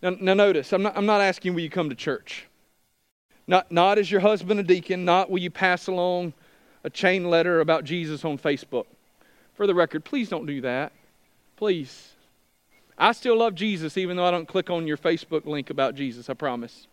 Now, 0.00 0.16
now 0.18 0.32
notice, 0.32 0.72
I'm 0.72 0.82
not, 0.82 0.96
I'm 0.96 1.04
not 1.04 1.20
asking 1.20 1.52
will 1.52 1.60
you 1.60 1.68
come 1.68 1.90
to 1.90 1.94
church. 1.94 2.46
Not, 3.46 3.70
not 3.70 3.98
as 3.98 4.10
your 4.10 4.22
husband 4.22 4.58
a 4.58 4.62
deacon, 4.62 5.04
not 5.04 5.28
will 5.28 5.38
you 5.38 5.50
pass 5.50 5.86
along 5.86 6.32
a 6.82 6.88
chain 6.88 7.28
letter 7.28 7.60
about 7.60 7.84
Jesus 7.84 8.24
on 8.24 8.38
Facebook. 8.38 8.86
For 9.52 9.66
the 9.66 9.74
record, 9.74 10.02
please 10.02 10.30
don't 10.30 10.46
do 10.46 10.62
that. 10.62 10.92
Please. 11.56 12.12
I 12.96 13.12
still 13.12 13.36
love 13.36 13.54
Jesus 13.54 13.98
even 13.98 14.16
though 14.16 14.24
I 14.24 14.30
don't 14.30 14.48
click 14.48 14.70
on 14.70 14.86
your 14.86 14.96
Facebook 14.96 15.44
link 15.44 15.68
about 15.68 15.94
Jesus, 15.94 16.30
I 16.30 16.34
promise. 16.34 16.86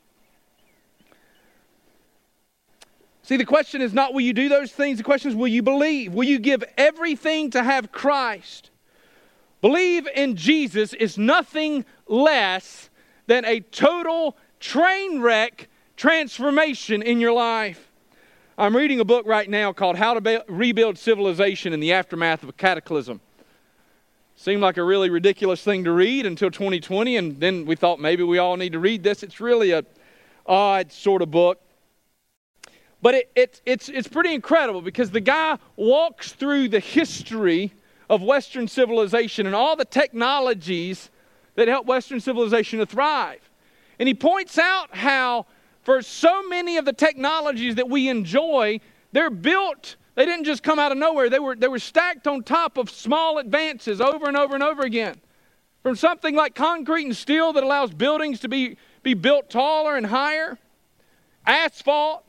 See, 3.23 3.38
the 3.38 3.45
question 3.45 3.82
is 3.82 3.93
not 3.93 4.13
will 4.13 4.21
you 4.21 4.34
do 4.34 4.49
those 4.49 4.73
things, 4.73 4.97
the 4.97 5.05
question 5.05 5.32
is 5.32 5.38
will 5.38 5.47
you 5.47 5.63
believe? 5.63 6.13
Will 6.13 6.28
you 6.28 6.39
give 6.39 6.65
everything 6.78 7.51
to 7.51 7.63
have 7.63 7.93
Christ? 7.93 8.71
Believe 9.68 10.07
in 10.15 10.38
Jesus 10.38 10.93
is 10.93 11.18
nothing 11.18 11.84
less 12.07 12.89
than 13.26 13.43
a 13.43 13.59
total 13.59 14.38
train 14.61 15.20
wreck 15.20 15.68
transformation 15.97 17.01
in 17.01 17.20
your 17.20 17.34
life. 17.34 17.91
I'm 18.57 18.74
reading 18.74 19.01
a 19.01 19.03
book 19.03 19.28
right 19.28 19.49
now 19.49 19.74
called 19.74 19.97
How 19.97 20.13
to 20.13 20.22
Be- 20.22 20.39
Rebuild 20.47 20.97
Civilization 20.97 21.74
in 21.74 21.82
the 21.82 21.91
Aftermath 21.91 22.43
of 22.43 22.47
a 22.47 22.53
Cataclysm. 22.53 23.20
Seemed 24.38 24.61
like 24.61 24.78
a 24.78 24.84
really 24.84 25.09
ridiculous 25.09 25.61
thing 25.61 25.84
to 25.84 25.91
read 25.91 26.26
until 26.26 26.49
2020, 26.49 27.18
and 27.18 27.38
then 27.38 27.65
we 27.65 27.76
thought 27.76 27.99
maybe 27.99 28.24
we 28.24 28.38
all 28.38 28.55
need 28.55 28.72
to 28.72 28.80
read 28.80 29.03
this. 29.03 29.22
It's 29.22 29.41
really 29.41 29.72
a 29.72 29.84
odd 30.45 30.93
sort 30.93 31.22
of 31.22 31.30
book. 31.30 31.59
But 33.01 33.15
it, 33.15 33.32
it, 33.36 33.61
it's, 33.65 33.89
it's 33.89 34.07
pretty 34.07 34.34
incredible 34.34 34.82
because 34.82 35.11
the 35.11 35.20
guy 35.20 35.57
walks 35.76 36.32
through 36.32 36.70
the 36.70 36.80
history 36.80 37.74
of 38.10 38.22
Western 38.22 38.68
civilization 38.68 39.45
and 39.45 39.55
all 39.55 39.76
the 39.76 39.86
technologies 39.86 41.10
that 41.55 41.68
help 41.68 41.86
Western 41.86 42.20
civilization 42.20 42.80
to 42.80 42.86
thrive. 42.86 43.49
And 43.99 44.08
he 44.08 44.14
points 44.14 44.58
out 44.58 44.95
how, 44.95 45.45
for 45.82 46.01
so 46.01 46.47
many 46.47 46.78
of 46.78 46.86
the 46.86 46.93
technologies 46.93 47.76
that 47.76 47.89
we 47.89 48.08
enjoy, 48.08 48.80
they're 49.12 49.30
built, 49.30 49.95
they 50.16 50.26
didn't 50.26 50.45
just 50.45 50.64
come 50.64 50.80
out 50.80 50.91
of 50.91 50.97
nowhere, 50.97 51.30
they 51.30 51.39
were, 51.39 51.55
they 51.55 51.68
were 51.68 51.80
stacked 51.80 52.28
on 52.28 52.43
top 52.43 52.78
of 52.78 52.89
small 52.89 53.39
advances 53.39 53.99
over 53.99 54.28
and 54.28 54.38
over 54.38 54.53
and 54.53 54.64
over 54.64 54.84
again. 54.84 55.16
From 55.84 55.95
something 55.95 56.36
like 56.36 56.55
concrete 56.55 57.05
and 57.05 57.16
steel 57.16 57.53
that 57.53 57.64
allows 57.64 57.93
buildings 57.93 58.39
to 58.41 58.49
be, 58.49 58.78
be 59.03 59.14
built 59.14 59.49
taller 59.49 59.95
and 59.95 60.05
higher, 60.05 60.58
asphalt, 61.45 62.24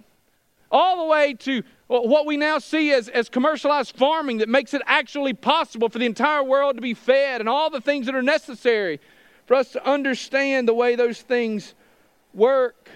all 0.71 1.05
the 1.05 1.11
way 1.11 1.35
to 1.35 1.63
what 1.89 2.27
we 2.27 2.37
now 2.37 2.59
see 2.59 2.93
as, 2.93 3.09
as 3.09 3.29
commercialized 3.29 3.97
farming 3.97 4.39
that 4.39 4.49
makes 4.49 4.75
it 4.75 4.83
actually 4.87 5.33
possible 5.33 5.89
for 5.89 5.99
the 5.99 6.05
entire 6.07 6.45
world 6.45 6.77
to 6.77 6.83
be 6.83 6.95
fed 6.95 7.41
and 7.41 7.49
all 7.49 7.71
the 7.71 7.81
things 7.81 8.07
that 8.07 8.15
are 8.15 8.23
necessary 8.23 9.01
for 9.47 9.55
us 9.55 9.73
to 9.73 9.89
understand 9.89 10.69
the 10.69 10.75
way 10.75 10.95
those 10.95 11.23
things 11.23 11.75
work. 12.35 12.91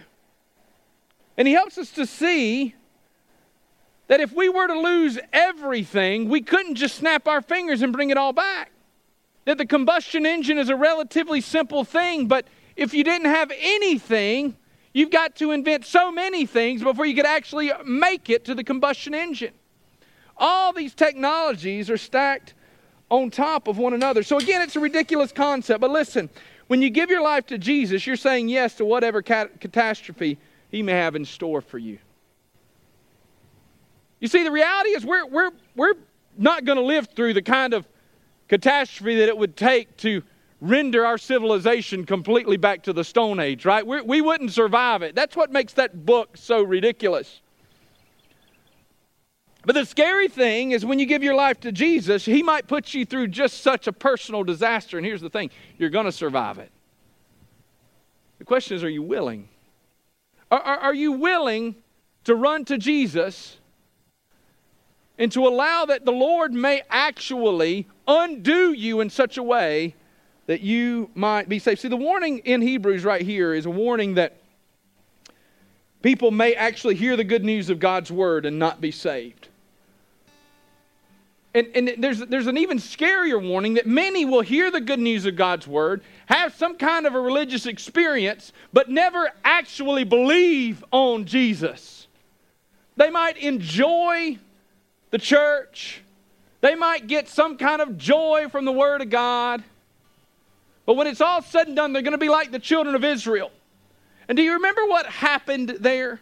And 1.38 1.49
he 1.49 1.55
helps 1.55 1.78
us 1.78 1.90
to 1.93 2.05
see 2.05 2.74
that 4.09 4.20
if 4.20 4.32
we 4.32 4.51
were 4.51 4.66
to 4.66 4.78
lose 4.78 5.18
everything, 5.32 6.28
we 6.28 6.43
couldn't 6.43 6.74
just 6.74 6.97
snap 6.97 7.26
our 7.26 7.40
fingers 7.40 7.80
and 7.80 7.95
bring 7.95 8.11
it 8.11 8.18
all 8.18 8.34
back. 8.34 8.70
That 9.47 9.57
the 9.57 9.64
combustion 9.64 10.26
engine 10.26 10.59
is 10.59 10.68
a 10.68 10.76
relatively 10.76 11.40
simple 11.40 11.84
thing, 11.84 12.28
but 12.28 12.47
if 12.76 12.93
you 12.93 13.05
didn't 13.05 13.30
have 13.30 13.51
anything, 13.59 14.57
You've 14.93 15.11
got 15.11 15.36
to 15.36 15.53
invent 15.53 15.86
so 15.86 16.12
many 16.12 16.45
things 16.45 16.82
before 16.82 17.07
you 17.07 17.14
could 17.14 17.26
actually 17.26 17.72
make 17.84 18.28
it 18.28 18.45
to 18.47 18.55
the 18.55 18.64
combustion 18.64 19.14
engine. 19.14 19.55
All 20.36 20.72
these 20.72 20.95
technologies 20.95 21.88
are 21.88 21.97
stacked 21.97 22.55
on 23.11 23.30
top 23.30 23.68
of 23.68 23.78
one 23.78 23.95
another. 23.95 24.22
So, 24.22 24.38
again, 24.38 24.62
it's 24.62 24.76
a 24.76 24.80
ridiculous 24.80 25.32
concept. 25.32 25.80
But 25.80 25.90
listen, 25.90 26.28
when 26.66 26.82
you 26.82 26.90
give 26.90 27.11
your 27.11 27.22
life 27.22 27.47
to 27.47 27.59
Jesus, 27.59 28.07
you're 28.07 28.16
saying 28.16 28.49
yes 28.49 28.74
to 28.76 28.84
whatever 28.84 29.22
cat- 29.22 29.61
catastrophe 29.61 30.38
he 30.70 30.82
may 30.82 30.93
have 30.93 31.14
in 31.14 31.24
store 31.24 31.61
for 31.61 31.78
you. 31.78 31.99
You 34.20 34.28
see, 34.28 34.45
the 34.45 34.51
reality 34.51 34.90
is 34.90 35.05
we're, 35.05 35.26
we're, 35.26 35.51
we're 35.74 35.95
not 36.38 36.64
going 36.64 36.78
to 36.78 36.84
live 36.84 37.09
through 37.14 37.34
the 37.34 37.43
kind 37.43 37.74
of 37.74 37.86
catastrophe 38.49 39.16
that 39.16 39.28
it 39.28 39.36
would 39.36 39.57
take 39.57 39.97
to 39.99 40.22
render 40.63 41.05
our 41.05 41.19
civilization 41.19 42.07
completely 42.07 42.57
back 42.57 42.85
to 42.85 42.93
the 42.93 43.03
Stone 43.03 43.41
Age, 43.41 43.65
right? 43.65 43.85
We're, 43.85 44.05
we 44.05 44.21
would 44.21 44.41
not 44.41 44.53
survive 44.53 45.03
it. 45.03 45.17
That's 45.17 45.35
what 45.35 45.51
makes 45.51 45.73
that 45.73 46.07
book 46.07 46.37
so 46.37 46.63
ridiculous. 46.63 47.41
But 49.67 49.75
the 49.75 49.85
scary 49.85 50.29
thing 50.29 50.71
is 50.71 50.87
when 50.87 51.01
you 51.01 51.07
give 51.07 51.25
your 51.25 51.35
life 51.35 51.59
to 51.61 51.73
Jesus, 51.73 52.25
He 52.25 52.45
might 52.45 52.69
put 52.69 52.95
you 52.95 53.05
through 53.05 53.29
just 53.29 53.63
such 53.63 53.89
a 53.89 53.93
personal 53.93 54.45
disaster. 54.45 54.97
And 54.97 55.05
here's 55.05 55.21
the 55.21 55.31
thing 55.31 55.51
you're 55.79 55.91
going 55.91 56.07
to 56.07 56.13
survive 56.13 56.59
it. 56.59 56.71
The 58.39 58.45
question 58.45 58.77
is 58.77 58.85
are 58.85 58.89
you 58.89 59.03
willing? 59.03 59.49
Are, 60.53 60.61
are, 60.61 60.79
are 60.79 60.95
you 60.95 61.13
willing 61.13 61.75
to 62.23 62.37
run 62.37 62.65
to 62.67 62.79
Jesus 62.79 63.57
and 65.19 65.33
to 65.33 65.45
allow 65.49 65.87
that 65.87 66.05
the 66.05 66.13
Lord 66.13 66.53
may 66.53 66.83
actually 66.89 67.89
undo 68.07 68.73
you 68.73 69.01
in 69.01 69.11
such 69.11 69.37
a 69.37 69.43
way 69.43 69.97
that 70.47 70.61
you 70.61 71.11
might 71.14 71.49
be 71.49 71.59
saved. 71.59 71.80
See, 71.80 71.88
the 71.88 71.97
warning 71.97 72.38
in 72.38 72.61
Hebrews 72.61 73.05
right 73.05 73.22
here 73.22 73.55
is 73.55 73.66
a 73.66 73.70
warning 73.70 74.14
that 74.14 74.36
people 76.03 76.30
may 76.30 76.55
actually 76.55 76.97
hear 76.97 77.16
the 77.16 77.24
good 77.24 77.45
news 77.45 77.70
of 77.70 77.78
God's 77.78 78.11
word 78.11 78.45
and 78.45 78.59
not 78.59 78.80
be 78.80 78.90
saved. 78.90 79.49
And, 81.55 81.68
and 81.74 81.95
there's, 81.99 82.18
there's 82.18 82.47
an 82.47 82.57
even 82.57 82.78
scarier 82.78 83.40
warning 83.40 83.74
that 83.74 83.86
many 83.86 84.24
will 84.24 84.40
hear 84.40 84.70
the 84.70 84.80
good 84.80 84.99
news 84.99 85.26
of 85.26 85.36
God's 85.36 85.66
word, 85.66 86.03
have 86.26 86.55
some 86.55 86.76
kind 86.76 87.07
of 87.07 87.14
a 87.14 87.20
religious 87.20 87.66
experience, 87.66 88.53
but 88.72 88.88
never 88.88 89.30
actually 89.45 90.05
believe 90.05 90.82
on 90.90 91.26
Jesus. 91.26 92.07
They 92.97 93.11
might 93.11 93.36
enjoy 93.36 94.38
the 95.11 95.18
church, 95.18 96.03
they 96.62 96.74
might 96.74 97.07
get 97.07 97.28
some 97.28 97.59
kind 97.59 97.82
of 97.82 97.99
joy 97.99 98.49
from 98.51 98.64
the 98.64 98.72
word 98.72 99.03
of 99.03 99.11
God, 99.11 99.62
but 100.87 100.95
when 100.95 101.07
it's 101.07 101.20
all 101.20 101.43
said 101.43 101.66
and 101.68 101.76
done, 101.76 101.93
they're 101.93 102.03
going 102.03 102.12
to 102.12 102.18
be 102.18 102.28
like 102.28 102.51
the 102.51 102.59
children 102.59 102.95
of 102.95 103.05
Israel. 103.05 103.51
And 104.28 104.37
do 104.37 104.43
you 104.43 104.55
remember 104.55 104.87
what 104.87 105.07
happened 105.07 105.76
there? 105.80 106.20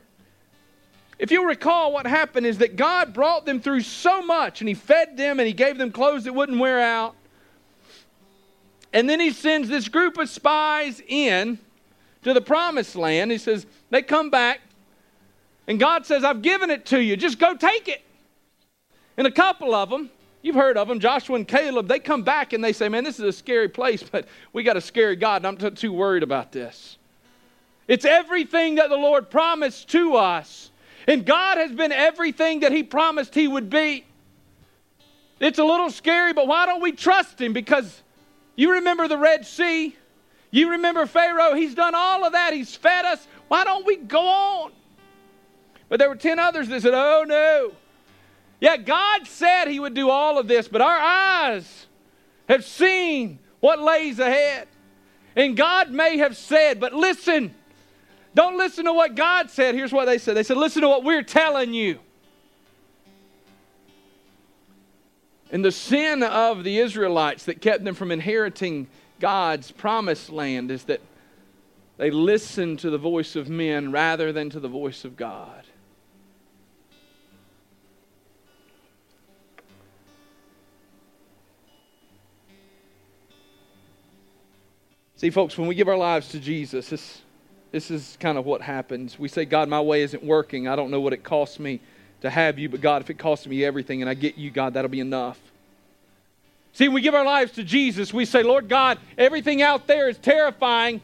if 1.21 1.31
you'll 1.31 1.45
recall, 1.45 1.93
what 1.93 2.07
happened 2.07 2.47
is 2.47 2.57
that 2.59 2.77
God 2.77 3.13
brought 3.13 3.45
them 3.45 3.61
through 3.61 3.83
so 3.83 4.23
much, 4.23 4.63
and 4.63 4.69
He 4.69 4.75
fed 4.75 5.19
them 5.19 5.39
and 5.39 5.47
He 5.47 5.53
gave 5.53 5.77
them 5.77 5.93
clothes 5.93 6.25
that 6.25 6.33
wouldn't 6.33 6.59
wear 6.59 6.81
out. 6.81 7.15
And 8.95 9.07
then 9.07 9.21
He 9.21 9.31
sends 9.31 9.69
this 9.69 9.87
group 9.87 10.17
of 10.17 10.31
spies 10.31 11.03
in 11.07 11.59
to 12.23 12.33
the 12.33 12.41
promised 12.41 12.97
land. 12.97 13.31
He 13.31 13.37
says, 13.37 13.67
they 13.91 14.01
come 14.01 14.31
back, 14.31 14.63
and 15.67 15.79
God 15.79 16.07
says, 16.07 16.25
I've 16.25 16.41
given 16.41 16.71
it 16.71 16.87
to 16.87 17.03
you. 17.03 17.19
Just 17.19 17.39
go 17.39 17.55
take 17.55 17.87
it. 17.87 18.03
And 19.19 19.27
a 19.27 19.31
couple 19.31 19.75
of 19.75 19.91
them, 19.91 20.09
you've 20.43 20.57
heard 20.57 20.77
of 20.77 20.89
them, 20.89 21.01
Joshua 21.01 21.37
and 21.37 21.47
Caleb, 21.47 21.89
they 21.89 21.99
come 21.99 22.23
back 22.23 22.53
and 22.53 22.63
they 22.63 22.73
say, 22.73 22.89
Man, 22.89 23.05
this 23.05 23.19
is 23.19 23.25
a 23.25 23.33
scary 23.33 23.69
place, 23.69 24.03
but 24.03 24.27
we 24.53 24.63
got 24.63 24.77
a 24.77 24.81
scary 24.81 25.17
God, 25.17 25.45
and 25.45 25.63
I'm 25.63 25.75
too 25.75 25.93
worried 25.93 26.23
about 26.23 26.53
this. 26.53 26.99
It's 27.89 28.05
everything 28.05 28.77
that 28.77 28.89
the 28.89 28.97
Lord 28.97 29.31
promised 29.31 29.89
to 29.91 30.15
us. 30.15 30.71
And 31.09 31.27
God 31.27 31.59
has 31.59 31.73
been 31.73 31.93
everything 31.93 32.61
that 32.61 32.71
He 32.73 32.83
promised 32.83 33.35
He 33.35 33.49
would 33.49 33.69
be. 33.69 34.05
It's 35.41 35.59
a 35.59 35.65
little 35.65 35.91
scary, 35.91 36.33
but 36.33 36.47
why 36.47 36.67
don't 36.67 36.83
we 36.83 36.93
trust 36.93 37.41
Him? 37.41 37.53
Because 37.53 38.03
you 38.55 38.73
remember 38.73 39.09
the 39.09 39.17
Red 39.17 39.47
Sea, 39.47 39.97
you 40.51 40.71
remember 40.71 41.07
Pharaoh, 41.07 41.55
He's 41.55 41.75
done 41.75 41.95
all 41.97 42.25
of 42.25 42.33
that, 42.33 42.53
He's 42.53 42.77
fed 42.77 43.05
us. 43.05 43.27
Why 43.49 43.65
don't 43.65 43.85
we 43.85 43.97
go 43.97 44.21
on? 44.21 44.73
But 45.89 45.99
there 45.99 46.09
were 46.09 46.17
10 46.17 46.39
others 46.39 46.69
that 46.69 46.83
said, 46.83 46.95
Oh 46.95 47.25
no. 47.27 47.73
Yeah, 48.61 48.77
God 48.77 49.27
said 49.27 49.67
He 49.67 49.81
would 49.81 49.95
do 49.95 50.11
all 50.11 50.39
of 50.39 50.47
this, 50.47 50.69
but 50.69 50.81
our 50.81 50.99
eyes 50.99 51.87
have 52.49 52.65
seen 52.65 53.39
what 53.61 53.81
lays 53.81 54.19
ahead. 54.19 54.69
And 55.37 55.57
God 55.57 55.91
may 55.91 56.19
have 56.19 56.37
said, 56.37 56.81
but 56.81 56.93
listen, 56.93 57.55
don't 58.35 58.57
listen 58.57 58.85
to 58.85 58.93
what 58.93 59.15
God 59.15 59.51
said. 59.51 59.75
Here's 59.75 59.93
what 59.93 60.05
they 60.05 60.19
said 60.19 60.37
they 60.37 60.43
said, 60.43 60.57
Listen 60.57 60.83
to 60.83 60.89
what 60.89 61.05
we're 61.05 61.23
telling 61.23 61.75
you. 61.75 61.99
And 65.53 65.65
the 65.65 65.73
sin 65.73 66.23
of 66.23 66.63
the 66.63 66.79
Israelites 66.79 67.45
that 67.47 67.61
kept 67.61 67.85
them 67.85 67.95
from 67.95 68.13
inheriting 68.13 68.87
God's 69.19 69.73
promised 69.73 70.31
land 70.31 70.71
is 70.71 70.85
that 70.85 71.01
they 71.97 72.11
listened 72.11 72.79
to 72.81 72.91
the 72.91 72.99
voice 72.99 73.35
of 73.35 73.49
men 73.49 73.91
rather 73.91 74.33
than 74.33 74.49
to 74.51 74.61
the 74.61 74.69
voice 74.69 75.05
of 75.05 75.17
God. 75.17 75.60
See, 85.21 85.29
folks, 85.29 85.59
when 85.59 85.69
we 85.69 85.75
give 85.75 85.87
our 85.87 85.99
lives 85.99 86.29
to 86.29 86.41
Jesus, 86.41 86.89
this 86.89 87.21
this 87.73 87.91
is 87.91 88.17
kind 88.21 88.39
of 88.39 88.47
what 88.47 88.63
happens. 88.63 89.19
We 89.19 89.29
say, 89.29 89.45
God, 89.45 89.69
my 89.69 89.83
way 89.83 90.01
isn't 90.01 90.25
working. 90.25 90.67
I 90.67 90.77
don't 90.77 90.91
know 90.91 91.03
what 91.03 91.13
it 91.13 91.23
costs 91.23 91.59
me 91.59 91.81
to 92.23 92.31
have 92.31 92.59
you, 92.59 92.71
but 92.71 92.81
God, 92.81 93.03
if 93.03 93.11
it 93.11 93.19
costs 93.19 93.47
me 93.47 93.63
everything 93.63 94.01
and 94.01 94.09
I 94.09 94.15
get 94.15 94.39
you, 94.39 94.51
God, 94.51 94.73
that'll 94.73 94.89
be 94.89 94.99
enough. 94.99 95.39
See, 96.73 96.89
we 96.89 97.03
give 97.03 97.15
our 97.15 97.27
lives 97.27 97.53
to 97.53 97.63
Jesus. 97.63 98.15
We 98.15 98.25
say, 98.25 98.43
Lord 98.43 98.71
God, 98.71 98.99
everything 99.19 99.61
out 99.61 99.87
there 99.87 100.09
is 100.09 100.17
terrifying, 100.17 101.03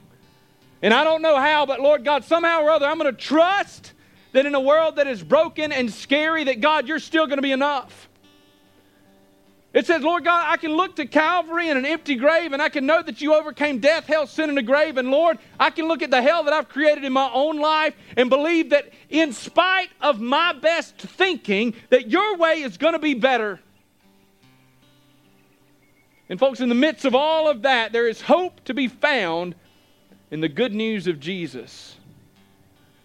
and 0.81 0.95
I 0.95 1.05
don't 1.05 1.21
know 1.21 1.37
how, 1.37 1.67
but 1.67 1.83
Lord 1.83 2.03
God, 2.03 2.25
somehow 2.25 2.63
or 2.63 2.71
other, 2.71 2.87
I'm 2.87 2.97
going 2.97 3.15
to 3.15 3.21
trust 3.21 3.93
that 4.33 4.47
in 4.47 4.55
a 4.55 4.61
world 4.61 4.97
that 4.97 5.07
is 5.07 5.23
broken 5.23 5.73
and 5.73 5.93
scary, 5.93 6.45
that 6.45 6.63
God, 6.63 6.89
you're 6.89 7.01
still 7.01 7.27
going 7.27 7.37
to 7.37 7.43
be 7.43 7.53
enough. 7.53 8.09
It 9.77 9.85
says, 9.85 10.03
Lord 10.03 10.25
God, 10.25 10.43
I 10.49 10.57
can 10.57 10.75
look 10.75 10.97
to 10.97 11.05
Calvary 11.05 11.69
and 11.69 11.79
an 11.79 11.85
empty 11.85 12.15
grave, 12.15 12.55
and 12.55 12.63
I 12.63 12.71
can 12.71 12.87
know 12.87 13.03
that 13.03 13.21
you 13.21 13.35
overcame 13.35 13.79
death, 13.79 14.07
hell, 14.07 14.27
sin, 14.27 14.49
and 14.49 14.57
the 14.57 14.63
grave. 14.63 14.97
And 14.97 15.11
Lord, 15.11 15.39
I 15.61 15.69
can 15.69 15.87
look 15.87 16.01
at 16.01 16.11
the 16.11 16.23
hell 16.23 16.45
that 16.45 16.55
I've 16.55 16.71
created 16.71 17.05
in 17.05 17.13
my 17.13 17.31
own 17.31 17.59
life 17.59 17.95
and 18.17 18.31
believe 18.31 18.71
that 18.71 18.89
in 19.11 19.35
spite 19.35 19.91
of 20.01 20.19
my 20.19 20.55
best 20.55 20.97
thinking, 20.97 21.75
that 21.91 22.09
your 22.09 22.39
way 22.39 22.63
is 22.63 22.79
going 22.79 22.95
to 22.95 22.99
be 22.99 23.13
better. 23.13 23.61
And 26.31 26.41
folks, 26.41 26.61
in 26.61 26.71
the 26.71 26.75
midst 26.75 27.05
of 27.05 27.15
all 27.15 27.47
of 27.47 27.61
that, 27.61 27.93
there 27.93 28.09
is 28.09 28.23
hope 28.23 28.65
to 28.65 28.73
be 28.73 28.89
found 28.89 29.55
in 30.31 30.41
the 30.41 30.49
good 30.49 30.73
news 30.75 31.07
of 31.07 31.21
Jesus. 31.21 31.97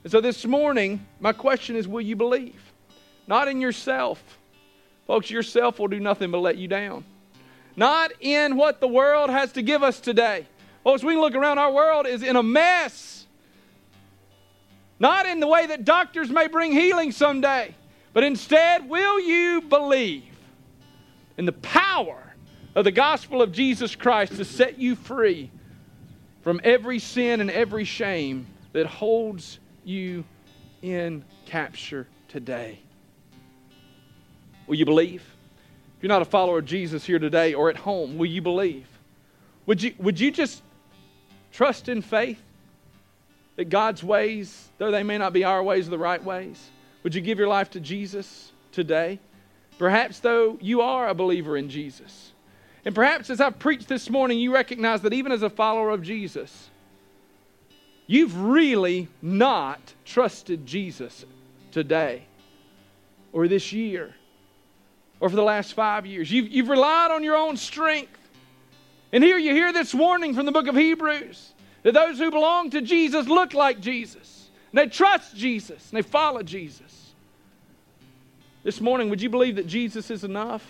And 0.05 0.11
so 0.11 0.21
this 0.21 0.45
morning, 0.45 1.05
my 1.19 1.33
question 1.33 1.75
is 1.75 1.85
will 1.85 1.99
you 1.99 2.15
believe? 2.15 2.71
Not 3.27 3.49
in 3.49 3.59
yourself 3.59 4.39
Folks, 5.11 5.29
yourself 5.29 5.77
will 5.77 5.89
do 5.89 5.99
nothing 5.99 6.31
but 6.31 6.37
let 6.37 6.57
you 6.57 6.69
down. 6.69 7.03
Not 7.75 8.13
in 8.21 8.55
what 8.55 8.79
the 8.79 8.87
world 8.87 9.29
has 9.29 9.51
to 9.51 9.61
give 9.61 9.83
us 9.83 9.99
today. 9.99 10.47
Folks, 10.85 11.03
we 11.03 11.17
look 11.17 11.35
around, 11.35 11.59
our 11.59 11.73
world 11.73 12.07
is 12.07 12.23
in 12.23 12.37
a 12.37 12.41
mess. 12.41 13.27
Not 15.01 15.25
in 15.25 15.41
the 15.41 15.47
way 15.47 15.67
that 15.67 15.83
doctors 15.83 16.29
may 16.29 16.47
bring 16.47 16.71
healing 16.71 17.11
someday, 17.11 17.75
but 18.13 18.23
instead, 18.23 18.87
will 18.87 19.19
you 19.19 19.59
believe 19.59 20.23
in 21.35 21.43
the 21.43 21.51
power 21.51 22.33
of 22.73 22.85
the 22.85 22.91
gospel 22.91 23.41
of 23.41 23.51
Jesus 23.51 23.97
Christ 23.97 24.37
to 24.37 24.45
set 24.45 24.79
you 24.79 24.95
free 24.95 25.51
from 26.41 26.61
every 26.63 26.99
sin 26.99 27.41
and 27.41 27.51
every 27.51 27.83
shame 27.83 28.47
that 28.71 28.85
holds 28.85 29.59
you 29.83 30.23
in 30.81 31.25
capture 31.47 32.07
today? 32.29 32.79
Will 34.71 34.77
you 34.77 34.85
believe? 34.85 35.21
If 35.97 36.03
you're 36.03 36.07
not 36.07 36.21
a 36.21 36.25
follower 36.25 36.59
of 36.59 36.65
Jesus 36.65 37.03
here 37.03 37.19
today 37.19 37.53
or 37.53 37.69
at 37.69 37.75
home, 37.75 38.17
will 38.17 38.29
you 38.29 38.41
believe? 38.41 38.87
Would 39.65 39.83
you, 39.83 39.93
would 39.97 40.17
you 40.17 40.31
just 40.31 40.61
trust 41.51 41.89
in 41.89 42.01
faith 42.01 42.41
that 43.57 43.65
God's 43.65 44.01
ways, 44.01 44.69
though 44.77 44.89
they 44.89 45.03
may 45.03 45.17
not 45.17 45.33
be 45.33 45.43
our 45.43 45.61
ways, 45.61 45.87
are 45.87 45.91
the 45.91 45.97
right 45.97 46.23
ways? 46.23 46.69
Would 47.03 47.13
you 47.13 47.19
give 47.19 47.37
your 47.37 47.49
life 47.49 47.71
to 47.71 47.81
Jesus 47.81 48.53
today? 48.71 49.19
Perhaps, 49.77 50.19
though, 50.19 50.57
you 50.61 50.79
are 50.79 51.09
a 51.09 51.13
believer 51.13 51.57
in 51.57 51.69
Jesus. 51.69 52.31
And 52.85 52.95
perhaps 52.95 53.29
as 53.29 53.41
I've 53.41 53.59
preached 53.59 53.89
this 53.89 54.09
morning, 54.09 54.39
you 54.39 54.53
recognize 54.53 55.01
that 55.01 55.11
even 55.11 55.33
as 55.33 55.41
a 55.41 55.49
follower 55.49 55.89
of 55.89 56.01
Jesus, 56.01 56.69
you've 58.07 58.41
really 58.41 59.09
not 59.21 59.81
trusted 60.05 60.65
Jesus 60.65 61.25
today 61.71 62.23
or 63.33 63.49
this 63.49 63.73
year 63.73 64.15
or 65.21 65.29
for 65.29 65.35
the 65.35 65.43
last 65.43 65.73
five 65.73 66.05
years. 66.05 66.29
You've, 66.29 66.49
you've 66.49 66.67
relied 66.67 67.11
on 67.11 67.23
your 67.23 67.37
own 67.37 67.55
strength. 67.55 68.17
And 69.13 69.23
here 69.23 69.37
you 69.37 69.53
hear 69.53 69.71
this 69.71 69.93
warning 69.93 70.33
from 70.33 70.45
the 70.45 70.51
book 70.51 70.67
of 70.67 70.75
Hebrews 70.75 71.53
that 71.83 71.93
those 71.93 72.17
who 72.17 72.31
belong 72.31 72.71
to 72.71 72.81
Jesus 72.81 73.27
look 73.27 73.53
like 73.53 73.79
Jesus. 73.79 74.49
And 74.71 74.79
they 74.79 74.87
trust 74.87 75.35
Jesus 75.35 75.89
and 75.91 75.97
they 75.97 76.01
follow 76.01 76.41
Jesus. 76.43 77.13
This 78.63 78.81
morning, 78.81 79.09
would 79.09 79.21
you 79.21 79.29
believe 79.29 79.55
that 79.55 79.67
Jesus 79.67 80.09
is 80.11 80.23
enough? 80.23 80.65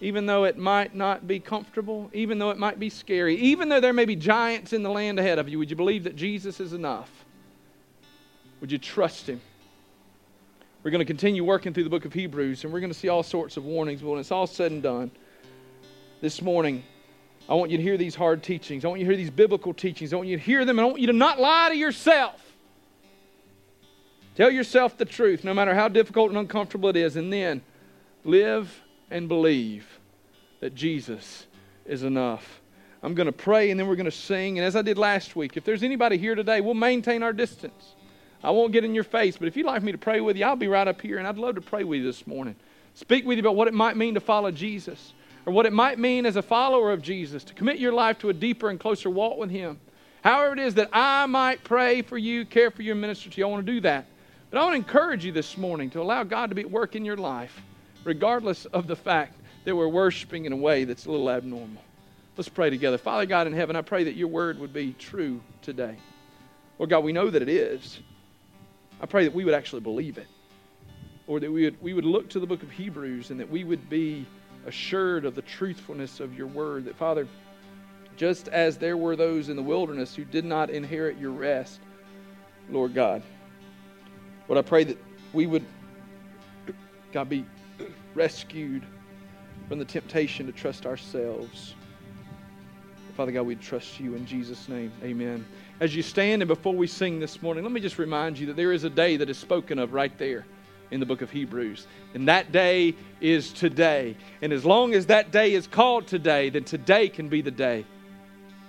Even 0.00 0.26
though 0.26 0.44
it 0.44 0.58
might 0.58 0.94
not 0.94 1.26
be 1.26 1.38
comfortable, 1.38 2.10
even 2.12 2.38
though 2.38 2.50
it 2.50 2.58
might 2.58 2.78
be 2.78 2.90
scary, 2.90 3.36
even 3.36 3.68
though 3.68 3.80
there 3.80 3.92
may 3.92 4.04
be 4.04 4.16
giants 4.16 4.72
in 4.72 4.82
the 4.82 4.90
land 4.90 5.18
ahead 5.18 5.38
of 5.38 5.48
you, 5.48 5.58
would 5.58 5.70
you 5.70 5.76
believe 5.76 6.04
that 6.04 6.16
Jesus 6.16 6.58
is 6.58 6.72
enough? 6.72 7.10
Would 8.60 8.72
you 8.72 8.78
trust 8.78 9.28
Him? 9.28 9.40
We're 10.82 10.90
going 10.90 10.98
to 10.98 11.04
continue 11.04 11.44
working 11.44 11.72
through 11.72 11.84
the 11.84 11.90
book 11.90 12.04
of 12.04 12.12
Hebrews, 12.12 12.64
and 12.64 12.72
we're 12.72 12.80
going 12.80 12.92
to 12.92 12.98
see 12.98 13.08
all 13.08 13.22
sorts 13.22 13.56
of 13.56 13.64
warnings. 13.64 14.02
But 14.02 14.10
when 14.10 14.18
it's 14.18 14.32
all 14.32 14.48
said 14.48 14.72
and 14.72 14.82
done, 14.82 15.12
this 16.20 16.42
morning, 16.42 16.82
I 17.48 17.54
want 17.54 17.70
you 17.70 17.76
to 17.76 17.82
hear 17.82 17.96
these 17.96 18.16
hard 18.16 18.42
teachings. 18.42 18.84
I 18.84 18.88
want 18.88 18.98
you 18.98 19.06
to 19.06 19.10
hear 19.12 19.16
these 19.16 19.30
biblical 19.30 19.72
teachings. 19.72 20.12
I 20.12 20.16
want 20.16 20.28
you 20.28 20.36
to 20.36 20.42
hear 20.42 20.64
them, 20.64 20.80
and 20.80 20.84
I 20.84 20.88
want 20.88 21.00
you 21.00 21.06
to 21.06 21.12
not 21.12 21.38
lie 21.38 21.68
to 21.68 21.76
yourself. 21.76 22.40
Tell 24.34 24.50
yourself 24.50 24.96
the 24.96 25.04
truth, 25.04 25.44
no 25.44 25.54
matter 25.54 25.72
how 25.72 25.86
difficult 25.86 26.30
and 26.30 26.38
uncomfortable 26.38 26.88
it 26.88 26.96
is, 26.96 27.14
and 27.14 27.32
then 27.32 27.62
live 28.24 28.82
and 29.08 29.28
believe 29.28 29.86
that 30.58 30.74
Jesus 30.74 31.46
is 31.86 32.02
enough. 32.02 32.60
I'm 33.04 33.14
going 33.14 33.26
to 33.26 33.32
pray, 33.32 33.70
and 33.70 33.78
then 33.78 33.86
we're 33.86 33.96
going 33.96 34.06
to 34.06 34.10
sing. 34.10 34.58
And 34.58 34.66
as 34.66 34.74
I 34.74 34.82
did 34.82 34.98
last 34.98 35.36
week, 35.36 35.56
if 35.56 35.62
there's 35.62 35.84
anybody 35.84 36.18
here 36.18 36.34
today, 36.34 36.60
we'll 36.60 36.74
maintain 36.74 37.22
our 37.22 37.32
distance. 37.32 37.94
I 38.44 38.50
won't 38.50 38.72
get 38.72 38.84
in 38.84 38.94
your 38.94 39.04
face, 39.04 39.36
but 39.36 39.46
if 39.46 39.56
you'd 39.56 39.66
like 39.66 39.82
me 39.82 39.92
to 39.92 39.98
pray 39.98 40.20
with 40.20 40.36
you, 40.36 40.44
I'll 40.44 40.56
be 40.56 40.68
right 40.68 40.88
up 40.88 41.00
here, 41.00 41.18
and 41.18 41.26
I'd 41.26 41.38
love 41.38 41.54
to 41.54 41.60
pray 41.60 41.84
with 41.84 42.00
you 42.00 42.04
this 42.04 42.26
morning. 42.26 42.56
Speak 42.94 43.24
with 43.24 43.38
you 43.38 43.42
about 43.42 43.56
what 43.56 43.68
it 43.68 43.74
might 43.74 43.96
mean 43.96 44.14
to 44.14 44.20
follow 44.20 44.50
Jesus, 44.50 45.12
or 45.46 45.52
what 45.52 45.66
it 45.66 45.72
might 45.72 45.98
mean 45.98 46.26
as 46.26 46.36
a 46.36 46.42
follower 46.42 46.92
of 46.92 47.02
Jesus, 47.02 47.44
to 47.44 47.54
commit 47.54 47.78
your 47.78 47.92
life 47.92 48.18
to 48.18 48.30
a 48.30 48.32
deeper 48.32 48.68
and 48.68 48.80
closer 48.80 49.08
walk 49.08 49.38
with 49.38 49.50
Him. 49.50 49.78
However, 50.22 50.54
it 50.54 50.58
is 50.58 50.74
that 50.74 50.90
I 50.92 51.26
might 51.26 51.64
pray 51.64 52.02
for 52.02 52.18
you, 52.18 52.44
care 52.44 52.70
for 52.70 52.82
you, 52.82 52.92
and 52.92 53.00
minister 53.00 53.30
to 53.30 53.38
you, 53.38 53.46
I 53.46 53.50
want 53.50 53.64
to 53.64 53.72
do 53.72 53.80
that. 53.80 54.06
But 54.50 54.58
I 54.58 54.64
want 54.64 54.74
to 54.74 54.78
encourage 54.78 55.24
you 55.24 55.32
this 55.32 55.56
morning 55.56 55.90
to 55.90 56.02
allow 56.02 56.24
God 56.24 56.50
to 56.50 56.54
be 56.54 56.62
at 56.62 56.70
work 56.70 56.94
in 56.94 57.04
your 57.04 57.16
life, 57.16 57.62
regardless 58.04 58.66
of 58.66 58.86
the 58.86 58.96
fact 58.96 59.34
that 59.64 59.74
we're 59.74 59.88
worshiping 59.88 60.44
in 60.44 60.52
a 60.52 60.56
way 60.56 60.84
that's 60.84 61.06
a 61.06 61.10
little 61.10 61.30
abnormal. 61.30 61.82
Let's 62.36 62.48
pray 62.48 62.70
together. 62.70 62.98
Father 62.98 63.26
God 63.26 63.46
in 63.46 63.52
heaven, 63.52 63.76
I 63.76 63.82
pray 63.82 64.04
that 64.04 64.14
your 64.14 64.28
word 64.28 64.58
would 64.58 64.72
be 64.72 64.94
true 64.98 65.40
today. 65.62 65.96
Lord 66.78 66.90
God, 66.90 67.04
we 67.04 67.12
know 67.12 67.30
that 67.30 67.42
it 67.42 67.48
is. 67.48 68.00
I 69.02 69.06
pray 69.06 69.24
that 69.24 69.34
we 69.34 69.44
would 69.44 69.54
actually 69.54 69.80
believe 69.80 70.16
it. 70.16 70.28
Or 71.26 71.40
that 71.40 71.50
we 71.50 71.64
would, 71.64 71.82
we 71.82 71.92
would 71.92 72.04
look 72.04 72.28
to 72.30 72.40
the 72.40 72.46
book 72.46 72.62
of 72.62 72.70
Hebrews 72.70 73.30
and 73.30 73.40
that 73.40 73.50
we 73.50 73.64
would 73.64 73.90
be 73.90 74.26
assured 74.66 75.24
of 75.24 75.34
the 75.34 75.42
truthfulness 75.42 76.20
of 76.20 76.36
your 76.36 76.46
word. 76.46 76.84
That, 76.84 76.96
Father, 76.96 77.26
just 78.16 78.48
as 78.48 78.78
there 78.78 78.96
were 78.96 79.16
those 79.16 79.48
in 79.48 79.56
the 79.56 79.62
wilderness 79.62 80.14
who 80.14 80.24
did 80.24 80.44
not 80.44 80.70
inherit 80.70 81.18
your 81.18 81.30
rest, 81.30 81.80
Lord 82.70 82.94
God, 82.94 83.22
Lord, 84.48 84.64
I 84.64 84.68
pray 84.68 84.84
that 84.84 84.98
we 85.32 85.46
would, 85.46 85.64
God, 87.12 87.28
be 87.28 87.44
rescued 88.14 88.84
from 89.68 89.78
the 89.78 89.84
temptation 89.84 90.46
to 90.46 90.52
trust 90.52 90.86
ourselves. 90.86 91.74
Father 93.16 93.32
God, 93.32 93.42
we 93.42 93.56
trust 93.56 94.00
you 94.00 94.14
in 94.14 94.26
Jesus' 94.26 94.68
name. 94.68 94.92
Amen. 95.02 95.44
As 95.82 95.96
you 95.96 96.02
stand 96.04 96.42
and 96.42 96.48
before 96.48 96.72
we 96.72 96.86
sing 96.86 97.18
this 97.18 97.42
morning, 97.42 97.64
let 97.64 97.72
me 97.72 97.80
just 97.80 97.98
remind 97.98 98.38
you 98.38 98.46
that 98.46 98.54
there 98.54 98.70
is 98.70 98.84
a 98.84 98.88
day 98.88 99.16
that 99.16 99.28
is 99.28 99.36
spoken 99.36 99.80
of 99.80 99.92
right 99.92 100.16
there 100.16 100.46
in 100.92 101.00
the 101.00 101.06
book 101.06 101.22
of 101.22 101.30
Hebrews. 101.32 101.88
And 102.14 102.28
that 102.28 102.52
day 102.52 102.94
is 103.20 103.52
today. 103.52 104.16
And 104.42 104.52
as 104.52 104.64
long 104.64 104.94
as 104.94 105.06
that 105.06 105.32
day 105.32 105.54
is 105.54 105.66
called 105.66 106.06
today, 106.06 106.50
then 106.50 106.62
today 106.62 107.08
can 107.08 107.28
be 107.28 107.42
the 107.42 107.50
day 107.50 107.84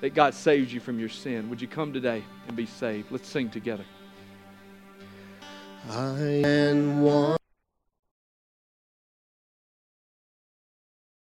that 0.01 0.16
God 0.16 0.34
saves 0.34 0.74
you 0.74 0.80
from 0.80 0.97
your 0.97 1.07
sin. 1.07 1.51
Would 1.51 1.61
you 1.61 1.68
come 1.68 1.93
today 1.93 2.24
and 2.47 2.57
be 2.57 2.66
saved? 2.66 3.11
Let's 3.11 3.30
sing 3.30 3.51
together. 3.51 3.86
I 5.91 6.20
am 6.20 7.03
one. 7.03 7.38